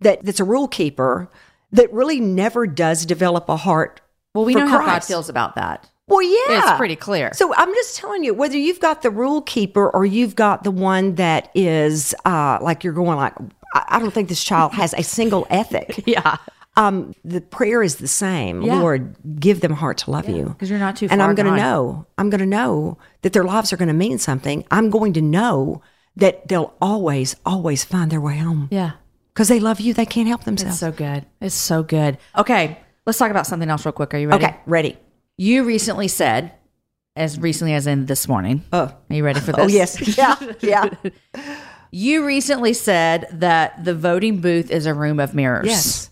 that 0.02 0.24
that's 0.24 0.40
a 0.40 0.44
rule 0.44 0.68
keeper 0.68 1.30
that 1.72 1.92
really 1.92 2.20
never 2.20 2.68
does 2.68 3.06
develop 3.06 3.50
a 3.50 3.58
heart. 3.58 4.00
well, 4.36 4.46
we 4.46 4.54
know 4.54 4.68
how 4.68 4.86
God 4.86 5.04
feels 5.04 5.28
about 5.30 5.56
that. 5.56 5.90
Well, 6.08 6.22
yeah. 6.22 6.60
It's 6.70 6.78
pretty 6.78 6.98
clear. 6.98 7.32
So 7.34 7.54
I'm 7.56 7.74
just 7.74 7.96
telling 7.98 8.24
you, 8.26 8.34
whether 8.34 8.58
you've 8.58 8.82
got 8.82 9.02
the 9.02 9.10
rule 9.10 9.42
keeper 9.42 9.90
or 9.90 10.06
you've 10.06 10.36
got 10.36 10.64
the 10.64 10.70
one 10.72 11.16
that 11.16 11.50
is 11.56 12.14
uh, 12.26 12.60
like 12.62 12.84
you're 12.84 12.94
going 12.94 13.18
like, 13.18 13.34
I, 13.74 13.84
I 13.96 14.00
don't 14.00 14.14
think 14.14 14.28
this 14.30 14.44
child 14.44 14.74
has 14.74 14.94
a 14.94 15.02
single 15.04 15.48
ethic. 15.50 16.04
Yeah. 16.06 16.36
Um, 16.76 17.14
the 17.24 17.40
prayer 17.42 17.84
is 17.84 17.98
the 17.98 18.08
same. 18.08 18.64
Yeah. 18.64 18.80
Lord, 18.80 19.16
give 19.40 19.62
them 19.62 19.74
a 19.74 19.76
heart 19.76 20.00
to 20.00 20.12
love 20.12 20.28
you. 20.28 20.56
'cause 20.60 20.70
you're 20.70 20.80
not 20.80 20.96
too 20.96 21.08
far. 21.08 21.14
And 21.14 21.22
I'm 21.22 21.36
going 21.36 21.46
to 21.46 21.56
know. 21.56 22.08
I'm 22.18 22.30
going 22.32 22.40
to 22.40 22.48
know 22.48 22.98
that 23.22 23.34
their 23.34 23.44
lives 23.44 23.72
are 23.72 23.78
going 23.78 23.90
to 23.90 23.94
mean 23.94 24.18
something. 24.18 24.66
I'm 24.72 24.90
going 24.90 25.14
to 25.14 25.22
know 25.22 25.82
that 26.16 26.48
they'll 26.48 26.74
always, 26.82 27.36
always 27.46 27.84
find 27.84 28.12
their 28.12 28.22
way 28.22 28.38
home 28.38 28.70
Yeah. 28.72 28.94
because 29.34 29.50
they 29.50 29.60
love 29.60 29.80
you. 29.80 29.94
They 29.94 30.06
can't 30.08 30.28
help 30.28 30.46
themselves. 30.46 30.74
It's 30.76 30.80
so 30.80 30.92
good. 30.92 31.26
It's 31.42 31.56
so 31.56 31.84
good. 31.84 32.18
Okay, 32.38 32.80
let's 33.06 33.20
talk 33.20 33.30
about 33.32 33.46
something 33.48 33.70
else 33.70 33.86
real 33.86 33.92
quick. 33.94 34.14
Are 34.14 34.18
you 34.18 34.30
ready? 34.30 34.46
okay, 34.46 34.56
ready. 34.66 34.98
You 35.38 35.64
recently 35.66 36.08
said, 36.08 36.54
as 37.16 37.40
recently 37.40 37.74
as 37.76 37.86
in 37.86 38.08
this 38.08 38.28
morning. 38.28 38.64
Oh. 38.74 38.86
Are 39.10 39.16
you 39.16 39.24
ready 39.24 39.40
for 39.40 39.52
this? 39.52 39.60
Oh 39.64 39.68
yes, 39.68 40.18
yeah, 40.18 40.36
yeah. 40.62 40.90
You 41.92 42.26
recently 42.26 42.74
said 42.74 43.28
that 43.34 43.86
the 43.86 43.94
voting 43.94 44.40
booth 44.42 44.72
is 44.72 44.88
a 44.88 44.96
room 44.96 45.20
of 45.20 45.36
mirrors. 45.36 45.68
Yes. 45.68 46.10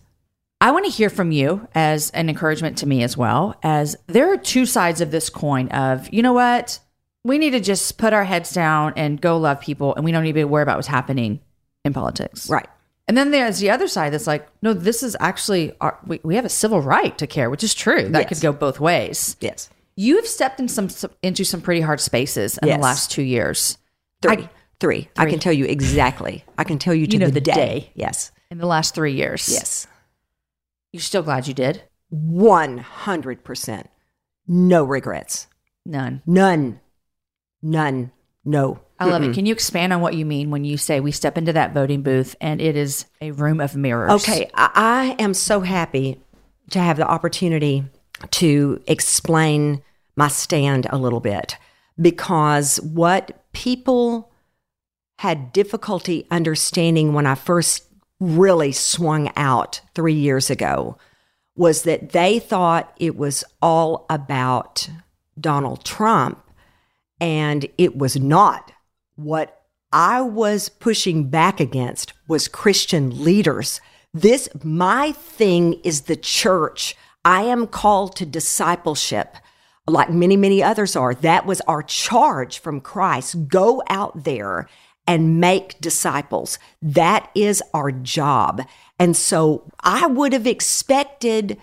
I 0.62 0.70
want 0.72 0.86
to 0.86 0.92
hear 0.92 1.10
from 1.10 1.32
you 1.32 1.68
as 1.74 2.12
an 2.12 2.30
encouragement 2.30 2.78
to 2.80 2.88
me 2.88 3.02
as 3.04 3.18
well 3.18 3.56
as 3.64 3.96
there 4.08 4.32
are 4.32 4.38
two 4.38 4.66
sides 4.68 5.02
of 5.02 5.10
this 5.10 5.30
coin 5.30 5.68
of, 5.70 6.08
you 6.14 6.22
know 6.22 6.34
what? 6.34 6.80
We 7.24 7.40
need 7.40 7.52
to 7.52 7.60
just 7.60 7.98
put 7.98 8.14
our 8.14 8.24
heads 8.24 8.52
down 8.52 8.94
and 8.96 9.20
go 9.20 9.38
love 9.38 9.60
people 9.60 9.96
and 9.96 10.06
we 10.06 10.12
don't 10.12 10.24
need 10.24 10.34
to 10.36 10.44
worry 10.46 10.62
about 10.64 10.78
what's 10.78 10.88
happening 10.88 11.40
in 11.84 11.94
politics. 11.94 12.48
Right. 12.50 12.68
And 13.08 13.18
then 13.18 13.32
there's 13.32 13.58
the 13.60 13.72
other 13.72 13.88
side 13.88 14.14
that's 14.14 14.28
like, 14.28 14.48
no, 14.62 14.74
this 14.74 15.02
is 15.02 15.18
actually, 15.20 15.74
our, 15.82 15.98
we, 16.06 16.20
we 16.24 16.36
have 16.36 16.46
a 16.46 16.50
civil 16.50 16.80
right 16.80 17.18
to 17.18 17.26
care, 17.26 17.50
which 17.50 17.64
is 17.64 17.74
true. 17.74 18.08
That 18.10 18.20
Yes. 18.22 18.30
could 18.30 18.42
go 18.42 18.54
both 18.54 18.80
ways. 18.80 19.36
Yes. 19.42 19.68
You've 19.96 20.28
stepped 20.28 20.60
in 20.60 20.68
some, 20.68 20.90
some 20.90 21.12
into 21.24 21.44
some 21.44 21.62
pretty 21.62 21.82
hard 21.82 22.00
spaces 22.00 22.58
in 22.60 22.68
Yes. 22.68 22.78
the 22.78 22.82
last 22.84 23.12
two 23.12 23.24
years. 23.24 23.78
Three. 24.22 24.44
I- 24.44 24.50
three. 24.80 25.10
I 25.18 25.26
can 25.26 25.40
tell 25.40 25.54
you 25.54 25.66
exactly. 25.66 26.44
I 26.58 26.64
can 26.64 26.80
tell 26.80 26.94
you 26.94 27.06
to 27.08 27.18
know 27.20 27.26
the, 27.28 27.34
the 27.34 27.42
day. 27.42 27.54
day. 27.54 27.92
Yes. 27.96 28.32
In 28.50 28.58
the 28.60 28.66
last 28.68 28.96
three 28.96 29.14
years. 29.14 29.48
Yes. 29.52 29.86
You're 30.92 31.02
still 31.02 31.24
glad 31.24 31.48
you 31.48 31.54
did? 31.54 31.84
100%. 32.14 33.86
No 34.48 34.84
regrets. 34.84 35.48
None. 35.86 36.22
None. 36.26 36.80
None. 37.62 38.12
No. 38.44 38.80
I 39.00 39.06
love 39.06 39.24
it. 39.24 39.34
Can 39.34 39.48
you 39.48 39.54
expand 39.54 39.94
on 39.94 40.02
what 40.02 40.14
you 40.14 40.26
mean 40.26 40.52
when 40.52 40.64
you 40.64 40.78
say 40.78 41.00
we 41.00 41.12
step 41.12 41.38
into 41.38 41.54
that 41.54 41.74
voting 41.74 42.04
booth 42.04 42.36
and 42.40 42.62
it 42.62 42.76
is 42.76 43.06
a 43.20 43.32
room 43.32 43.60
of 43.60 43.76
mirrors? 43.76 44.12
Okay, 44.12 44.50
I, 44.54 45.16
I 45.18 45.24
am 45.24 45.34
so 45.34 45.62
happy 45.62 46.22
to 46.70 46.80
have 46.80 46.98
the 46.98 47.08
opportunity 47.08 47.84
to 48.30 48.82
explain 48.86 49.82
my 50.16 50.28
stand 50.28 50.86
a 50.92 50.98
little 50.98 51.20
bit 51.20 51.58
because 52.00 52.80
what 52.82 53.44
people 53.54 54.32
had 55.18 55.52
difficulty 55.52 56.28
understanding 56.30 57.14
when 57.14 57.26
I 57.26 57.36
first 57.36 57.86
really 58.22 58.72
swung 58.72 59.32
out 59.36 59.82
three 59.96 60.14
years 60.14 60.50
ago 60.50 60.98
was 61.56 61.84
that 61.84 62.12
they 62.12 62.40
thought 62.40 62.94
it 62.98 63.18
was 63.18 63.44
all 63.62 64.06
about 64.10 64.88
Donald 65.40 65.84
Trump, 65.84 66.42
and 67.20 67.66
it 67.78 67.98
was 67.98 68.16
not. 68.16 68.72
What 69.16 69.64
I 69.92 70.22
was 70.22 70.70
pushing 70.70 71.30
back 71.30 71.60
against 71.60 72.14
was 72.28 72.48
Christian 72.48 73.24
leaders. 73.24 73.82
This, 74.14 74.48
my 74.64 75.12
thing 75.12 75.74
is 75.84 76.02
the 76.02 76.16
church. 76.16 76.96
I 77.26 77.42
am 77.44 77.68
called 77.68 78.16
to 78.18 78.26
discipleship 78.26 79.36
like 79.88 80.10
many, 80.10 80.38
many 80.38 80.64
others 80.64 80.96
are. 80.96 81.14
That 81.16 81.46
was 81.46 81.60
our 81.62 81.84
charge 81.84 82.60
from 82.60 82.82
Christ. 82.82 83.48
Go 83.48 83.82
out 83.90 84.24
there 84.24 84.70
and 85.08 85.40
make 85.40 85.80
disciples. 85.82 86.60
That 86.82 87.30
is 87.36 87.62
our 87.74 87.92
job. 87.92 88.62
And 89.00 89.18
so 89.18 89.70
I 89.82 90.06
would 90.08 90.34
have 90.34 90.48
expected 90.48 91.58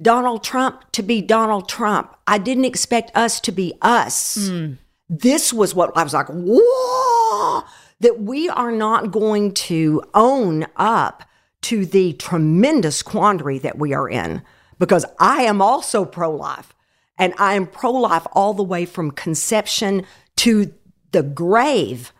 Donald 0.00 0.44
Trump 0.44 0.82
to 0.92 1.02
be 1.02 1.20
Donald 1.20 1.68
Trump. 1.68 2.16
I 2.26 2.38
didn't 2.38 2.64
expect 2.64 3.10
us 3.16 3.40
to 3.40 3.52
be 3.52 3.74
us. 3.82 4.48
Hmm. 4.48 4.74
This 5.08 5.52
was 5.52 5.74
what 5.74 5.96
I 5.96 6.02
was 6.02 6.14
like, 6.14 6.28
whoa, 6.28 7.62
that 8.00 8.20
we 8.20 8.48
are 8.48 8.72
not 8.72 9.10
going 9.10 9.52
to 9.52 10.02
own 10.14 10.66
up 10.76 11.22
to 11.62 11.86
the 11.86 12.12
tremendous 12.14 13.02
quandary 13.02 13.58
that 13.58 13.78
we 13.78 13.92
are 13.92 14.08
in 14.08 14.42
because 14.78 15.04
I 15.18 15.42
am 15.42 15.62
also 15.62 16.04
pro 16.04 16.30
life 16.30 16.74
and 17.18 17.34
I 17.38 17.54
am 17.54 17.66
pro 17.66 17.90
life 17.90 18.26
all 18.32 18.54
the 18.54 18.62
way 18.62 18.84
from 18.84 19.10
conception 19.10 20.04
to 20.36 20.72
the 21.12 21.22
grave. 21.22 22.12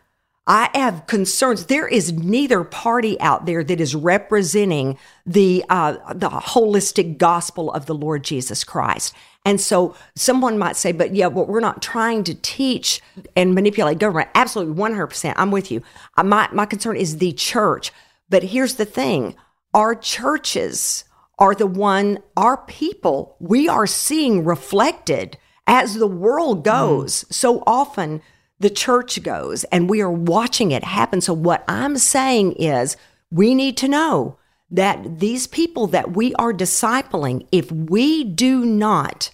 I 0.47 0.71
have 0.75 1.07
concerns. 1.07 1.67
There 1.67 1.89
is 1.89 2.13
neither 2.13 2.63
party 2.63 3.21
out 3.21 3.47
there 3.47 3.65
that 3.65 3.81
is 3.81 3.95
representing 3.95 4.97
the 5.25 5.65
uh, 5.69 6.15
the 6.15 6.29
holistic 6.29 7.19
gospel 7.19 7.73
of 7.73 7.87
the 7.87 7.95
Lord 7.95 8.23
Jesus 8.23 8.63
Christ. 8.63 9.13
And 9.45 9.61
so 9.61 9.95
someone 10.17 10.59
might 10.59 10.77
say, 10.77 10.93
but 10.93 11.15
yeah, 11.15 11.29
well, 11.29 11.47
we're 11.47 11.61
not 11.61 11.81
trying 11.81 12.25
to 12.25 12.35
teach 12.35 13.01
and 13.37 13.55
manipulate 13.55 13.99
government. 13.99 14.29
Absolutely, 14.35 14.75
100%. 14.75 15.35
I'm 15.37 15.53
with 15.53 15.71
you. 15.71 15.83
Uh, 16.17 16.25
My, 16.25 16.49
my 16.53 16.67
concern 16.67 16.97
is 16.97 17.19
the 17.19 17.33
church. 17.33 17.93
But 18.29 18.43
here's 18.43 18.75
the 18.75 18.85
thing 18.85 19.37
our 19.73 19.95
churches 19.95 21.05
are 21.39 21.55
the 21.55 21.67
one, 21.67 22.19
our 22.37 22.57
people, 22.57 23.37
we 23.39 23.69
are 23.69 23.87
seeing 23.87 24.45
reflected 24.45 25.39
as 25.67 25.95
the 25.95 26.07
world 26.07 26.65
goes. 26.65 27.25
So 27.31 27.63
often 27.67 28.23
the 28.59 28.71
church 28.71 29.23
goes 29.23 29.65
and 29.65 29.91
we 29.91 30.01
are 30.01 30.11
watching 30.11 30.71
it 30.71 30.85
happen. 30.85 31.21
So, 31.21 31.35
what 31.35 31.65
I'm 31.69 31.99
saying 31.99 32.53
is, 32.53 32.97
we 33.31 33.55
need 33.55 33.77
to 33.79 33.89
know 33.89 34.39
that 34.71 35.21
these 35.21 35.47
people 35.47 35.87
that 35.89 36.13
we 36.13 36.35
are 36.35 36.53
discipling, 36.53 37.47
if 37.53 37.71
we 37.71 38.25
do 38.25 38.65
not 38.65 39.31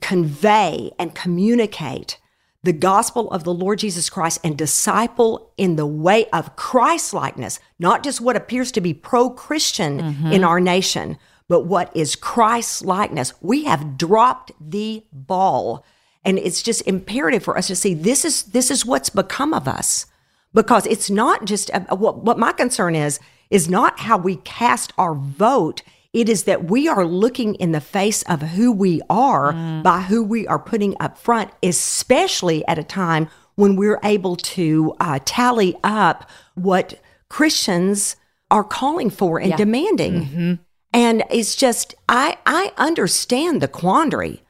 convey 0.00 0.92
and 0.98 1.14
communicate 1.14 2.18
the 2.62 2.72
gospel 2.72 3.30
of 3.30 3.44
the 3.44 3.54
Lord 3.54 3.78
Jesus 3.78 4.10
Christ 4.10 4.40
and 4.44 4.56
disciple 4.56 5.52
in 5.56 5.76
the 5.76 5.86
way 5.86 6.26
of 6.26 6.56
Christ 6.56 7.14
likeness, 7.14 7.58
not 7.78 8.04
just 8.04 8.20
what 8.20 8.36
appears 8.36 8.70
to 8.72 8.80
be 8.80 8.92
pro 8.92 9.30
Christian 9.30 10.00
mm-hmm. 10.00 10.32
in 10.32 10.44
our 10.44 10.60
nation, 10.60 11.16
but 11.48 11.62
what 11.62 11.94
is 11.96 12.14
Christ 12.14 12.84
likeness. 12.84 13.32
We 13.40 13.64
have 13.64 13.96
dropped 13.96 14.52
the 14.60 15.04
ball. 15.12 15.84
And 16.24 16.38
it's 16.38 16.62
just 16.62 16.82
imperative 16.86 17.42
for 17.42 17.56
us 17.56 17.66
to 17.68 17.76
see 17.76 17.94
this 17.94 18.24
is 18.24 18.44
this 18.44 18.70
is 18.70 18.84
what's 18.84 19.10
become 19.10 19.54
of 19.54 19.66
us. 19.66 20.06
Because 20.52 20.86
it's 20.86 21.08
not 21.10 21.44
just 21.44 21.70
uh, 21.72 21.96
what, 21.96 22.24
what 22.24 22.38
my 22.38 22.52
concern 22.52 22.94
is 22.94 23.20
is 23.50 23.68
not 23.68 24.00
how 24.00 24.18
we 24.18 24.36
cast 24.36 24.92
our 24.98 25.14
vote. 25.14 25.82
It 26.12 26.28
is 26.28 26.44
that 26.44 26.64
we 26.64 26.88
are 26.88 27.04
looking 27.04 27.54
in 27.56 27.72
the 27.72 27.80
face 27.80 28.22
of 28.24 28.42
who 28.42 28.72
we 28.72 29.00
are 29.08 29.52
by 29.82 30.02
who 30.02 30.24
we 30.24 30.46
are 30.48 30.58
putting 30.58 30.96
up 31.00 31.16
front 31.18 31.50
especially 31.62 32.66
at 32.66 32.78
a 32.78 32.84
time 32.84 33.28
when 33.54 33.76
we're 33.76 34.00
able 34.02 34.36
to 34.36 34.94
uh, 35.00 35.18
tally 35.24 35.76
up 35.84 36.28
what 36.54 37.00
christians 37.28 38.16
are 38.50 38.64
calling 38.64 39.08
for 39.10 39.38
and 39.40 39.50
demanding. 39.56 40.58
And 40.92 41.22
it's 41.30 41.54
just 41.54 41.94
i 42.08 42.38
i 42.44 42.72
understand 42.76 43.60
the 43.60 43.68
quandary 43.68 44.42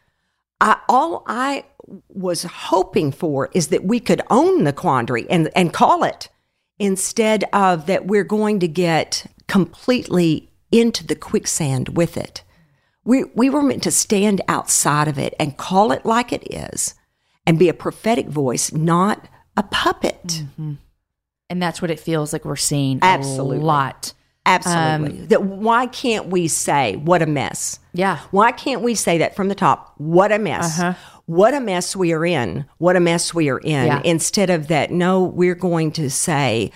I, 0.61 0.79
all 0.89 1.25
I 1.27 1.65
was 2.09 2.45
hoping 2.45 3.13
for 3.13 3.49
is 3.53 3.69
that 3.69 3.85
we 3.85 4.01
could 4.01 4.23
own 4.31 4.65
the 4.65 4.73
quandary 4.73 5.29
and, 5.31 5.51
and 5.57 5.73
call 5.73 6.05
it 6.05 6.29
instead 6.79 7.45
of 7.53 7.87
that 7.87 8.07
we're 8.07 8.25
going 8.25 8.61
to 8.61 8.69
get 8.69 9.27
completely 9.49 10.51
into 10.71 11.07
the 11.07 11.17
quicksand 11.17 11.91
with 11.91 12.17
it. 12.17 12.43
We, 13.05 13.25
we 13.35 13.51
were 13.51 13.63
meant 13.63 13.83
to 13.85 13.91
stand 13.91 14.41
outside 14.47 15.09
of 15.09 15.19
it 15.19 15.35
and 15.41 15.57
call 15.57 15.91
it 15.93 16.05
like 16.05 16.33
it 16.33 16.53
is 16.53 16.95
and 17.47 17.59
be 17.59 17.69
a 17.69 17.75
prophetic 17.75 18.29
voice, 18.29 18.73
not 18.73 19.27
a 19.57 19.63
puppet. 19.63 20.23
Mm-hmm. 20.25 20.75
And 21.49 21.63
that's 21.63 21.83
what 21.83 21.91
it 21.91 21.99
feels 21.99 22.33
like 22.33 22.45
we're 22.45 22.57
seeing 22.57 23.01
Absolutely. 23.03 23.59
a 23.59 23.61
lot. 23.61 24.13
Absolutely. 24.47 25.21
Um, 25.21 25.27
that 25.27 25.43
why 25.45 25.87
can't 25.87 26.27
we 26.27 26.49
say 26.49 26.97
what 26.97 27.23
a 27.23 27.27
mess? 27.27 27.79
Yeah. 27.93 28.21
Why 28.31 28.53
can't 28.53 28.83
we 28.83 28.95
say 28.95 29.19
that 29.19 29.37
from 29.37 29.49
the 29.49 29.55
top? 29.55 29.95
What 29.99 30.33
a 30.33 30.39
mess. 30.39 30.79
Uh-huh. 30.79 30.95
What 31.27 31.55
a 31.55 31.61
mess 31.61 31.95
we 31.95 32.13
are 32.13 32.25
in. 32.25 32.65
What 32.79 32.97
a 32.97 33.01
mess 33.01 33.33
we 33.33 33.51
are 33.51 33.59
in. 33.59 33.87
Yeah. 33.87 34.03
Instead 34.05 34.51
of 34.51 34.69
that, 34.69 34.91
no, 34.91 35.23
we're 35.23 35.55
going 35.55 35.93
to 35.93 36.11
say 36.11 36.73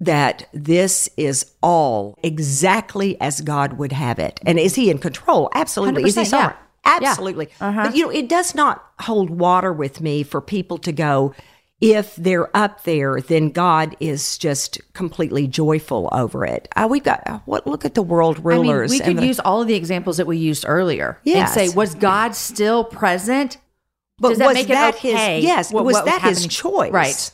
that 0.00 0.48
this 0.52 1.08
is 1.16 1.52
all 1.62 2.18
exactly 2.24 3.20
as 3.20 3.40
God 3.40 3.74
would 3.74 3.92
have 3.92 4.18
it. 4.18 4.40
And 4.44 4.58
is 4.58 4.74
he 4.74 4.90
in 4.90 4.98
control? 4.98 5.48
Absolutely. 5.54 6.02
Is 6.02 6.16
he 6.16 6.22
100%, 6.22 6.24
yeah. 6.24 6.28
sovereign? 6.30 6.56
Yeah. 6.84 7.08
Absolutely. 7.10 7.48
Uh-huh. 7.60 7.84
But 7.84 7.96
you 7.96 8.06
know, 8.06 8.10
it 8.10 8.28
does 8.28 8.54
not 8.56 8.84
hold 9.00 9.30
water 9.30 9.72
with 9.72 10.00
me 10.00 10.24
for 10.24 10.40
people 10.40 10.78
to 10.78 10.90
go, 10.90 11.32
if 11.82 12.14
they're 12.14 12.56
up 12.56 12.84
there, 12.84 13.20
then 13.20 13.50
God 13.50 13.96
is 13.98 14.38
just 14.38 14.80
completely 14.94 15.48
joyful 15.48 16.08
over 16.12 16.46
it. 16.46 16.68
Uh, 16.76 16.86
we've 16.88 17.02
got 17.02 17.22
uh, 17.28 17.40
what? 17.44 17.66
Look 17.66 17.84
at 17.84 17.94
the 17.94 18.02
world 18.02 18.42
rulers. 18.44 18.92
I 18.92 18.94
mean, 18.94 19.00
we 19.00 19.14
could 19.14 19.22
the- 19.22 19.26
use 19.26 19.40
all 19.40 19.60
of 19.60 19.66
the 19.68 19.74
examples 19.74 20.16
that 20.18 20.26
we 20.26 20.38
used 20.38 20.64
earlier 20.66 21.18
Yes. 21.24 21.56
and 21.56 21.70
say, 21.70 21.76
was 21.76 21.94
God 21.96 22.36
still 22.36 22.84
present? 22.84 23.58
But 24.18 24.30
Does 24.30 24.38
that 24.38 24.46
was 24.46 24.54
make 24.54 24.68
that 24.68 24.94
okay? 24.94 25.36
his? 25.36 25.44
Yes, 25.44 25.72
what- 25.72 25.84
was 25.84 25.94
what 25.94 26.04
that 26.06 26.22
his 26.22 26.46
choice? 26.46 26.92
Right. 26.92 27.30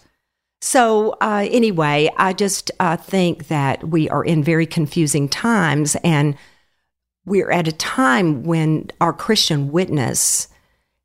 So 0.63 1.11
uh, 1.21 1.47
anyway, 1.51 2.11
I 2.17 2.33
just 2.33 2.71
uh, 2.81 2.97
think 2.97 3.49
that 3.49 3.87
we 3.89 4.09
are 4.09 4.25
in 4.25 4.43
very 4.43 4.67
confusing 4.67 5.29
times, 5.29 5.95
and 6.03 6.37
we're 7.27 7.51
at 7.51 7.69
a 7.69 7.73
time 7.73 8.43
when 8.45 8.91
our 9.01 9.13
Christian 9.13 9.71
witness 9.71 10.49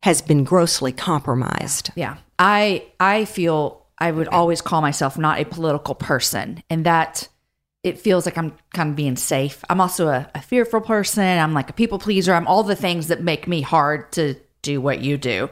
has 0.03 0.21
been 0.21 0.43
grossly 0.45 0.93
compromised. 0.93 1.91
Yeah. 1.95 2.17
I 2.39 2.85
I 2.99 3.25
feel 3.25 3.85
I 3.97 4.11
would 4.11 4.27
always 4.27 4.61
call 4.61 4.81
myself 4.81 5.17
not 5.17 5.39
a 5.39 5.45
political 5.45 5.95
person 5.95 6.63
and 6.69 6.85
that 6.85 7.27
it 7.83 7.99
feels 7.99 8.25
like 8.25 8.37
I'm 8.37 8.53
kind 8.73 8.89
of 8.89 8.95
being 8.95 9.17
safe. 9.17 9.63
I'm 9.69 9.81
also 9.81 10.07
a, 10.07 10.29
a 10.33 10.41
fearful 10.41 10.81
person. 10.81 11.23
I'm 11.23 11.53
like 11.53 11.69
a 11.69 11.73
people 11.73 11.99
pleaser. 11.99 12.33
I'm 12.33 12.47
all 12.47 12.63
the 12.63 12.75
things 12.75 13.07
that 13.07 13.21
make 13.21 13.47
me 13.47 13.61
hard 13.61 14.11
to 14.13 14.35
do 14.61 14.79
what 14.79 15.01
you 15.01 15.17
do. 15.17 15.49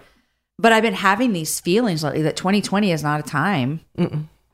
But 0.57 0.71
I've 0.71 0.83
been 0.83 0.93
having 0.93 1.33
these 1.33 1.59
feelings 1.59 2.03
lately 2.03 2.21
that 2.21 2.37
2020 2.37 2.91
is 2.91 3.03
not 3.03 3.19
a 3.19 3.23
time 3.23 3.81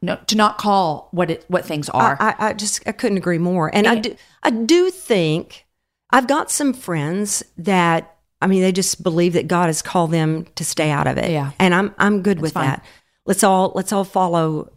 no, 0.01 0.17
to 0.27 0.35
not 0.35 0.57
call 0.57 1.09
what 1.11 1.31
it 1.31 1.45
what 1.47 1.65
things 1.65 1.89
are. 1.89 2.17
I, 2.19 2.35
I 2.39 2.53
just 2.53 2.87
I 2.87 2.91
couldn't 2.91 3.17
agree 3.17 3.37
more, 3.39 3.73
and 3.73 3.87
I 3.87 3.95
do 3.95 4.15
I 4.43 4.51
do 4.51 4.89
think 4.89 5.65
I've 6.11 6.27
got 6.27 6.51
some 6.51 6.73
friends 6.73 7.43
that 7.57 8.16
I 8.41 8.47
mean 8.47 8.61
they 8.61 8.71
just 8.71 9.03
believe 9.03 9.33
that 9.33 9.47
God 9.47 9.67
has 9.67 9.81
called 9.81 10.11
them 10.11 10.45
to 10.55 10.63
stay 10.63 10.91
out 10.91 11.07
of 11.07 11.17
it. 11.17 11.31
Yeah. 11.31 11.51
And 11.59 11.73
I'm 11.73 11.95
I'm 11.97 12.21
good 12.21 12.39
with 12.39 12.53
fine. 12.53 12.65
that. 12.65 12.85
Let's 13.25 13.43
all 13.43 13.71
let's 13.75 13.91
all 13.91 14.03
follow 14.03 14.71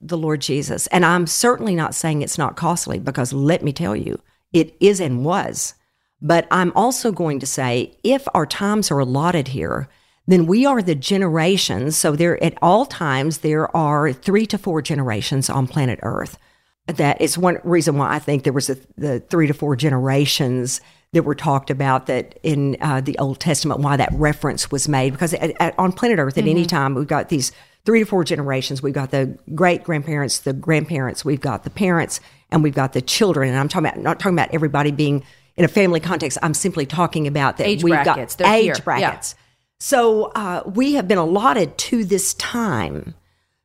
the 0.00 0.18
Lord 0.18 0.40
Jesus. 0.40 0.86
And 0.88 1.04
I'm 1.04 1.26
certainly 1.26 1.74
not 1.74 1.94
saying 1.94 2.22
it's 2.22 2.38
not 2.38 2.56
costly 2.56 2.98
because 2.98 3.32
let 3.32 3.62
me 3.62 3.72
tell 3.72 3.96
you, 3.96 4.20
it 4.52 4.76
is 4.80 5.00
and 5.00 5.24
was. 5.24 5.74
But 6.20 6.46
I'm 6.50 6.72
also 6.74 7.12
going 7.12 7.40
to 7.40 7.46
say 7.46 7.96
if 8.02 8.26
our 8.34 8.46
times 8.46 8.90
are 8.90 8.98
allotted 8.98 9.48
here, 9.48 9.88
then 10.26 10.46
we 10.46 10.64
are 10.64 10.82
the 10.82 10.94
generations. 10.94 11.96
So 11.96 12.16
there 12.16 12.42
at 12.42 12.56
all 12.62 12.86
times 12.86 13.38
there 13.38 13.74
are 13.76 14.12
three 14.12 14.46
to 14.46 14.58
four 14.58 14.80
generations 14.80 15.50
on 15.50 15.66
planet 15.66 15.98
Earth. 16.02 16.38
That 16.86 17.20
is 17.20 17.38
one 17.38 17.58
reason 17.64 17.96
why 17.96 18.14
I 18.14 18.18
think 18.18 18.44
there 18.44 18.52
was 18.52 18.70
a, 18.70 18.76
the 18.96 19.20
three 19.20 19.46
to 19.46 19.54
four 19.54 19.76
generations 19.76 20.80
that 21.14 21.22
were 21.22 21.34
talked 21.34 21.70
about 21.70 22.06
that 22.06 22.38
in 22.42 22.76
uh, 22.80 23.00
the 23.00 23.16
Old 23.18 23.40
Testament, 23.40 23.80
why 23.80 23.96
that 23.96 24.12
reference 24.12 24.70
was 24.70 24.88
made. 24.88 25.12
Because 25.12 25.32
at, 25.34 25.52
at, 25.60 25.78
on 25.78 25.92
planet 25.92 26.18
Earth, 26.18 26.36
at 26.36 26.46
any 26.46 26.66
time, 26.66 26.94
we've 26.94 27.06
got 27.06 27.28
these 27.28 27.52
three 27.84 28.00
to 28.00 28.04
four 28.04 28.24
generations. 28.24 28.82
We've 28.82 28.94
got 28.94 29.10
the 29.10 29.38
great 29.54 29.84
grandparents, 29.84 30.40
the 30.40 30.52
grandparents, 30.52 31.24
we've 31.24 31.40
got 31.40 31.64
the 31.64 31.70
parents, 31.70 32.20
and 32.50 32.62
we've 32.62 32.74
got 32.74 32.92
the 32.92 33.02
children. 33.02 33.48
And 33.48 33.58
I'm 33.58 33.68
talking 33.68 33.86
about 33.88 33.98
not 33.98 34.18
talking 34.18 34.36
about 34.36 34.52
everybody 34.52 34.90
being 34.90 35.24
in 35.56 35.64
a 35.64 35.68
family 35.68 36.00
context. 36.00 36.38
I'm 36.42 36.54
simply 36.54 36.86
talking 36.86 37.26
about 37.26 37.56
that 37.58 37.66
Age 37.66 37.84
we've 37.84 37.92
brackets. 37.92 38.36
got 38.36 38.44
They're 38.44 38.54
age 38.54 38.64
here. 38.64 38.74
Yeah. 38.74 38.84
brackets. 38.84 39.34
So 39.80 40.32
uh, 40.34 40.62
we 40.66 40.94
have 40.94 41.06
been 41.06 41.18
allotted 41.18 41.76
to 41.78 42.04
this 42.04 42.34
time. 42.34 43.14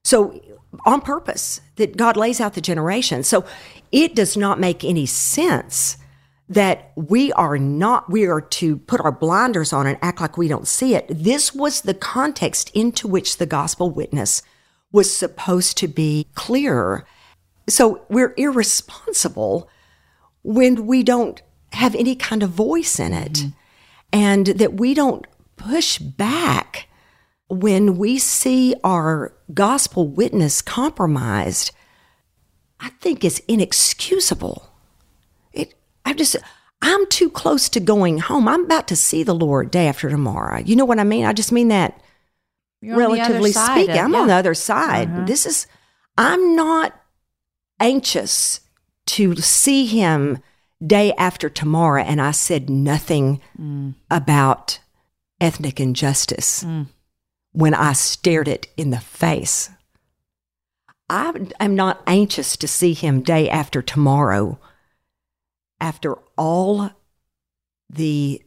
So 0.03 0.39
on 0.85 1.01
purpose 1.01 1.61
that 1.77 1.97
God 1.97 2.15
lays 2.15 2.39
out 2.39 2.53
the 2.53 2.61
generation. 2.61 3.23
So 3.23 3.45
it 3.91 4.15
does 4.15 4.37
not 4.37 4.59
make 4.59 4.83
any 4.83 5.05
sense 5.05 5.97
that 6.49 6.91
we 6.95 7.31
are 7.33 7.57
not 7.57 8.09
we 8.09 8.25
are 8.25 8.41
to 8.41 8.77
put 8.77 8.99
our 9.01 9.11
blinders 9.11 9.71
on 9.71 9.85
and 9.85 9.99
act 10.01 10.19
like 10.19 10.37
we 10.37 10.47
don't 10.47 10.67
see 10.67 10.95
it. 10.95 11.05
This 11.07 11.53
was 11.53 11.81
the 11.81 11.93
context 11.93 12.71
into 12.73 13.07
which 13.07 13.37
the 13.37 13.45
gospel 13.45 13.91
witness 13.91 14.41
was 14.91 15.15
supposed 15.15 15.77
to 15.77 15.87
be 15.87 16.27
clear. 16.33 17.05
So 17.67 18.03
we're 18.09 18.33
irresponsible 18.35 19.69
when 20.43 20.87
we 20.87 21.03
don't 21.03 21.39
have 21.73 21.93
any 21.93 22.15
kind 22.15 22.41
of 22.41 22.49
voice 22.49 22.99
in 22.99 23.13
it 23.13 23.33
mm-hmm. 23.33 23.49
and 24.11 24.47
that 24.47 24.73
we 24.73 24.95
don't 24.95 25.27
push 25.55 25.99
back 25.99 26.87
when 27.49 27.97
we 27.97 28.17
see 28.17 28.75
our 28.83 29.33
gospel 29.53 30.07
witness 30.07 30.61
compromised, 30.61 31.71
I 32.79 32.89
think 33.01 33.23
is 33.23 33.41
inexcusable. 33.47 34.68
I 36.09 36.13
just, 36.13 36.35
I'm 36.81 37.05
too 37.07 37.29
close 37.29 37.69
to 37.69 37.79
going 37.79 38.17
home. 38.17 38.47
I'm 38.47 38.65
about 38.65 38.87
to 38.87 38.95
see 38.95 39.21
the 39.23 39.35
Lord 39.35 39.69
day 39.71 39.87
after 39.87 40.09
tomorrow. 40.09 40.59
You 40.59 40.75
know 40.75 40.85
what 40.85 40.99
I 40.99 41.03
mean? 41.03 41.25
I 41.25 41.33
just 41.33 41.51
mean 41.51 41.67
that 41.67 42.01
You're 42.81 42.95
on 42.95 42.99
the 42.99 43.05
other 43.21 43.33
relatively 43.33 43.51
speaking. 43.51 43.89
of- 43.91 44.05
I'm 44.05 44.13
yeah. 44.13 44.19
on 44.19 44.27
the 44.27 44.33
other 44.33 44.53
side. 44.55 45.27
This 45.27 45.45
is, 45.45 45.67
I'm 46.17 46.55
not 46.55 46.99
anxious 47.79 48.61
to 49.07 49.35
see 49.35 49.85
him 49.85 50.39
day 50.85 51.13
after 51.13 51.49
tomorrow. 51.49 52.01
And 52.03 52.21
I 52.21 52.31
said 52.31 52.69
nothing 52.69 53.41
Mm. 53.59 53.95
about 54.09 54.79
ethnic 55.41 55.79
injustice 55.79 56.65
when 57.51 57.73
I 57.73 57.93
stared 57.93 58.47
it 58.47 58.67
in 58.77 58.89
the 58.89 58.99
face. 58.99 59.69
I 61.09 61.33
am 61.59 61.75
not 61.75 62.01
anxious 62.05 62.55
to 62.57 62.67
see 62.67 62.93
him 62.93 63.21
day 63.21 63.49
after 63.49 63.81
tomorrow 63.81 64.59
after 65.81 66.15
all 66.37 66.91
the 67.89 68.41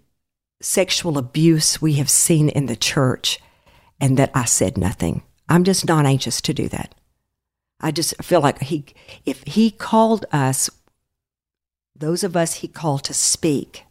sexual 0.60 1.18
abuse 1.18 1.82
we 1.82 1.94
have 1.94 2.10
seen 2.10 2.48
in 2.48 2.66
the 2.66 2.76
church 2.76 3.40
and 4.00 4.16
that 4.16 4.30
I 4.34 4.44
said 4.44 4.78
nothing. 4.78 5.22
I'm 5.48 5.64
just 5.64 5.86
not 5.86 6.06
anxious 6.06 6.40
to 6.42 6.54
do 6.54 6.68
that. 6.68 6.94
I 7.80 7.90
just 7.90 8.22
feel 8.22 8.40
like 8.40 8.60
he 8.62 8.84
if 9.26 9.42
he 9.44 9.70
called 9.70 10.24
us 10.32 10.70
those 11.96 12.22
of 12.22 12.36
us 12.36 12.54
he 12.54 12.68
called 12.68 13.04
to 13.04 13.14
speak 13.14 13.84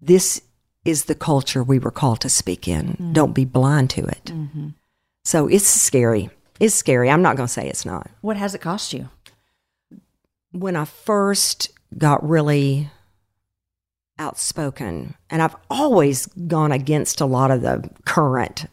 this 0.00 0.42
is 0.84 1.04
the 1.04 1.14
culture 1.14 1.62
we 1.62 1.78
were 1.78 1.90
called 1.90 2.20
to 2.22 2.28
speak 2.28 2.66
in. 2.66 2.96
Mm. 3.00 3.12
Don't 3.12 3.34
be 3.34 3.44
blind 3.44 3.90
to 3.90 4.04
it. 4.04 4.24
Mm-hmm. 4.26 4.68
So 5.24 5.46
it's 5.46 5.66
scary. 5.66 6.30
It's 6.58 6.74
scary. 6.74 7.10
I'm 7.10 7.22
not 7.22 7.36
going 7.36 7.46
to 7.46 7.52
say 7.52 7.68
it's 7.68 7.84
not. 7.84 8.10
What 8.22 8.36
has 8.36 8.54
it 8.54 8.60
cost 8.60 8.92
you? 8.92 9.08
When 10.52 10.76
I 10.76 10.84
first 10.84 11.70
got 11.96 12.26
really 12.26 12.90
outspoken, 14.18 15.14
and 15.30 15.42
I've 15.42 15.56
always 15.70 16.26
gone 16.26 16.72
against 16.72 17.20
a 17.20 17.26
lot 17.26 17.50
of 17.50 17.62
the 17.62 17.88
current, 18.04 18.66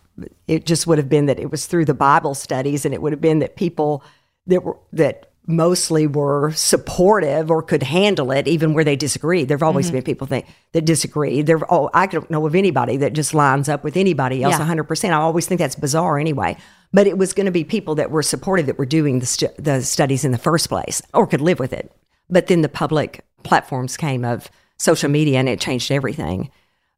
it 0.47 0.65
just 0.65 0.87
would 0.87 0.97
have 0.97 1.09
been 1.09 1.27
that 1.27 1.39
it 1.39 1.51
was 1.51 1.65
through 1.65 1.85
the 1.85 1.93
Bible 1.93 2.35
studies, 2.35 2.85
and 2.85 2.93
it 2.93 3.01
would 3.01 3.13
have 3.13 3.21
been 3.21 3.39
that 3.39 3.55
people 3.55 4.03
that 4.47 4.63
were 4.63 4.77
that 4.93 5.31
mostly 5.47 6.05
were 6.05 6.51
supportive 6.51 7.49
or 7.49 7.63
could 7.63 7.81
handle 7.81 8.31
it, 8.31 8.47
even 8.47 8.73
where 8.73 8.83
they 8.83 8.97
disagreed. 8.97 9.47
There've 9.47 9.63
always 9.63 9.87
mm-hmm. 9.87 9.95
been 9.95 10.03
people 10.03 10.27
think 10.27 10.45
that 10.73 10.85
disagree. 10.85 11.41
There, 11.41 11.59
oh, 11.73 11.89
I 11.93 12.05
don't 12.05 12.29
know 12.29 12.45
of 12.45 12.53
anybody 12.53 12.97
that 12.97 13.13
just 13.13 13.33
lines 13.33 13.69
up 13.69 13.83
with 13.83 13.95
anybody 13.95 14.43
else 14.43 14.59
Yeah. 14.59 14.67
100%. 14.67 15.09
I 15.09 15.13
always 15.13 15.47
think 15.47 15.59
that's 15.59 15.75
bizarre 15.75 16.19
anyway. 16.19 16.57
But 16.91 17.07
it 17.07 17.17
was 17.17 17.33
going 17.33 17.45
to 17.45 17.51
be 17.51 17.63
people 17.63 17.95
that 17.95 18.11
were 18.11 18.23
supportive 18.23 18.65
that 18.65 18.77
were 18.77 18.85
doing 18.85 19.19
the, 19.19 19.25
stu- 19.25 19.47
the 19.57 19.81
studies 19.81 20.25
in 20.25 20.31
the 20.31 20.37
first 20.37 20.67
place 20.67 21.01
or 21.13 21.25
could 21.25 21.41
live 21.41 21.59
with 21.59 21.71
it. 21.71 21.91
But 22.29 22.47
then 22.47 22.61
the 22.61 22.69
public 22.69 23.25
platforms 23.43 23.97
came 23.97 24.25
of 24.25 24.49
social 24.77 25.09
media 25.09 25.39
and 25.39 25.49
it 25.49 25.59
changed 25.59 25.91
everything. 25.91 26.51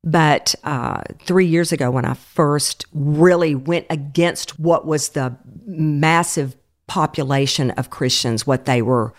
But 0.04 0.56
uh, 0.64 1.02
three 1.24 1.46
years 1.46 1.72
ago, 1.72 1.92
when 1.92 2.06
I 2.06 2.14
first 2.14 2.86
really 2.94 3.56
went 3.56 3.86
against 3.90 4.60
what 4.60 4.86
was 4.86 5.10
the 5.10 5.38
massive 5.66 6.56
population 6.88 7.72
of 7.72 7.90
Christians, 7.90 8.48
what 8.48 8.66
they 8.66 8.82
were 8.82 9.14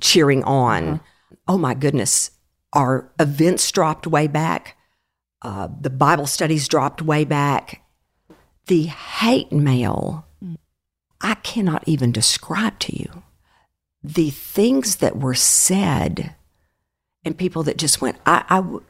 cheering 0.00 0.44
on, 0.44 1.00
oh 1.48 1.56
my 1.56 1.74
goodness, 1.74 2.30
our 2.72 3.10
events 3.18 3.70
dropped 3.72 4.06
way 4.06 4.26
back. 4.26 4.76
Uh, 5.42 5.68
the 5.80 5.90
Bible 5.90 6.26
studies 6.26 6.68
dropped 6.68 7.00
way 7.00 7.24
back. 7.24 7.82
The 8.66 8.84
hate 8.84 9.52
mail, 9.52 10.26
I 11.20 11.34
cannot 11.34 11.84
even 11.86 12.12
describe 12.12 12.78
to 12.80 12.98
you. 12.98 13.22
The 14.08 14.30
things 14.30 14.96
that 14.96 15.16
were 15.16 15.34
said, 15.34 16.34
and 17.24 17.36
people 17.36 17.64
that 17.64 17.76
just 17.76 18.00
went, 18.00 18.18
I, 18.24 18.44
I, 18.48 18.56
w- 18.56 18.84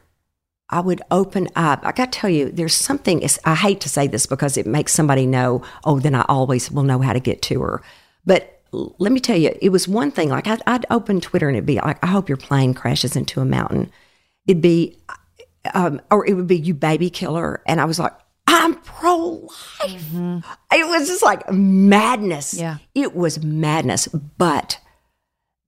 I 0.69 0.79
would 0.79 1.01
open 1.09 1.47
up. 1.55 1.79
I 1.83 1.91
got 1.91 2.11
to 2.11 2.19
tell 2.19 2.29
you, 2.29 2.51
there's 2.51 2.75
something, 2.75 3.27
I 3.43 3.55
hate 3.55 3.81
to 3.81 3.89
say 3.89 4.05
this 4.05 4.27
because 4.27 4.57
it 4.57 4.67
makes 4.67 4.93
somebody 4.93 5.25
know, 5.25 5.63
oh, 5.83 5.99
then 5.99 6.13
I 6.13 6.23
always 6.29 6.69
will 6.69 6.83
know 6.83 6.99
how 6.99 7.13
to 7.13 7.19
get 7.19 7.41
to 7.43 7.61
her. 7.61 7.81
But 8.25 8.61
let 8.71 9.11
me 9.11 9.19
tell 9.19 9.37
you, 9.37 9.57
it 9.59 9.69
was 9.69 9.87
one 9.87 10.11
thing, 10.11 10.29
like 10.29 10.45
I'd, 10.45 10.61
I'd 10.67 10.85
open 10.91 11.19
Twitter 11.19 11.47
and 11.47 11.57
it'd 11.57 11.65
be 11.65 11.77
like, 11.77 12.03
I 12.03 12.07
hope 12.07 12.29
your 12.29 12.37
plane 12.37 12.75
crashes 12.75 13.15
into 13.15 13.41
a 13.41 13.45
mountain. 13.45 13.89
It'd 14.45 14.61
be, 14.61 14.99
um, 15.73 15.99
or 16.11 16.27
it 16.27 16.33
would 16.35 16.47
be 16.47 16.59
you 16.59 16.75
baby 16.75 17.09
killer. 17.09 17.63
And 17.65 17.81
I 17.81 17.85
was 17.85 17.97
like, 17.97 18.13
I'm 18.45 18.75
pro 18.75 19.49
life. 19.79 20.13
It 20.71 20.87
was 20.87 21.07
just 21.07 21.23
like 21.23 21.51
madness. 21.51 22.53
Yeah. 22.53 22.77
It 22.93 23.15
was 23.15 23.43
madness. 23.43 24.07
But 24.07 24.79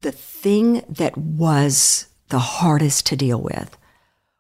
the 0.01 0.11
thing 0.11 0.83
that 0.87 1.17
was 1.17 2.07
the 2.29 2.39
hardest 2.39 3.05
to 3.07 3.15
deal 3.15 3.41
with 3.41 3.77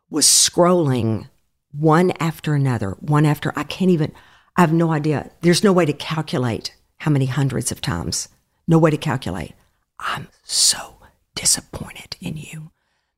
was 0.09 0.25
scrolling 0.25 1.27
one 1.71 2.11
after 2.19 2.53
another, 2.53 2.91
one 2.99 3.25
after 3.25 3.53
I 3.55 3.63
can't 3.63 3.91
even, 3.91 4.11
I 4.55 4.61
have 4.61 4.73
no 4.73 4.91
idea. 4.91 5.29
There's 5.41 5.63
no 5.63 5.73
way 5.73 5.85
to 5.85 5.93
calculate 5.93 6.75
how 6.97 7.11
many 7.11 7.25
hundreds 7.25 7.71
of 7.71 7.81
times. 7.81 8.29
No 8.67 8.77
way 8.77 8.91
to 8.91 8.97
calculate. 8.97 9.53
I'm 9.99 10.29
so 10.43 10.97
disappointed 11.35 12.15
in 12.21 12.37
you. 12.37 12.71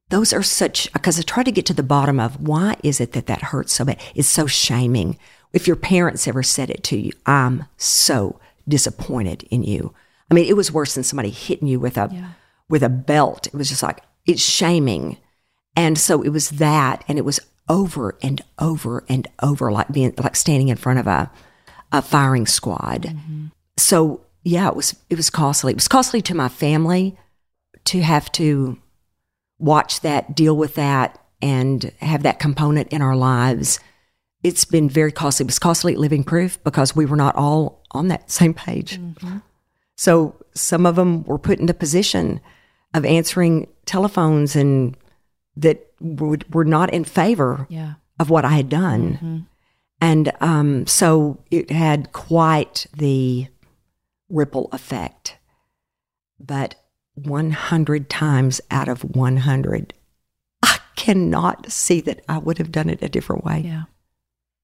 Those 0.09 0.33
are 0.33 0.43
such, 0.43 0.91
because 0.91 1.17
I 1.19 1.23
try 1.23 1.43
to 1.43 1.51
get 1.51 1.65
to 1.67 1.73
the 1.73 1.83
bottom 1.83 2.19
of 2.19 2.41
why 2.41 2.75
is 2.83 2.99
it 2.99 3.13
that 3.13 3.27
that 3.27 3.41
hurts 3.43 3.73
so 3.73 3.85
bad? 3.85 4.01
It's 4.13 4.27
so 4.27 4.45
shaming. 4.45 5.17
If 5.53 5.67
your 5.67 5.77
parents 5.77 6.27
ever 6.27 6.43
said 6.43 6.69
it 6.69 6.83
to 6.85 6.97
you, 6.97 7.11
I'm 7.25 7.65
so 7.77 8.39
disappointed 8.67 9.43
in 9.49 9.63
you. 9.63 9.93
I 10.31 10.33
mean, 10.33 10.45
it 10.45 10.55
was 10.55 10.71
worse 10.71 10.95
than 10.95 11.03
somebody 11.03 11.29
hitting 11.29 11.67
you 11.67 11.79
with 11.79 11.97
a, 11.97 12.33
with 12.69 12.81
a 12.81 12.89
belt. 12.89 13.47
It 13.47 13.53
was 13.53 13.69
just 13.69 13.83
like, 13.83 14.01
it's 14.25 14.41
shaming. 14.41 15.17
And 15.75 15.97
so 15.97 16.21
it 16.21 16.29
was 16.29 16.51
that, 16.51 17.03
and 17.07 17.17
it 17.17 17.25
was 17.25 17.39
over 17.69 18.17
and 18.21 18.41
over 18.59 19.03
and 19.07 19.27
over, 19.41 19.71
like 19.71 19.91
being 19.91 20.13
like 20.17 20.35
standing 20.35 20.69
in 20.69 20.77
front 20.77 20.99
of 20.99 21.07
a 21.07 21.31
a 21.91 22.01
firing 22.01 22.45
squad. 22.45 23.03
Mm-hmm. 23.03 23.47
So 23.77 24.21
yeah, 24.43 24.67
it 24.67 24.75
was 24.75 24.95
it 25.09 25.15
was 25.15 25.29
costly. 25.29 25.71
It 25.71 25.75
was 25.75 25.87
costly 25.87 26.21
to 26.23 26.35
my 26.35 26.49
family 26.49 27.17
to 27.85 28.01
have 28.01 28.31
to 28.33 28.79
watch 29.59 30.01
that, 30.01 30.35
deal 30.35 30.55
with 30.55 30.75
that, 30.75 31.19
and 31.41 31.91
have 31.99 32.23
that 32.23 32.39
component 32.39 32.89
in 32.89 33.01
our 33.01 33.15
lives. 33.15 33.79
It's 34.43 34.65
been 34.65 34.89
very 34.89 35.11
costly. 35.11 35.43
It 35.43 35.47
was 35.47 35.59
costly 35.59 35.93
at 35.93 35.99
Living 35.99 36.23
Proof 36.23 36.63
because 36.63 36.95
we 36.95 37.05
were 37.05 37.15
not 37.15 37.35
all 37.35 37.83
on 37.91 38.07
that 38.07 38.31
same 38.31 38.53
page. 38.53 38.99
Mm-hmm. 38.99 39.37
So 40.01 40.33
some 40.55 40.87
of 40.87 40.95
them 40.95 41.23
were 41.25 41.37
put 41.37 41.59
into 41.59 41.75
position 41.75 42.41
of 42.95 43.05
answering 43.05 43.67
telephones 43.85 44.55
and 44.55 44.97
that 45.55 45.85
would, 45.99 46.51
were 46.55 46.65
not 46.65 46.91
in 46.91 47.03
favor 47.03 47.67
Yeah. 47.69 47.93
of 48.19 48.31
what 48.31 48.43
I 48.43 48.53
had 48.55 48.67
done. 48.67 49.45
And 50.01 50.31
um, 50.41 50.87
so 50.87 51.43
it 51.51 51.69
had 51.69 52.13
quite 52.13 52.87
the 52.97 53.45
ripple 54.27 54.69
effect. 54.71 55.37
But 56.39 56.73
100 57.13 58.09
times 58.09 58.59
out 58.71 58.87
of 58.87 59.03
100, 59.03 59.93
I 60.63 60.79
cannot 60.95 61.71
see 61.71 62.01
that 62.01 62.23
I 62.27 62.39
would 62.39 62.57
have 62.57 62.71
done 62.71 62.89
it 62.89 63.03
a 63.03 63.09
different 63.09 63.45
way. 63.45 63.61
Yeah. 63.63 63.83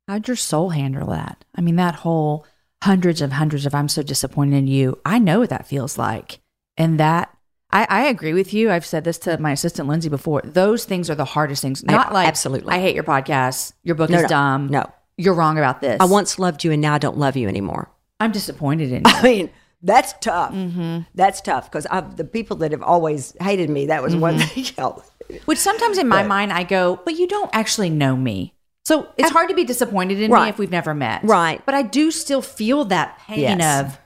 How'd 0.08 0.28
your 0.28 0.36
soul 0.38 0.72
handle 0.72 1.10
that? 1.12 1.46
I 1.54 1.62
mean, 1.62 1.76
that 1.76 1.94
whole 1.96 2.44
hundreds 2.84 3.22
of 3.22 3.34
hundreds 3.34 3.66
of 3.66 3.74
I'm 3.76 3.90
so 3.90 4.04
disappointed 4.04 4.56
in 4.58 4.68
you. 4.68 5.00
I 5.06 5.20
know 5.20 5.40
what 5.40 5.50
that 5.50 5.68
feels 5.68 5.98
like. 5.98 6.40
And 6.78 7.00
that 7.00 7.36
I, 7.72 7.86
I 7.90 8.02
agree 8.06 8.34
with 8.34 8.54
you. 8.54 8.72
I've 8.72 8.86
said 8.86 9.04
this 9.04 9.18
to 9.20 9.38
my 9.40 9.52
assistant 9.52 9.88
Lindsay 9.90 10.10
before. 10.10 10.42
Those 10.44 10.86
things 10.86 11.10
are 11.10 11.16
the 11.16 11.26
hardest 11.26 11.62
things. 11.62 11.84
I- 11.88 11.92
Not 11.92 12.14
like 12.14 12.28
absolutely. 12.28 12.74
I 12.74 12.80
hate 12.80 12.96
your 12.96 13.04
podcast. 13.04 13.74
Your 13.84 13.96
book 13.96 14.10
No, 14.10 14.18
is 14.18 14.24
no, 14.24 14.30
dumb. 14.30 14.68
no. 14.68 14.92
You're 15.18 15.34
wrong 15.34 15.58
about 15.58 15.82
this. 15.82 15.98
I 16.00 16.06
once 16.06 16.38
loved 16.38 16.64
you 16.64 16.72
and 16.72 16.82
now 16.82 16.94
I 16.94 17.00
don't 17.00 17.18
love 17.18 17.36
you 17.36 17.48
anymore. 17.48 17.90
I'm 18.20 18.32
disappointed 18.32 18.92
in 18.92 18.98
you. 19.06 19.12
I 19.12 19.24
mean, 19.24 19.50
that's 19.82 20.14
tough. 20.22 20.54
Mm-hmm. 20.54 21.02
That's 21.16 21.42
tough 21.42 21.72
because 21.72 21.88
the 22.16 22.24
people 22.24 22.58
that 22.58 22.72
have 22.72 22.84
always 22.84 23.36
hated 23.40 23.70
me, 23.70 23.88
that 23.88 24.02
was 24.04 24.16
one 24.16 24.38
mm-hmm. 24.38 24.62
thing 24.62 24.74
else. 24.78 25.10
Which 25.46 25.60
sometimes 25.60 25.98
in 25.98 26.08
my 26.08 26.24
mind 26.24 26.54
I 26.54 26.64
go, 26.64 27.00
but 27.04 27.16
you 27.16 27.28
don't 27.28 27.50
actually 27.54 27.90
know 27.90 28.16
me. 28.16 28.54
So 28.88 29.10
it's 29.18 29.32
hard 29.32 29.50
to 29.50 29.54
be 29.54 29.66
disappointed 29.66 30.22
in 30.22 30.32
me 30.32 30.48
if 30.48 30.58
we've 30.58 30.72
never 30.72 30.94
met. 30.94 31.22
Right. 31.26 31.62
But 31.66 31.76
I 31.76 31.82
do 31.82 32.10
still 32.10 32.42
feel 32.42 32.86
that 32.86 33.20
pain 33.20 33.40
Yes. 33.42 33.82
of 33.86 34.00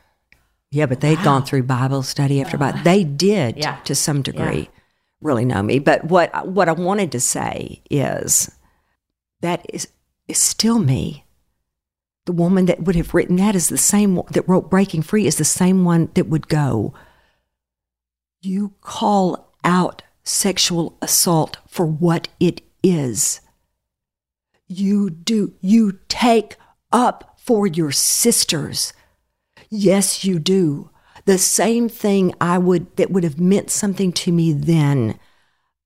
Yeah, 0.71 0.87
but 0.87 1.01
they'd 1.01 1.21
gone 1.23 1.43
through 1.43 1.63
Bible 1.63 2.01
study 2.01 2.41
after 2.41 2.57
Bible. 2.57 2.79
They 2.83 3.03
did 3.03 3.57
Yeah. 3.57 3.75
to 3.83 3.93
some 3.93 4.23
degree 4.23 4.69
really 5.21 5.45
know 5.45 5.61
me. 5.61 5.77
But 5.77 6.05
what 6.05 6.47
what 6.47 6.67
I 6.67 6.71
wanted 6.71 7.11
to 7.11 7.19
say 7.19 7.83
is 7.91 8.49
that 9.41 9.63
is 9.71 9.87
is 10.27 10.39
still 10.39 10.79
me. 10.79 11.25
The 12.25 12.31
woman 12.31 12.65
that 12.65 12.81
would 12.83 12.95
have 12.95 13.13
written 13.13 13.35
that 13.35 13.55
is 13.55 13.69
the 13.69 13.77
same 13.77 14.15
one 14.15 14.25
that 14.31 14.49
wrote 14.49 14.71
Breaking 14.71 15.03
Free 15.03 15.27
is 15.27 15.35
the 15.35 15.45
same 15.45 15.85
one 15.85 16.09
that 16.15 16.27
would 16.27 16.47
go, 16.47 16.95
You 18.41 18.73
call 18.81 19.53
out 19.63 20.01
sexual 20.23 20.97
assault 21.03 21.57
for 21.67 21.85
what 21.85 22.29
it 22.39 22.61
is. 22.81 23.41
You 24.71 25.09
do, 25.09 25.53
you 25.61 25.99
take 26.07 26.55
up 26.91 27.37
for 27.37 27.67
your 27.67 27.91
sisters. 27.91 28.93
Yes, 29.69 30.23
you 30.23 30.39
do. 30.39 30.89
The 31.25 31.37
same 31.37 31.89
thing 31.89 32.33
I 32.39 32.57
would 32.57 32.95
that 32.95 33.11
would 33.11 33.23
have 33.23 33.39
meant 33.39 33.69
something 33.69 34.11
to 34.13 34.31
me 34.31 34.53
then 34.53 35.19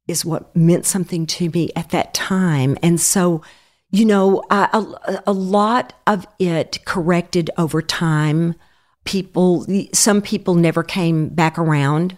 is 0.07 0.23
what 0.23 0.55
meant 0.55 0.85
something 0.85 1.25
to 1.25 1.49
me 1.49 1.71
at 1.75 1.89
that 1.89 2.13
time. 2.13 2.77
And 2.83 3.01
so, 3.01 3.41
you 3.89 4.05
know, 4.05 4.43
I, 4.49 4.69
a, 5.07 5.23
a 5.27 5.33
lot 5.33 5.93
of 6.05 6.27
it 6.39 6.85
corrected 6.85 7.49
over 7.57 7.81
time. 7.81 8.55
People, 9.03 9.65
some 9.93 10.21
people 10.21 10.55
never 10.55 10.83
came 10.83 11.29
back 11.29 11.57
around. 11.57 12.17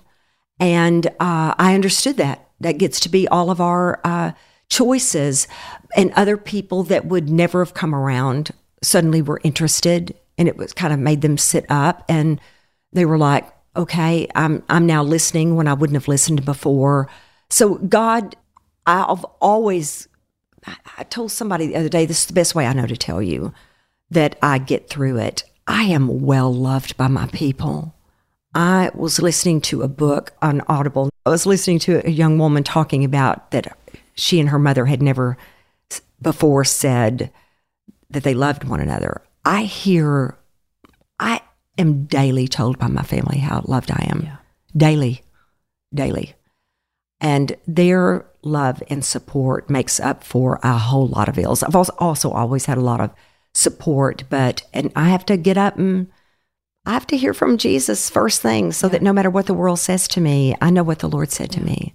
And 0.60 1.08
uh, 1.08 1.56
I 1.58 1.76
understood 1.76 2.18
that. 2.18 2.50
That 2.60 2.80
gets 2.80 3.00
to 3.02 3.10
be 3.10 3.28
all 3.28 3.52
of 3.52 3.62
our 3.62 4.02
uh, 4.04 4.32
choices. 4.70 5.48
And 5.96 6.12
other 6.14 6.38
people 6.38 6.84
that 6.84 7.06
would 7.06 7.30
never 7.30 7.64
have 7.64 7.74
come 7.74 7.96
around 7.96 8.52
suddenly 8.82 9.22
were 9.22 9.42
interested, 9.44 10.16
and 10.38 10.48
it 10.48 10.58
was 10.58 10.74
kind 10.74 10.94
of 10.94 11.00
made 11.00 11.22
them 11.22 11.38
sit 11.38 11.66
up, 11.70 12.04
and 12.08 12.40
they 12.94 13.06
were 13.06 13.18
like, 13.18 13.48
"Okay, 13.76 14.28
I'm 14.36 14.64
I'm 14.70 14.86
now 14.86 15.04
listening 15.04 15.56
when 15.56 15.68
I 15.68 15.74
wouldn't 15.74 15.96
have 15.96 16.08
listened 16.08 16.46
before." 16.46 17.10
So 17.50 17.76
God, 17.76 18.36
I've 18.86 19.24
always. 19.42 20.08
I- 20.98 21.04
told 21.04 21.32
somebody 21.32 21.68
the 21.68 21.78
other 21.78 21.88
day, 21.88 22.06
this 22.06 22.22
is 22.22 22.26
the 22.26 22.34
best 22.34 22.54
way 22.54 22.68
I 22.68 22.74
know 22.74 22.88
to 22.88 22.98
tell 22.98 23.22
you 23.22 23.54
that 24.12 24.38
I 24.42 24.58
get 24.58 24.90
through 24.90 25.18
it. 25.18 25.44
I 25.66 25.84
am 25.84 26.22
well 26.22 26.54
loved 26.54 26.98
by 26.98 27.08
my 27.08 27.28
people. 27.28 27.96
I 28.54 28.92
was 28.94 29.22
listening 29.22 29.62
to 29.62 29.84
a 29.84 29.88
book 29.88 30.34
on 30.42 30.62
Audible. 30.68 31.10
I 31.26 31.30
was 31.30 31.46
listening 31.46 31.80
to 31.80 32.06
a 32.06 32.10
young 32.10 32.38
woman 32.38 32.64
talking 32.64 33.06
about 33.06 33.52
that 33.52 33.78
she 34.18 34.40
and 34.40 34.50
her 34.50 34.60
mother 34.60 34.86
had 34.86 35.02
never 35.02 35.38
before 36.22 36.64
said 36.64 37.32
that 38.10 38.24
they 38.24 38.34
loved 38.34 38.64
one 38.64 38.80
another. 38.80 39.22
I 39.46 39.64
hear, 39.64 40.38
I 41.20 41.42
am 41.78 42.06
daily 42.06 42.48
told 42.48 42.80
by 42.80 42.88
my 42.88 43.04
family 43.04 43.38
how 43.38 43.62
loved 43.66 43.92
I 43.92 44.08
am. 44.10 44.28
Daily, 44.76 45.22
daily. 45.94 46.34
And 47.20 47.56
their 47.68 48.26
love 48.42 48.82
and 48.90 49.04
support 49.04 49.70
makes 49.70 50.00
up 50.00 50.24
for 50.24 50.60
a 50.64 50.78
whole 50.78 51.08
lot 51.08 51.30
of 51.30 51.38
ills. 51.38 51.64
I've 51.64 51.76
also, 51.76 51.94
also 52.00 52.32
always 52.32 52.66
had 52.66 52.78
a 52.78 52.82
lot 52.82 53.02
of 53.02 53.12
support, 53.54 54.24
but, 54.30 54.64
and 54.74 54.92
I 54.96 55.10
have 55.10 55.26
to 55.28 55.38
get 55.38 55.58
up 55.58 55.78
and 55.78 56.08
I 56.86 56.94
have 56.94 57.08
to 57.08 57.18
hear 57.18 57.34
from 57.34 57.58
Jesus 57.58 58.10
first 58.10 58.42
thing 58.42 58.72
so 58.72 58.88
that 58.88 59.02
no 59.02 59.12
matter 59.12 59.30
what 59.30 59.46
the 59.46 59.54
world 59.54 59.80
says 59.80 60.08
to 60.10 60.22
me, 60.22 60.56
I 60.62 60.70
know 60.70 60.84
what 60.84 61.00
the 61.00 61.10
Lord 61.10 61.32
said 61.32 61.52
to 61.52 61.64
me. 61.64 61.94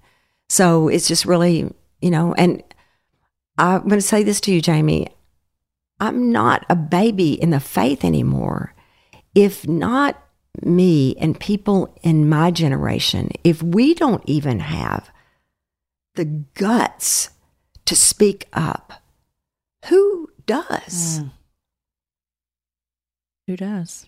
So 0.49 0.87
it's 0.87 1.07
just 1.07 1.25
really, 1.25 1.73
you 2.03 2.11
know, 2.11 2.33
and 2.33 2.61
I'm 3.57 3.83
going 3.83 3.91
to 3.91 4.01
say 4.01 4.23
this 4.23 4.41
to 4.41 4.51
you, 4.51 4.61
Jamie. 4.61 5.07
I'm 6.01 6.33
not 6.33 6.65
a 6.69 6.75
baby 6.75 7.41
in 7.41 7.51
the 7.51 7.61
faith 7.61 8.03
anymore. 8.03 8.75
If 9.33 9.65
not 9.65 10.21
me 10.61 11.15
and 11.15 11.39
people 11.39 11.97
in 12.03 12.27
my 12.27 12.51
generation, 12.51 13.31
if 13.45 13.63
we 13.63 13.93
don't 13.93 14.23
even 14.25 14.59
have 14.59 15.09
the 16.15 16.25
guts 16.25 17.29
to 17.85 17.95
speak 17.95 18.49
up, 18.51 19.01
who 19.85 20.29
does? 20.45 21.21
Mm. 21.21 21.31
who 23.47 23.55
does? 23.55 24.07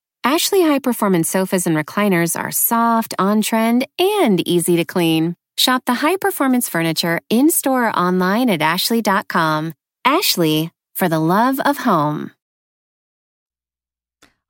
Ashley 0.23 0.61
high 0.61 0.77
performance 0.77 1.29
sofas 1.29 1.65
and 1.65 1.75
recliners 1.75 2.39
are 2.39 2.51
soft, 2.51 3.15
on 3.17 3.41
trend, 3.41 3.87
and 3.97 4.47
easy 4.47 4.75
to 4.75 4.85
clean. 4.85 5.35
Shop 5.57 5.83
the 5.85 5.95
high 5.95 6.17
performance 6.17 6.69
furniture 6.69 7.21
in 7.31 7.49
store 7.49 7.87
or 7.87 7.95
online 7.95 8.47
at 8.47 8.61
ashley.com. 8.61 9.73
Ashley, 10.05 10.71
for 10.93 11.09
the 11.09 11.19
love 11.19 11.59
of 11.61 11.77
home. 11.77 12.31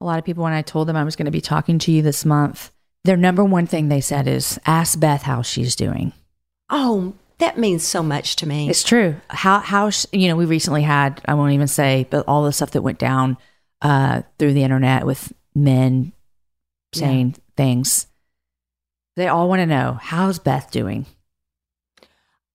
A 0.01 0.05
lot 0.05 0.19
of 0.19 0.25
people, 0.25 0.43
when 0.43 0.51
I 0.51 0.61
told 0.61 0.89
them 0.89 0.97
I 0.97 1.05
was 1.05 1.15
going 1.15 1.25
to 1.25 1.31
be 1.31 1.39
talking 1.39 1.79
to 1.79 1.91
you 1.91 2.01
this 2.01 2.25
month, 2.25 2.71
their 3.05 3.17
number 3.17 3.43
one 3.43 3.65
thing 3.65 3.87
they 3.87 4.01
said 4.01 4.27
is, 4.27 4.59
ask 4.65 4.99
Beth 4.99 5.21
how 5.21 5.41
she's 5.41 5.77
doing. 5.77 6.11
Oh, 6.69 7.13
that 7.37 7.57
means 7.57 7.87
so 7.87 8.03
much 8.03 8.35
to 8.37 8.45
me. 8.45 8.69
It's 8.69 8.83
true. 8.83 9.15
How, 9.29 9.59
how, 9.59 9.89
you 10.11 10.27
know, 10.27 10.35
we 10.35 10.45
recently 10.45 10.81
had, 10.81 11.21
I 11.25 11.35
won't 11.35 11.53
even 11.53 11.67
say, 11.67 12.07
but 12.09 12.25
all 12.27 12.43
the 12.43 12.51
stuff 12.51 12.71
that 12.71 12.81
went 12.81 12.99
down 12.99 13.37
uh, 13.81 14.23
through 14.37 14.53
the 14.53 14.63
internet 14.63 15.05
with 15.05 15.31
men 15.55 16.13
saying 16.93 17.35
things. 17.57 18.07
They 19.15 19.27
all 19.27 19.49
want 19.49 19.59
to 19.59 19.65
know, 19.65 19.97
how's 20.01 20.39
Beth 20.39 20.71
doing? 20.71 21.05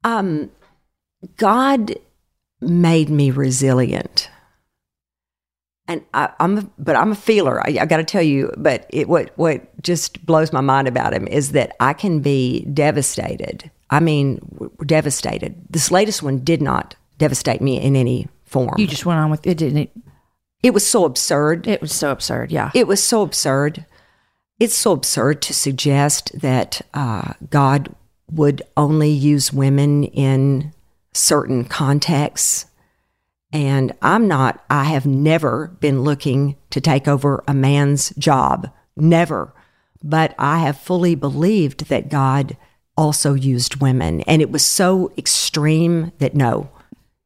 um, 0.06 0.50
God 1.36 1.96
made 2.60 3.10
me 3.10 3.30
resilient. 3.30 4.30
And 5.88 6.04
I, 6.14 6.30
I'm, 6.40 6.58
a, 6.58 6.70
but 6.78 6.96
I'm 6.96 7.12
a 7.12 7.16
feeler. 7.16 7.60
I, 7.60 7.78
I 7.80 7.86
got 7.86 7.98
to 7.98 8.04
tell 8.04 8.22
you. 8.22 8.52
But 8.56 8.86
it, 8.90 9.08
what 9.08 9.32
what 9.36 9.82
just 9.82 10.24
blows 10.26 10.52
my 10.52 10.60
mind 10.60 10.88
about 10.88 11.12
him 11.12 11.28
is 11.28 11.52
that 11.52 11.76
I 11.78 11.92
can 11.92 12.20
be 12.20 12.64
devastated. 12.72 13.70
I 13.90 14.00
mean, 14.00 14.40
w- 14.52 14.70
devastated. 14.84 15.54
This 15.70 15.90
latest 15.90 16.22
one 16.22 16.40
did 16.40 16.60
not 16.60 16.96
devastate 17.18 17.60
me 17.60 17.80
in 17.80 17.94
any 17.94 18.26
form. 18.44 18.74
You 18.78 18.86
just 18.86 19.06
went 19.06 19.20
on 19.20 19.30
with 19.30 19.46
it, 19.46 19.58
didn't 19.58 19.78
it? 19.78 19.90
It 20.66 20.74
was 20.74 20.84
so 20.84 21.04
absurd. 21.04 21.68
It 21.68 21.80
was 21.80 21.92
so 21.92 22.10
absurd. 22.10 22.50
Yeah. 22.50 22.72
It 22.74 22.88
was 22.88 23.00
so 23.00 23.22
absurd. 23.22 23.86
it's 24.58 24.74
so 24.74 24.90
absurd 24.90 25.40
to 25.42 25.54
suggest 25.54 26.40
that 26.40 26.80
uh, 26.92 27.34
God 27.48 27.94
would 28.32 28.62
only 28.76 29.10
use 29.10 29.52
women 29.52 30.02
in 30.04 30.72
certain 31.12 31.64
contexts. 31.64 32.66
And 33.52 33.92
I'm 34.02 34.26
not, 34.26 34.64
I 34.68 34.84
have 34.84 35.06
never 35.06 35.68
been 35.78 36.02
looking 36.02 36.56
to 36.70 36.80
take 36.80 37.06
over 37.06 37.44
a 37.46 37.54
man's 37.54 38.10
job. 38.18 38.68
Never. 38.96 39.54
But 40.02 40.34
I 40.36 40.58
have 40.58 40.78
fully 40.78 41.14
believed 41.14 41.86
that 41.88 42.08
God 42.10 42.56
also 42.96 43.34
used 43.34 43.76
women. 43.76 44.22
And 44.22 44.42
it 44.42 44.50
was 44.50 44.64
so 44.64 45.12
extreme 45.16 46.10
that 46.18 46.34
no, 46.34 46.70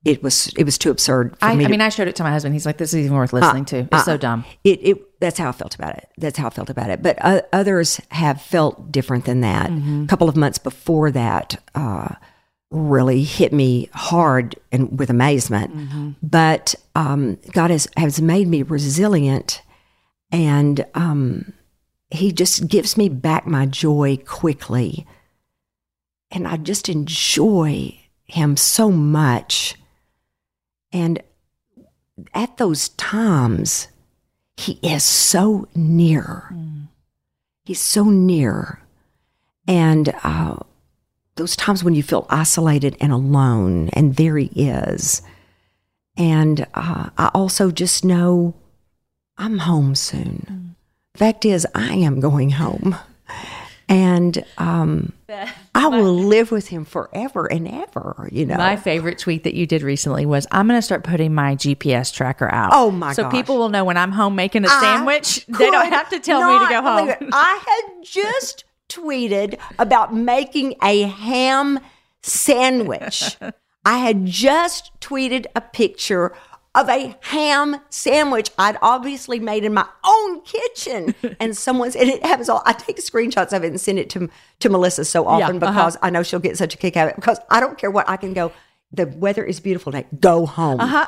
it 0.04 0.22
was 0.22 0.48
it 0.56 0.64
was 0.64 0.78
too 0.78 0.90
absurd 0.90 1.36
for 1.38 1.44
I, 1.44 1.54
me 1.54 1.64
I 1.64 1.66
to- 1.66 1.70
mean, 1.70 1.80
I 1.80 1.88
showed 1.90 2.08
it 2.08 2.16
to 2.16 2.22
my 2.22 2.30
husband. 2.30 2.54
He's 2.54 2.64
like, 2.66 2.78
"This 2.78 2.94
is 2.94 3.04
even 3.04 3.16
worth 3.16 3.32
listening 3.32 3.64
to." 3.66 3.86
It's 3.92 4.04
so 4.04 4.16
dumb. 4.16 4.44
it, 4.64 4.78
it 4.82 5.20
that's 5.20 5.38
how 5.38 5.50
I 5.50 5.52
felt 5.52 5.74
about 5.74 5.96
it. 5.96 6.08
That's 6.16 6.38
how 6.38 6.46
I 6.46 6.50
felt 6.50 6.70
about 6.70 6.88
it. 6.90 7.02
But 7.02 7.18
uh, 7.20 7.42
others 7.52 8.00
have 8.10 8.40
felt 8.40 8.90
different 8.90 9.26
than 9.26 9.42
that. 9.42 9.70
A 9.70 10.06
couple 10.08 10.28
of 10.28 10.36
months 10.36 10.56
before 10.58 11.10
that 11.10 11.62
uh, 11.74 12.14
really 12.70 13.22
hit 13.24 13.52
me 13.52 13.90
hard 13.92 14.56
and 14.72 14.98
with 14.98 15.10
amazement. 15.10 16.16
But 16.22 16.74
um, 16.94 17.36
God 17.52 17.70
has 17.70 17.86
has 17.98 18.22
made 18.22 18.48
me 18.48 18.62
resilient, 18.62 19.60
and 20.32 20.86
um, 20.94 21.52
He 22.10 22.32
just 22.32 22.68
gives 22.68 22.96
me 22.96 23.10
back 23.10 23.46
my 23.46 23.66
joy 23.66 24.16
quickly, 24.26 25.06
and 26.30 26.48
I 26.48 26.56
just 26.56 26.88
enjoy 26.88 28.00
Him 28.24 28.56
so 28.56 28.90
much. 28.90 29.74
And 30.92 31.22
at 32.34 32.56
those 32.56 32.90
times, 32.90 33.88
he 34.56 34.78
is 34.82 35.02
so 35.02 35.68
near. 35.74 36.54
He's 37.64 37.80
so 37.80 38.04
near. 38.04 38.80
And 39.66 40.12
uh, 40.22 40.56
those 41.36 41.56
times 41.56 41.84
when 41.84 41.94
you 41.94 42.02
feel 42.02 42.26
isolated 42.28 42.96
and 43.00 43.12
alone, 43.12 43.88
and 43.92 44.16
there 44.16 44.36
he 44.36 44.50
is. 44.68 45.22
And 46.16 46.66
uh, 46.74 47.10
I 47.16 47.30
also 47.32 47.70
just 47.70 48.04
know 48.04 48.54
I'm 49.38 49.58
home 49.58 49.94
soon. 49.94 50.74
Fact 51.14 51.44
is, 51.44 51.66
I 51.74 51.94
am 51.94 52.20
going 52.20 52.50
home. 52.50 52.96
And 53.90 54.42
um, 54.56 55.12
I 55.74 55.88
will 55.88 56.14
live 56.14 56.52
with 56.52 56.68
him 56.68 56.84
forever 56.84 57.46
and 57.50 57.66
ever, 57.68 58.28
you 58.30 58.46
know. 58.46 58.56
My 58.56 58.76
favorite 58.76 59.18
tweet 59.18 59.42
that 59.44 59.54
you 59.54 59.66
did 59.66 59.82
recently 59.82 60.24
was, 60.24 60.46
"I'm 60.52 60.68
going 60.68 60.78
to 60.78 60.82
start 60.82 61.02
putting 61.02 61.34
my 61.34 61.56
GPS 61.56 62.14
tracker 62.14 62.48
out. 62.50 62.70
Oh, 62.72 62.92
my 62.92 63.12
So 63.12 63.24
gosh. 63.24 63.32
people 63.32 63.58
will 63.58 63.68
know 63.68 63.84
when 63.84 63.96
I'm 63.96 64.12
home 64.12 64.36
making 64.36 64.64
a 64.64 64.68
I 64.70 64.80
sandwich. 64.80 65.44
They 65.46 65.70
don't 65.70 65.92
have 65.92 66.08
to 66.10 66.20
tell 66.20 66.40
me 66.40 66.66
to 66.66 66.70
go 66.72 66.80
home. 66.82 67.30
I 67.32 67.60
had 67.66 68.04
just 68.04 68.64
tweeted 68.88 69.58
about 69.78 70.14
making 70.14 70.76
a 70.82 71.02
ham 71.02 71.80
sandwich. 72.22 73.36
I 73.84 73.98
had 73.98 74.26
just 74.26 74.92
tweeted 75.00 75.46
a 75.56 75.60
picture 75.60 76.32
of 76.74 76.88
a 76.88 77.16
ham 77.22 77.76
sandwich 77.90 78.50
I'd 78.56 78.78
obviously 78.80 79.40
made 79.40 79.64
in 79.64 79.74
my 79.74 79.86
own 80.04 80.40
kitchen. 80.42 81.14
And 81.40 81.56
someone's, 81.56 81.96
and 81.96 82.08
it 82.08 82.24
happens 82.24 82.48
all, 82.48 82.62
I 82.66 82.72
take 82.74 82.98
screenshots 82.98 83.56
of 83.56 83.64
it 83.64 83.68
and 83.68 83.80
send 83.80 83.98
it 83.98 84.10
to, 84.10 84.28
to 84.58 84.68
Melissa 84.68 85.04
so 85.04 85.26
often 85.26 85.62
uh-huh. 85.62 85.72
because 85.72 85.96
I 86.02 86.10
know 86.10 86.22
she'll 86.22 86.38
get 86.38 86.58
such 86.58 86.74
a 86.74 86.76
kick 86.76 86.96
out 86.96 87.06
of 87.06 87.10
it 87.12 87.16
because 87.16 87.38
I 87.48 87.60
don't 87.60 87.78
care 87.78 87.90
what 87.90 88.08
I 88.08 88.16
can 88.16 88.34
go. 88.34 88.52
The 88.92 89.06
weather 89.06 89.42
is 89.44 89.58
beautiful 89.60 89.92
today. 89.92 90.06
Go 90.18 90.44
home. 90.44 90.80
Uh-huh. 90.80 91.06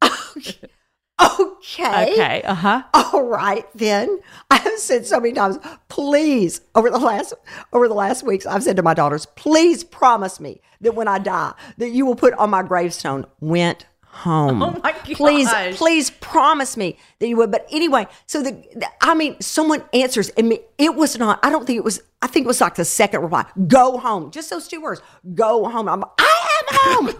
okay. 1.20 2.12
Okay. 2.12 2.42
Uh 2.42 2.54
huh. 2.54 2.82
All 2.94 3.24
right, 3.24 3.66
then. 3.74 4.20
I 4.50 4.56
have 4.56 4.78
said 4.78 5.06
so 5.06 5.20
many 5.20 5.34
times, 5.34 5.58
please, 5.88 6.60
over 6.74 6.90
the 6.90 6.98
last 6.98 7.34
over 7.72 7.88
the 7.88 7.94
last 7.94 8.24
weeks, 8.24 8.46
I've 8.46 8.62
said 8.62 8.76
to 8.76 8.82
my 8.82 8.94
daughters, 8.94 9.26
please 9.36 9.84
promise 9.84 10.40
me 10.40 10.60
that 10.80 10.94
when 10.94 11.08
I 11.08 11.18
die, 11.18 11.52
that 11.78 11.90
you 11.90 12.06
will 12.06 12.16
put 12.16 12.34
on 12.34 12.50
my 12.50 12.62
gravestone, 12.62 13.26
went 13.40 13.86
home. 14.14 14.62
Oh 14.62 14.80
my 14.82 14.92
Please, 14.92 15.50
gosh. 15.50 15.76
please 15.76 16.10
promise 16.10 16.76
me 16.76 16.96
that 17.18 17.28
you 17.28 17.36
would. 17.36 17.50
But 17.50 17.66
anyway, 17.70 18.06
so 18.26 18.42
the, 18.42 18.52
the 18.74 18.86
I 19.00 19.14
mean, 19.14 19.40
someone 19.40 19.84
answers, 19.92 20.28
and 20.30 20.48
me, 20.48 20.60
it 20.78 20.94
was 20.94 21.18
not. 21.18 21.40
I 21.42 21.50
don't 21.50 21.66
think 21.66 21.76
it 21.76 21.84
was. 21.84 22.00
I 22.22 22.26
think 22.26 22.44
it 22.44 22.46
was 22.46 22.60
like 22.60 22.76
the 22.76 22.84
second 22.84 23.22
reply. 23.22 23.44
Go 23.66 23.98
home. 23.98 24.30
Just 24.30 24.50
those 24.50 24.68
two 24.68 24.80
words. 24.80 25.02
Go 25.34 25.68
home. 25.68 25.88
I'm. 25.88 26.04
I 26.18 26.60
am 26.60 27.06
home. 27.06 27.14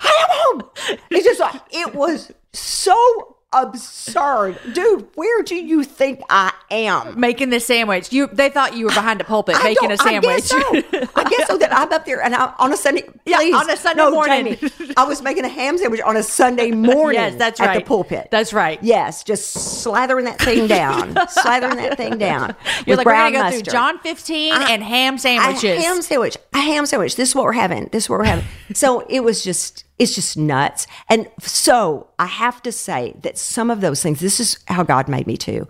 I 0.00 0.06
am 0.08 0.28
home. 0.30 0.70
I 0.76 0.90
am 0.92 0.98
home. 0.98 1.06
It's 1.10 1.24
just 1.24 1.40
like 1.40 1.60
it 1.70 1.94
was 1.94 2.32
so 2.52 3.36
absurd, 3.50 4.58
dude. 4.74 5.08
Where 5.14 5.42
do 5.42 5.54
you 5.56 5.82
think 5.82 6.20
I 6.28 6.52
am? 6.70 7.18
Making 7.18 7.48
the 7.48 7.60
sandwich. 7.60 8.12
You. 8.12 8.26
They 8.26 8.50
thought 8.50 8.76
you 8.76 8.84
were 8.84 8.92
behind 8.92 9.20
a 9.22 9.24
pulpit 9.24 9.56
I 9.58 9.62
making 9.64 9.90
a 9.90 9.96
sandwich. 9.96 10.28
I 10.28 10.36
guess 10.36 10.48
so. 10.48 11.10
I 11.16 11.24
guess 11.24 11.46
so 11.46 11.56
that 11.58 11.72
I'm 11.72 11.90
up 11.90 12.04
there 12.04 12.20
and 12.22 12.34
I, 12.34 12.52
on 12.58 12.72
a 12.72 12.76
Sunday. 12.76 13.08
Yeah, 13.24 13.38
please, 13.38 13.54
on 13.54 13.70
a 13.70 13.76
Sunday 13.76 14.02
no, 14.02 14.10
morning. 14.10 14.56
Jamie, 14.56 14.92
I 14.98 15.04
was 15.04 15.22
making 15.22 15.44
a 15.46 15.48
ham 15.48 15.78
sandwich 15.78 16.00
on 16.02 16.16
a 16.18 16.22
Sunday 16.22 16.70
morning. 16.72 17.20
Yes, 17.20 17.36
that's 17.36 17.58
At 17.60 17.66
right. 17.66 17.78
the 17.78 17.84
pulpit. 17.88 18.28
That's 18.30 18.52
right. 18.52 18.78
Yes, 18.82 19.24
just 19.24 19.56
slathering 19.56 20.24
that 20.24 20.38
thing 20.40 20.66
down, 20.78 21.14
slathering 21.14 21.76
that 21.76 21.96
thing 21.96 22.18
down. 22.18 22.54
You're 22.86 22.96
like, 22.98 23.06
we're 23.06 23.12
gonna 23.12 23.32
go 23.32 23.42
mustard. 23.44 23.64
through 23.64 23.72
John 23.72 23.98
15 24.00 24.52
I- 24.52 24.70
and 24.72 24.82
ham 24.82 25.16
sandwiches. 25.16 25.64
A 25.64 25.80
ham 25.80 26.02
sandwich. 26.02 26.36
A 26.52 26.58
ham 26.58 26.84
sandwich. 26.86 27.16
This 27.16 27.30
is 27.30 27.34
what 27.34 27.44
we're 27.44 27.52
having. 27.52 27.86
This 27.92 28.04
is 28.04 28.10
what 28.10 28.18
we're 28.18 28.24
having. 28.26 28.44
so 28.74 29.00
it 29.08 29.20
was 29.24 29.42
just, 29.42 29.84
it's 29.98 30.14
just 30.14 30.36
nuts. 30.36 30.86
And 31.08 31.28
so 31.40 32.08
I 32.18 32.26
have 32.26 32.62
to 32.62 32.72
say 32.72 33.14
that 33.22 33.38
some 33.38 33.70
of 33.70 33.80
those 33.80 34.02
things, 34.02 34.20
this 34.20 34.40
is 34.40 34.58
how 34.68 34.82
God 34.82 35.08
made 35.08 35.26
me 35.26 35.36
too. 35.36 35.66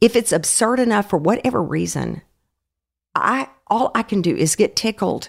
If 0.00 0.16
it's 0.16 0.32
absurd 0.32 0.80
enough 0.80 1.10
for 1.10 1.18
whatever 1.18 1.62
reason, 1.62 2.22
I 3.14 3.48
all 3.66 3.90
I 3.94 4.02
can 4.02 4.22
do 4.22 4.34
is 4.34 4.56
get 4.56 4.76
tickled. 4.76 5.28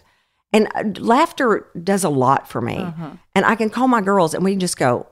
And 0.53 0.67
uh, 0.75 0.83
laughter 0.99 1.67
does 1.81 2.03
a 2.03 2.09
lot 2.09 2.47
for 2.49 2.61
me. 2.61 2.85
And 3.35 3.45
I 3.45 3.55
can 3.55 3.69
call 3.69 3.87
my 3.87 4.01
girls 4.01 4.33
and 4.33 4.43
we 4.43 4.51
can 4.51 4.59
just 4.59 4.77
go, 4.77 5.07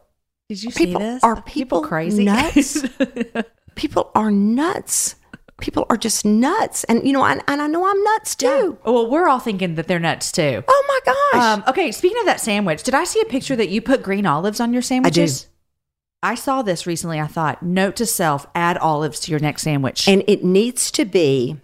Did 0.49 0.63
you 0.63 0.72
people 0.72 1.01
see 1.01 1.07
this? 1.07 1.24
are 1.24 1.41
people, 1.41 1.82
crazy? 1.82 2.26
nuts 2.26 2.84
people 3.76 4.11
are 4.15 4.32
nuts 4.32 5.15
people 5.62 5.86
are 5.89 5.97
just 5.97 6.26
nuts 6.26 6.84
and 6.86 7.05
you 7.05 7.14
know 7.14 7.24
and, 7.26 7.41
and 7.47 7.62
i 7.62 7.68
know 7.68 7.89
i'm 7.89 8.03
nuts 8.03 8.36
too 8.36 8.78
well, 8.86 9.10
we're 9.10 9.28
all 9.28 9.39
thinking 9.39 9.76
that 9.76 9.88
they're 9.88 9.99
nuts 9.99 10.32
too. 10.32 10.64
oh 10.68 10.86
my 10.88 10.99
gosh 11.14 11.43
Um, 11.43 11.64
okay, 11.68 11.91
speaking 11.91 12.20
of 12.20 12.26
that 12.26 12.39
sandwich, 12.39 12.84
did 12.84 12.93
I 12.93 13.03
see 13.03 13.22
a 13.22 13.26
picture 13.26 13.55
that 13.55 13.70
you 13.70 13.82
put 13.82 14.01
green 14.03 14.26
olives 14.26 14.60
on 14.60 14.74
your 14.74 14.82
sandwiches? 14.82 15.43
I 15.43 15.45
do. 15.45 15.49
I 16.22 16.36
saw 16.36 16.62
this 16.64 16.86
recently. 16.86 17.20
I 17.22 17.28
thought, 17.28 17.64
note 17.64 17.95
to 17.97 18.05
self, 18.05 18.45
add 18.53 18.78
olives 18.78 19.20
to 19.22 19.32
your 19.32 19.39
next 19.39 19.62
sandwich. 19.62 20.07
and 20.07 20.24
it 20.28 20.43
needs 20.43 20.91
to 20.91 21.05
be 21.05 21.57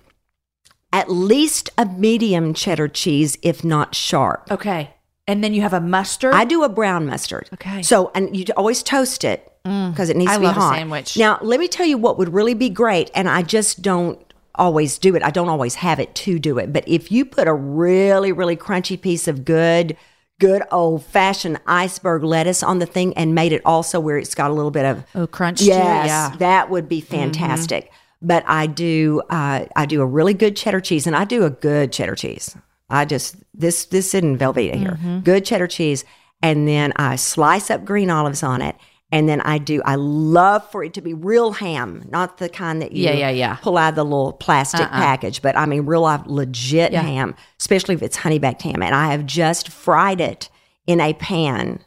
at 0.94 1.10
least 1.12 1.70
a 1.78 1.86
medium 1.86 2.54
cheddar 2.54 2.88
cheese 2.88 3.38
if 3.42 3.64
not 3.64 3.96
sharp 3.96 4.48
okay. 4.52 4.92
And 5.28 5.44
then 5.44 5.54
you 5.56 5.62
have 5.62 5.74
a 5.74 5.82
mustard. 5.82 6.34
i 6.36 6.46
do 6.46 6.64
a 6.64 6.70
brown 6.70 7.06
mustard 7.06 7.50
Okay. 7.54 7.82
So 7.82 8.12
and 8.16 8.36
you 8.38 8.46
always 8.56 8.82
toast 8.84 9.24
it 9.24 9.52
because 9.66 10.10
it 10.12 10.16
needs 10.16 10.32
I 10.32 10.36
to 10.36 10.40
be 10.42 10.46
hot 10.48 10.76
sandwich. 10.76 11.18
now 11.18 11.40
let 11.42 11.60
me 11.60 11.68
tell 11.68 11.86
you 11.88 11.98
what 11.98 12.18
would 12.20 12.32
really 12.34 12.54
be 12.54 12.70
great 12.70 13.10
and 13.16 13.28
i 13.28 13.42
just 13.42 13.82
don't 13.82 14.20
always 14.54 14.98
do 15.00 15.16
it 15.16 15.24
i 15.24 15.32
don't 15.32 15.50
always 15.50 15.76
have 15.76 16.00
it 16.00 16.14
to 16.14 16.38
do 16.38 16.60
it 16.60 16.72
but 16.72 16.88
if 16.88 17.12
you 17.12 17.26
put 17.26 17.48
a 17.48 17.54
really 17.54 18.32
really 18.32 18.56
crunchy 18.56 19.00
piece 19.02 19.28
of 19.28 19.44
good 19.44 19.98
good 20.40 20.62
old 20.72 21.04
fashioned 21.04 21.60
iceberg 21.66 22.24
lettuce 22.24 22.62
on 22.62 22.78
the 22.80 22.86
thing 22.86 23.12
and 23.18 23.34
made 23.34 23.52
it 23.52 23.62
also 23.66 24.00
where 24.00 24.18
it's 24.20 24.36
got 24.36 24.52
a 24.52 24.54
little 24.54 24.70
bit 24.72 24.86
of 24.86 25.04
Oh, 25.16 25.26
crunch 25.28 25.62
yes 25.62 26.08
yeah. 26.08 26.30
Mm-hmm. 26.30 26.38
that 26.38 26.70
would 26.70 26.88
be 26.88 27.02
fantastic 27.02 27.92
but 28.22 28.44
i 28.48 28.68
do 28.68 29.22
uh, 29.32 29.66
i 29.76 29.86
do 29.88 30.00
a 30.02 30.06
really 30.06 30.34
good 30.36 30.56
cheddar 30.56 30.80
cheese 30.80 31.08
and 31.08 31.16
i 31.16 31.26
do 31.26 31.44
a 31.44 31.50
good 31.50 31.92
cheddar 31.92 32.16
cheese 32.16 32.56
i 32.90 33.04
just 33.04 33.36
this 33.54 33.86
this 33.86 34.14
isn't 34.14 34.38
velveeta 34.38 34.76
here 34.76 34.92
Mm-hmm. 35.02 35.20
good 35.22 35.44
cheddar 35.44 35.68
cheese 35.68 36.06
and 36.44 36.68
then 36.68 36.94
i 36.98 37.16
slice 37.16 37.72
up 37.72 37.84
green 37.84 38.10
olives 38.12 38.44
on 38.44 38.62
it 38.62 38.76
and 39.16 39.30
then 39.30 39.40
I 39.40 39.60
do. 39.60 39.82
I 39.86 39.96
love 39.96 40.70
for 40.72 40.84
it 40.84 40.94
to 40.96 41.02
be 41.02 41.14
real 41.14 41.54
ham, 41.54 42.06
not 42.10 42.38
the 42.38 42.50
kind 42.50 42.82
that 42.82 42.92
you 42.92 43.06
Yeah, 43.06 43.14
yeah, 43.14 43.30
yeah. 43.30 43.56
pull 43.62 43.78
out 43.78 43.90
of 43.90 43.96
the 43.96 44.04
little 44.04 44.34
plastic 44.34 44.82
uh-uh. 44.82 44.90
package, 44.90 45.42
but 45.42 45.58
I 45.58 45.66
mean 45.66 45.86
real 45.86 46.02
life 46.02 46.24
legit 46.26 46.92
Yeah. 46.92 47.02
ham, 47.02 47.34
especially 47.58 47.96
if 47.96 48.04
it's 48.04 48.18
honey 48.18 48.40
baked 48.40 48.64
ham. 48.64 48.84
And 48.84 48.94
I 48.94 49.12
have 49.14 49.26
just 49.26 49.70
fried 49.70 50.20
it 50.20 50.50
in 50.86 51.00
a 51.00 51.14
pan, 51.14 51.80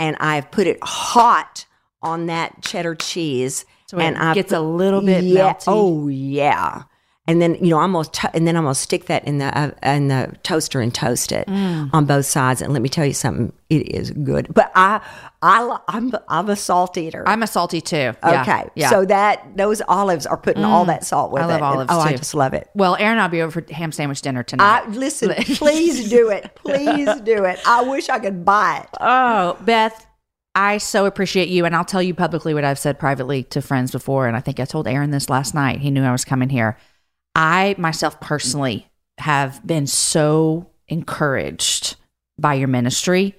and 0.00 0.16
I've 0.18 0.50
put 0.50 0.66
it 0.66 0.78
hot 0.82 1.64
on 2.02 2.26
that 2.26 2.60
cheddar 2.60 2.96
cheese. 2.96 3.64
So 3.86 4.00
it 4.00 4.02
and 4.02 4.18
I 4.18 4.34
gets 4.34 4.50
a 4.50 4.60
little 4.60 5.00
bit 5.00 5.22
yeah, 5.22 5.52
melty. 5.52 5.64
Oh 5.68 6.08
yeah. 6.08 6.82
And 7.28 7.40
then 7.42 7.54
you 7.56 7.68
know 7.70 7.78
I'm 7.78 7.92
gonna 7.92 8.06
to- 8.06 8.34
and 8.34 8.46
then 8.48 8.56
I'm 8.56 8.64
gonna 8.64 8.74
stick 8.74 9.04
that 9.06 9.24
in 9.26 9.38
the 9.38 9.56
uh, 9.56 9.70
in 9.82 10.08
the 10.08 10.34
toaster 10.42 10.80
and 10.80 10.92
toast 10.94 11.30
it 11.30 11.46
Mm. 11.46 11.90
on 11.92 12.06
both 12.06 12.24
sides. 12.26 12.62
And 12.62 12.72
let 12.72 12.80
me 12.82 12.88
tell 12.88 13.04
you 13.04 13.12
something, 13.12 13.52
it 13.68 13.86
is 13.94 14.10
good. 14.12 14.52
But 14.52 14.72
I 14.74 15.00
I 15.42 15.78
I'm 15.88 16.10
I'm 16.28 16.48
a 16.48 16.56
salt 16.56 16.96
eater. 16.96 17.22
I'm 17.26 17.42
a 17.42 17.46
salty 17.46 17.80
too. 17.82 18.12
Okay, 18.24 18.64
Yeah. 18.74 18.86
Mm. 18.88 18.90
so 18.90 19.04
that 19.04 19.56
those 19.56 19.82
olives 19.88 20.24
are 20.26 20.38
putting 20.38 20.64
all 20.64 20.86
that 20.86 21.04
salt 21.04 21.30
with 21.30 21.42
I 21.42 21.46
love 21.46 21.52
it. 21.52 21.54
And- 21.56 21.64
olives, 21.64 21.90
oh, 21.92 22.00
I 22.00 22.16
just 22.16 22.32
love 22.34 22.54
it. 22.54 22.70
well, 22.74 22.96
Aaron, 22.98 23.18
I'll 23.18 23.28
be 23.28 23.42
over 23.42 23.60
for 23.60 23.72
ham 23.74 23.92
sandwich 23.92 24.22
dinner 24.22 24.42
tonight. 24.42 24.84
I 24.86 24.88
listen. 24.88 25.32
please 25.56 26.08
do 26.08 26.30
it. 26.30 26.50
Please 26.54 27.20
do 27.20 27.44
it. 27.44 27.60
I 27.66 27.82
wish 27.82 28.08
I 28.08 28.18
could 28.20 28.44
buy 28.44 28.78
it. 28.84 28.88
oh, 29.02 29.58
Beth, 29.60 30.06
I 30.54 30.78
so 30.78 31.04
appreciate 31.04 31.48
you. 31.48 31.66
And 31.66 31.76
I'll 31.76 31.84
tell 31.84 32.02
you 32.02 32.14
publicly 32.14 32.54
what 32.54 32.64
I've 32.64 32.78
said 32.78 32.98
privately 32.98 33.42
to 33.44 33.60
friends 33.62 33.92
before. 33.92 34.26
And 34.26 34.34
I 34.36 34.40
think 34.40 34.58
I 34.60 34.64
told 34.64 34.88
Aaron 34.88 35.10
this 35.10 35.28
last 35.28 35.54
night. 35.54 35.78
He 35.80 35.90
knew 35.90 36.02
I 36.02 36.10
was 36.10 36.24
coming 36.24 36.48
here. 36.48 36.78
I 37.38 37.76
myself 37.78 38.20
personally 38.20 38.88
have 39.18 39.64
been 39.64 39.86
so 39.86 40.70
encouraged 40.88 41.94
by 42.36 42.54
your 42.54 42.66
ministry. 42.66 43.36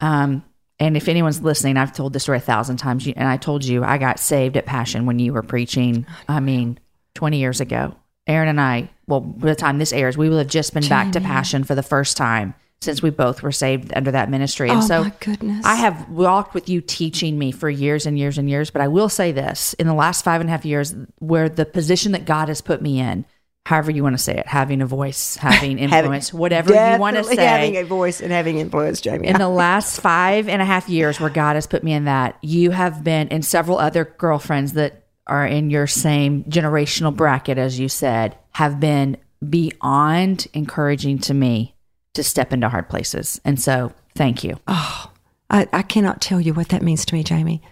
Um, 0.00 0.42
and 0.78 0.96
if 0.96 1.06
anyone's 1.06 1.42
listening, 1.42 1.76
I've 1.76 1.92
told 1.92 2.14
this 2.14 2.22
story 2.22 2.38
a 2.38 2.40
thousand 2.40 2.78
times. 2.78 3.06
And 3.06 3.28
I 3.28 3.36
told 3.36 3.62
you 3.62 3.84
I 3.84 3.98
got 3.98 4.18
saved 4.18 4.56
at 4.56 4.64
Passion 4.64 5.04
when 5.04 5.18
you 5.18 5.34
were 5.34 5.42
preaching. 5.42 6.06
I 6.28 6.40
mean, 6.40 6.80
20 7.14 7.38
years 7.38 7.60
ago. 7.60 7.94
Aaron 8.26 8.48
and 8.48 8.60
I, 8.60 8.88
well, 9.06 9.20
by 9.20 9.48
the 9.48 9.54
time 9.54 9.78
this 9.78 9.92
airs, 9.92 10.16
we 10.16 10.30
will 10.30 10.38
have 10.38 10.46
just 10.46 10.72
been 10.72 10.88
back 10.88 11.12
to 11.12 11.20
Passion 11.20 11.62
for 11.62 11.74
the 11.74 11.82
first 11.82 12.16
time 12.16 12.54
since 12.80 13.02
we 13.02 13.10
both 13.10 13.42
were 13.42 13.52
saved 13.52 13.92
under 13.94 14.10
that 14.12 14.30
ministry. 14.30 14.70
And 14.70 14.78
Oh, 14.78 14.86
so 14.86 15.04
my 15.04 15.12
goodness. 15.20 15.64
I 15.64 15.74
have 15.74 16.08
walked 16.08 16.54
with 16.54 16.68
you 16.70 16.80
teaching 16.80 17.38
me 17.38 17.52
for 17.52 17.68
years 17.68 18.06
and 18.06 18.18
years 18.18 18.38
and 18.38 18.48
years. 18.48 18.70
But 18.70 18.80
I 18.82 18.88
will 18.88 19.08
say 19.10 19.30
this 19.30 19.74
in 19.74 19.86
the 19.86 19.94
last 19.94 20.24
five 20.24 20.40
and 20.40 20.48
a 20.48 20.52
half 20.52 20.64
years, 20.64 20.94
where 21.18 21.48
the 21.48 21.66
position 21.66 22.12
that 22.12 22.24
God 22.24 22.48
has 22.48 22.60
put 22.60 22.80
me 22.80 22.98
in, 22.98 23.24
however 23.64 23.90
you 23.90 24.02
want 24.02 24.16
to 24.16 24.22
say 24.22 24.36
it, 24.36 24.46
having 24.46 24.82
a 24.82 24.86
voice, 24.86 25.36
having 25.36 25.78
influence, 25.78 26.32
whatever 26.32 26.72
you 26.72 27.00
want 27.00 27.16
to 27.16 27.24
say. 27.24 27.36
having 27.36 27.76
a 27.76 27.84
voice 27.84 28.20
and 28.20 28.32
having 28.32 28.58
influence, 28.58 29.00
Jamie. 29.00 29.28
in 29.28 29.38
the 29.38 29.48
last 29.64 30.00
five 30.00 30.48
and 30.48 30.60
a 30.60 30.64
half 30.64 30.88
years 30.88 31.20
where 31.20 31.30
God 31.30 31.54
has 31.54 31.66
put 31.66 31.84
me 31.84 31.92
in 31.92 32.04
that, 32.04 32.36
you 32.42 32.70
have 32.70 33.04
been 33.04 33.28
and 33.28 33.44
several 33.44 33.78
other 33.78 34.04
girlfriends 34.18 34.72
that 34.72 35.06
are 35.26 35.46
in 35.46 35.70
your 35.70 35.86
same 35.86 36.44
generational 36.44 37.14
bracket, 37.14 37.58
as 37.58 37.78
you 37.78 37.88
said, 37.88 38.36
have 38.52 38.80
been 38.80 39.16
beyond 39.48 40.46
encouraging 40.52 41.18
to 41.18 41.34
me 41.34 41.74
to 42.14 42.22
step 42.22 42.52
into 42.52 42.68
hard 42.68 42.88
places. 42.88 43.40
And 43.44 43.60
so 43.60 43.92
thank 44.14 44.44
you. 44.44 44.58
Oh, 44.66 45.10
I, 45.48 45.68
I 45.72 45.82
cannot 45.82 46.20
tell 46.20 46.40
you 46.40 46.52
what 46.54 46.68
that 46.70 46.82
means 46.82 47.04
to 47.06 47.14
me, 47.14 47.22
Jamie. 47.22 47.62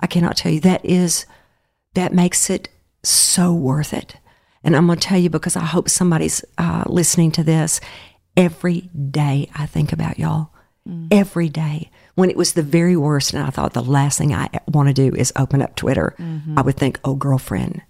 I 0.00 0.06
cannot 0.06 0.36
tell 0.36 0.52
you. 0.52 0.60
That 0.60 0.84
is, 0.84 1.26
that 1.94 2.12
makes 2.12 2.50
it 2.50 2.68
so 3.02 3.52
worth 3.52 3.92
it. 3.92 4.16
And 4.62 4.76
I'm 4.76 4.86
going 4.86 4.98
to 4.98 5.06
tell 5.06 5.18
you 5.18 5.30
because 5.30 5.56
I 5.56 5.64
hope 5.64 5.88
somebody's 5.88 6.44
uh, 6.58 6.84
listening 6.86 7.32
to 7.32 7.42
this. 7.42 7.80
Every 8.36 8.82
day 9.10 9.50
I 9.54 9.66
think 9.66 9.92
about 9.92 10.18
y'all. 10.18 10.50
Mm. 10.88 11.08
Every 11.10 11.48
day. 11.48 11.90
When 12.14 12.30
it 12.30 12.36
was 12.36 12.52
the 12.52 12.62
very 12.62 12.96
worst, 12.96 13.32
and 13.32 13.42
I 13.42 13.50
thought 13.50 13.72
the 13.72 13.82
last 13.82 14.18
thing 14.18 14.34
I 14.34 14.48
want 14.68 14.88
to 14.88 14.94
do 14.94 15.14
is 15.16 15.32
open 15.36 15.62
up 15.62 15.76
Twitter, 15.76 16.14
mm-hmm. 16.18 16.58
I 16.58 16.62
would 16.62 16.76
think, 16.76 17.00
oh, 17.04 17.14
girlfriend, 17.14 17.82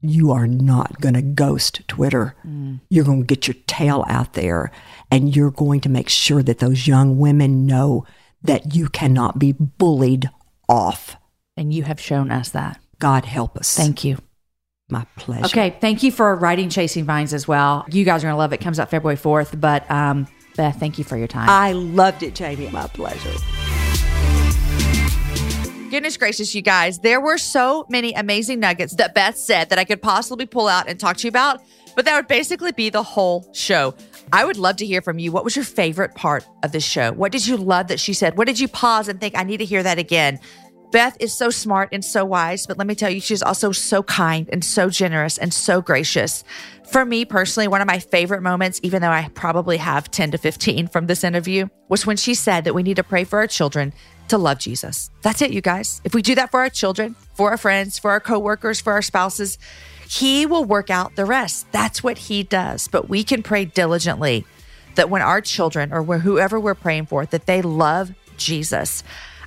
you 0.00 0.30
are 0.30 0.46
not 0.46 1.00
going 1.00 1.14
to 1.14 1.22
ghost 1.22 1.82
Twitter. 1.88 2.36
Mm. 2.46 2.80
You're 2.90 3.04
going 3.04 3.22
to 3.22 3.26
get 3.26 3.48
your 3.48 3.56
tail 3.66 4.04
out 4.08 4.34
there 4.34 4.70
and 5.10 5.34
you're 5.34 5.50
going 5.50 5.80
to 5.80 5.88
make 5.88 6.08
sure 6.08 6.42
that 6.42 6.58
those 6.58 6.86
young 6.86 7.18
women 7.18 7.66
know 7.66 8.04
that 8.42 8.74
you 8.74 8.88
cannot 8.88 9.38
be 9.38 9.52
bullied 9.52 10.30
off. 10.68 11.16
And 11.56 11.72
you 11.72 11.84
have 11.84 12.00
shown 12.00 12.30
us 12.30 12.50
that. 12.50 12.80
God 12.98 13.24
help 13.24 13.56
us. 13.56 13.74
Thank 13.74 14.04
you. 14.04 14.18
My 14.88 15.04
pleasure. 15.16 15.46
Okay. 15.46 15.76
Thank 15.80 16.02
you 16.02 16.12
for 16.12 16.36
writing 16.36 16.68
Chasing 16.68 17.04
Vines 17.04 17.34
as 17.34 17.48
well. 17.48 17.84
You 17.90 18.04
guys 18.04 18.22
are 18.22 18.28
going 18.28 18.34
to 18.34 18.38
love 18.38 18.52
it. 18.52 18.60
it. 18.60 18.64
Comes 18.64 18.78
out 18.78 18.88
February 18.88 19.16
4th. 19.16 19.60
But 19.60 19.90
um, 19.90 20.28
Beth, 20.56 20.78
thank 20.78 20.96
you 20.98 21.04
for 21.04 21.16
your 21.16 21.26
time. 21.26 21.48
I 21.48 21.72
loved 21.72 22.22
it, 22.22 22.34
Jamie. 22.34 22.68
My 22.70 22.86
pleasure. 22.86 23.34
Goodness 25.90 26.16
gracious, 26.16 26.54
you 26.54 26.62
guys. 26.62 26.98
There 27.00 27.20
were 27.20 27.38
so 27.38 27.86
many 27.88 28.12
amazing 28.12 28.60
nuggets 28.60 28.94
that 28.96 29.14
Beth 29.14 29.36
said 29.36 29.70
that 29.70 29.78
I 29.78 29.84
could 29.84 30.02
possibly 30.02 30.46
pull 30.46 30.68
out 30.68 30.88
and 30.88 30.98
talk 30.98 31.16
to 31.18 31.26
you 31.26 31.28
about, 31.28 31.62
but 31.94 32.04
that 32.04 32.16
would 32.16 32.26
basically 32.28 32.72
be 32.72 32.90
the 32.90 33.02
whole 33.02 33.48
show. 33.54 33.94
I 34.32 34.44
would 34.44 34.56
love 34.56 34.76
to 34.76 34.86
hear 34.86 35.00
from 35.00 35.20
you. 35.20 35.30
What 35.30 35.44
was 35.44 35.54
your 35.54 35.64
favorite 35.64 36.14
part 36.16 36.44
of 36.64 36.72
this 36.72 36.84
show? 36.84 37.12
What 37.12 37.30
did 37.30 37.46
you 37.46 37.56
love 37.56 37.86
that 37.88 38.00
she 38.00 38.12
said? 38.12 38.36
What 38.36 38.48
did 38.48 38.58
you 38.58 38.66
pause 38.66 39.06
and 39.08 39.20
think, 39.20 39.38
I 39.38 39.44
need 39.44 39.58
to 39.58 39.64
hear 39.64 39.82
that 39.84 39.98
again? 39.98 40.40
Beth 40.92 41.16
is 41.20 41.36
so 41.36 41.50
smart 41.50 41.88
and 41.92 42.04
so 42.04 42.24
wise, 42.24 42.66
but 42.66 42.78
let 42.78 42.86
me 42.86 42.94
tell 42.94 43.10
you, 43.10 43.20
she's 43.20 43.42
also 43.42 43.72
so 43.72 44.02
kind 44.02 44.48
and 44.52 44.64
so 44.64 44.88
generous 44.88 45.36
and 45.36 45.52
so 45.52 45.82
gracious. 45.82 46.44
For 46.88 47.04
me 47.04 47.24
personally, 47.24 47.68
one 47.68 47.80
of 47.80 47.86
my 47.86 47.98
favorite 47.98 48.42
moments, 48.42 48.80
even 48.82 49.02
though 49.02 49.10
I 49.10 49.28
probably 49.34 49.78
have 49.78 50.10
10 50.10 50.30
to 50.30 50.38
15 50.38 50.86
from 50.88 51.06
this 51.06 51.24
interview, 51.24 51.68
was 51.88 52.06
when 52.06 52.16
she 52.16 52.34
said 52.34 52.64
that 52.64 52.74
we 52.74 52.82
need 52.82 52.96
to 52.96 53.02
pray 53.02 53.24
for 53.24 53.40
our 53.40 53.48
children 53.48 53.92
to 54.28 54.38
love 54.38 54.58
Jesus. 54.58 55.10
That's 55.22 55.42
it, 55.42 55.52
you 55.52 55.60
guys. 55.60 56.00
If 56.04 56.14
we 56.14 56.22
do 56.22 56.34
that 56.36 56.50
for 56.50 56.60
our 56.60 56.70
children, 56.70 57.16
for 57.34 57.50
our 57.50 57.56
friends, 57.56 57.98
for 57.98 58.10
our 58.10 58.20
coworkers, 58.20 58.80
for 58.80 58.92
our 58.92 59.02
spouses, 59.02 59.58
he 60.08 60.46
will 60.46 60.64
work 60.64 60.88
out 60.88 61.16
the 61.16 61.24
rest. 61.24 61.70
That's 61.72 62.02
what 62.02 62.18
he 62.18 62.42
does. 62.42 62.88
But 62.88 63.08
we 63.08 63.24
can 63.24 63.42
pray 63.42 63.64
diligently 63.64 64.44
that 64.94 65.10
when 65.10 65.22
our 65.22 65.40
children 65.40 65.92
or 65.92 66.02
whoever 66.02 66.58
we're 66.58 66.74
praying 66.74 67.06
for, 67.06 67.26
that 67.26 67.46
they 67.46 67.62
love 67.62 68.12
Jesus. 68.36 69.02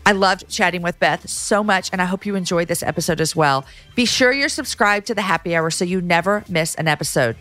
I 0.09 0.11
loved 0.11 0.49
chatting 0.49 0.81
with 0.81 0.99
Beth 0.99 1.29
so 1.29 1.63
much, 1.63 1.91
and 1.93 2.01
I 2.01 2.05
hope 2.05 2.25
you 2.25 2.33
enjoyed 2.33 2.67
this 2.67 2.81
episode 2.81 3.21
as 3.21 3.35
well. 3.35 3.63
Be 3.93 4.05
sure 4.05 4.31
you're 4.31 4.49
subscribed 4.49 5.05
to 5.05 5.13
the 5.13 5.21
happy 5.21 5.55
hour 5.55 5.69
so 5.69 5.85
you 5.85 6.01
never 6.01 6.43
miss 6.49 6.73
an 6.73 6.87
episode. 6.87 7.35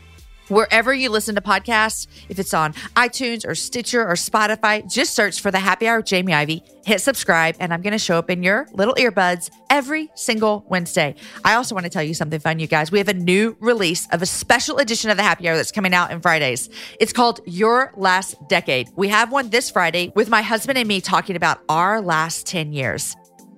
Wherever 0.49 0.94
you 0.94 1.11
listen 1.11 1.34
to 1.34 1.42
podcasts, 1.42 2.07
if 2.30 2.38
it's 2.38 2.55
on 2.55 2.72
iTunes 2.96 3.46
or 3.46 3.55
Stitcher 3.55 4.03
or 4.03 4.14
Spotify, 4.14 4.90
just 4.90 5.14
search 5.14 5.42
for 5.42 5.51
the 5.51 5.59
happy 5.59 5.86
hour 5.86 5.99
with 5.99 6.07
Jamie 6.07 6.32
Ivey, 6.32 6.62
hit 6.86 7.03
subscribe, 7.03 7.57
and 7.61 7.72
I'm 7.72 7.82
going 7.82 7.92
to 7.92 7.99
show 7.99 8.16
up 8.16 8.30
in 8.30 8.42
your 8.42 8.66
little 8.72 8.94
earbuds 8.94 9.51
every 9.68 10.11
single 10.14 10.64
Wednesday. 10.70 11.16
I 11.44 11.55
also 11.55 11.74
want 11.74 11.84
to 11.84 11.90
tell 11.90 12.03
you 12.03 12.14
something 12.14 12.40
fun, 12.40 12.61
you 12.61 12.66
guys. 12.66 12.90
We 12.90 12.96
have 12.96 13.09
a 13.09 13.14
new 13.14 13.59
release 13.61 14.09
of 14.11 14.22
a 14.22 14.26
special 14.26 14.78
edition 14.78 15.11
of 15.11 15.18
the 15.18 15.22
happy 15.22 15.46
hour 15.51 15.57
that's 15.57 15.70
coming 15.70 15.92
out 15.92 16.11
on 16.11 16.22
Fridays. 16.22 16.70
It's 16.99 17.12
called 17.12 17.40
Your 17.44 17.92
Last 17.94 18.36
Decade. 18.49 18.88
We 18.96 19.09
have 19.09 19.30
one 19.30 19.51
this 19.51 19.70
Friday 19.70 20.12
with 20.14 20.30
my 20.30 20.40
husband 20.40 20.78
and 20.78 20.88
me 20.88 21.03
talking 21.03 21.36
about 21.36 21.61
our 21.68 22.01
last 22.01 22.46
10 22.46 22.72
years. 22.72 23.14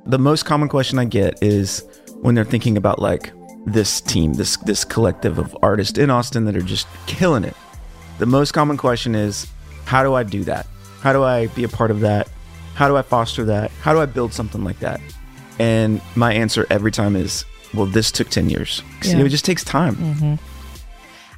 The 0.06 0.18
most 0.18 0.44
common 0.44 0.68
question 0.68 0.98
I 0.98 1.04
get 1.04 1.40
is 1.40 1.84
when 2.22 2.34
they're 2.34 2.44
thinking 2.44 2.76
about 2.76 2.98
like 2.98 3.32
this 3.66 4.00
team, 4.00 4.34
this 4.34 4.56
this 4.58 4.84
collective 4.84 5.38
of 5.38 5.56
artists 5.62 5.98
in 5.98 6.10
Austin 6.10 6.44
that 6.46 6.56
are 6.56 6.62
just 6.62 6.86
killing 7.06 7.44
it. 7.44 7.56
The 8.18 8.26
most 8.26 8.52
common 8.52 8.76
question 8.76 9.14
is, 9.14 9.46
how 9.84 10.02
do 10.02 10.14
I 10.14 10.22
do 10.22 10.44
that? 10.44 10.66
How 11.00 11.12
do 11.12 11.22
I 11.22 11.46
be 11.48 11.64
a 11.64 11.68
part 11.68 11.90
of 11.90 12.00
that? 12.00 12.28
How 12.74 12.88
do 12.88 12.96
I 12.96 13.02
foster 13.02 13.44
that? 13.44 13.70
How 13.82 13.92
do 13.92 14.00
I 14.00 14.06
build 14.06 14.32
something 14.32 14.64
like 14.64 14.78
that? 14.80 15.00
And 15.58 16.00
my 16.16 16.32
answer 16.32 16.66
every 16.70 16.92
time 16.92 17.16
is, 17.16 17.44
well, 17.74 17.86
this 17.86 18.10
took 18.10 18.28
10 18.28 18.48
years. 18.48 18.82
'Cause, 19.00 19.12
you 19.12 19.18
know, 19.18 19.24
it 19.24 19.28
just 19.30 19.44
takes 19.44 19.62
time. 19.64 19.96
Mm-hmm. 19.96 20.34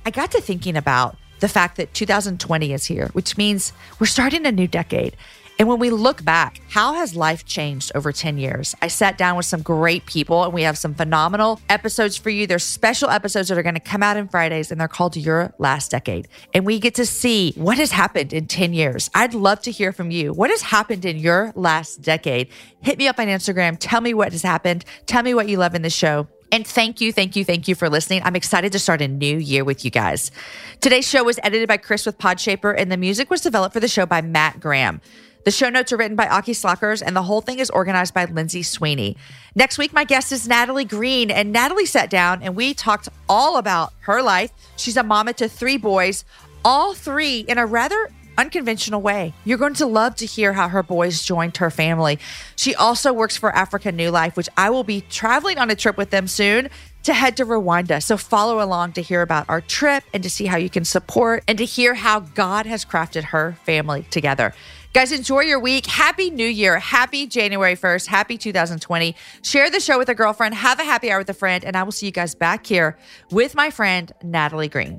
I 0.06 0.10
got 0.10 0.30
to 0.32 0.40
thinking 0.40 0.76
about 0.76 1.16
the 1.40 1.48
fact 1.48 1.76
that 1.76 1.92
2020 1.94 2.72
is 2.72 2.84
here, 2.86 3.08
which 3.12 3.36
means 3.36 3.72
we're 3.98 4.06
starting 4.06 4.46
a 4.46 4.52
new 4.52 4.68
decade. 4.68 5.16
And 5.62 5.68
when 5.68 5.78
we 5.78 5.90
look 5.90 6.24
back, 6.24 6.60
how 6.70 6.94
has 6.94 7.14
life 7.14 7.46
changed 7.46 7.92
over 7.94 8.10
10 8.10 8.36
years? 8.36 8.74
I 8.82 8.88
sat 8.88 9.16
down 9.16 9.36
with 9.36 9.46
some 9.46 9.62
great 9.62 10.06
people 10.06 10.42
and 10.42 10.52
we 10.52 10.62
have 10.62 10.76
some 10.76 10.92
phenomenal 10.92 11.60
episodes 11.68 12.16
for 12.16 12.30
you. 12.30 12.48
There's 12.48 12.64
special 12.64 13.08
episodes 13.10 13.48
that 13.48 13.56
are 13.56 13.62
going 13.62 13.76
to 13.76 13.80
come 13.80 14.02
out 14.02 14.16
on 14.16 14.26
Fridays 14.26 14.72
and 14.72 14.80
they're 14.80 14.88
called 14.88 15.16
Your 15.16 15.54
Last 15.58 15.92
Decade. 15.92 16.26
And 16.52 16.66
we 16.66 16.80
get 16.80 16.96
to 16.96 17.06
see 17.06 17.52
what 17.52 17.78
has 17.78 17.92
happened 17.92 18.32
in 18.32 18.48
10 18.48 18.74
years. 18.74 19.08
I'd 19.14 19.34
love 19.34 19.62
to 19.62 19.70
hear 19.70 19.92
from 19.92 20.10
you. 20.10 20.32
What 20.32 20.50
has 20.50 20.62
happened 20.62 21.04
in 21.04 21.16
your 21.16 21.52
last 21.54 22.02
decade? 22.02 22.48
Hit 22.80 22.98
me 22.98 23.06
up 23.06 23.20
on 23.20 23.28
Instagram. 23.28 23.76
Tell 23.78 24.00
me 24.00 24.14
what 24.14 24.32
has 24.32 24.42
happened. 24.42 24.84
Tell 25.06 25.22
me 25.22 25.32
what 25.32 25.48
you 25.48 25.58
love 25.58 25.76
in 25.76 25.82
the 25.82 25.90
show. 25.90 26.26
And 26.50 26.66
thank 26.66 27.00
you, 27.00 27.12
thank 27.12 27.36
you, 27.36 27.44
thank 27.44 27.68
you 27.68 27.76
for 27.76 27.88
listening. 27.88 28.22
I'm 28.24 28.34
excited 28.34 28.72
to 28.72 28.80
start 28.80 29.00
a 29.00 29.06
new 29.06 29.38
year 29.38 29.62
with 29.62 29.84
you 29.84 29.92
guys. 29.92 30.32
Today's 30.80 31.08
show 31.08 31.22
was 31.22 31.38
edited 31.44 31.68
by 31.68 31.76
Chris 31.76 32.04
with 32.04 32.18
Podshaper, 32.18 32.74
and 32.76 32.90
the 32.90 32.96
music 32.96 33.30
was 33.30 33.40
developed 33.40 33.72
for 33.72 33.80
the 33.80 33.86
show 33.86 34.06
by 34.06 34.22
Matt 34.22 34.58
Graham. 34.58 35.00
The 35.44 35.50
show 35.50 35.68
notes 35.68 35.92
are 35.92 35.96
written 35.96 36.16
by 36.16 36.28
Aki 36.28 36.54
Slockers, 36.54 37.02
and 37.02 37.16
the 37.16 37.22
whole 37.22 37.40
thing 37.40 37.58
is 37.58 37.68
organized 37.68 38.14
by 38.14 38.26
Lindsay 38.26 38.62
Sweeney. 38.62 39.16
Next 39.56 39.76
week, 39.76 39.92
my 39.92 40.04
guest 40.04 40.30
is 40.30 40.46
Natalie 40.46 40.84
Green, 40.84 41.32
and 41.32 41.52
Natalie 41.52 41.86
sat 41.86 42.10
down 42.10 42.42
and 42.42 42.54
we 42.54 42.74
talked 42.74 43.08
all 43.28 43.56
about 43.56 43.92
her 44.00 44.22
life. 44.22 44.52
She's 44.76 44.96
a 44.96 45.02
mama 45.02 45.32
to 45.34 45.48
three 45.48 45.76
boys, 45.76 46.24
all 46.64 46.94
three 46.94 47.40
in 47.40 47.58
a 47.58 47.66
rather 47.66 48.08
unconventional 48.38 49.02
way. 49.02 49.34
You're 49.44 49.58
going 49.58 49.74
to 49.74 49.86
love 49.86 50.16
to 50.16 50.26
hear 50.26 50.52
how 50.52 50.68
her 50.68 50.82
boys 50.82 51.22
joined 51.22 51.56
her 51.58 51.70
family. 51.70 52.18
She 52.56 52.74
also 52.74 53.12
works 53.12 53.36
for 53.36 53.54
Africa 53.54 53.92
New 53.92 54.10
Life, 54.10 54.36
which 54.36 54.48
I 54.56 54.70
will 54.70 54.84
be 54.84 55.02
traveling 55.02 55.58
on 55.58 55.70
a 55.70 55.74
trip 55.74 55.96
with 55.96 56.10
them 56.10 56.28
soon 56.28 56.70
to 57.02 57.14
head 57.14 57.36
to 57.38 57.44
Rwanda. 57.44 58.02
So 58.02 58.16
follow 58.16 58.62
along 58.62 58.92
to 58.92 59.02
hear 59.02 59.22
about 59.22 59.46
our 59.48 59.60
trip 59.60 60.04
and 60.14 60.22
to 60.22 60.30
see 60.30 60.46
how 60.46 60.56
you 60.56 60.70
can 60.70 60.84
support 60.84 61.42
and 61.48 61.58
to 61.58 61.64
hear 61.64 61.94
how 61.94 62.20
God 62.20 62.64
has 62.66 62.84
crafted 62.84 63.24
her 63.24 63.56
family 63.64 64.06
together. 64.10 64.54
Guys, 64.92 65.10
enjoy 65.10 65.40
your 65.40 65.58
week. 65.58 65.86
Happy 65.86 66.28
New 66.28 66.46
Year. 66.46 66.78
Happy 66.78 67.26
January 67.26 67.76
1st. 67.76 68.08
Happy 68.08 68.36
2020. 68.36 69.16
Share 69.42 69.70
the 69.70 69.80
show 69.80 69.96
with 69.96 70.10
a 70.10 70.14
girlfriend. 70.14 70.54
Have 70.54 70.78
a 70.80 70.84
happy 70.84 71.10
hour 71.10 71.18
with 71.18 71.30
a 71.30 71.34
friend. 71.34 71.64
And 71.64 71.78
I 71.78 71.82
will 71.82 71.92
see 71.92 72.04
you 72.04 72.12
guys 72.12 72.34
back 72.34 72.66
here 72.66 72.98
with 73.30 73.54
my 73.54 73.70
friend, 73.70 74.12
Natalie 74.22 74.68
Green. 74.68 74.98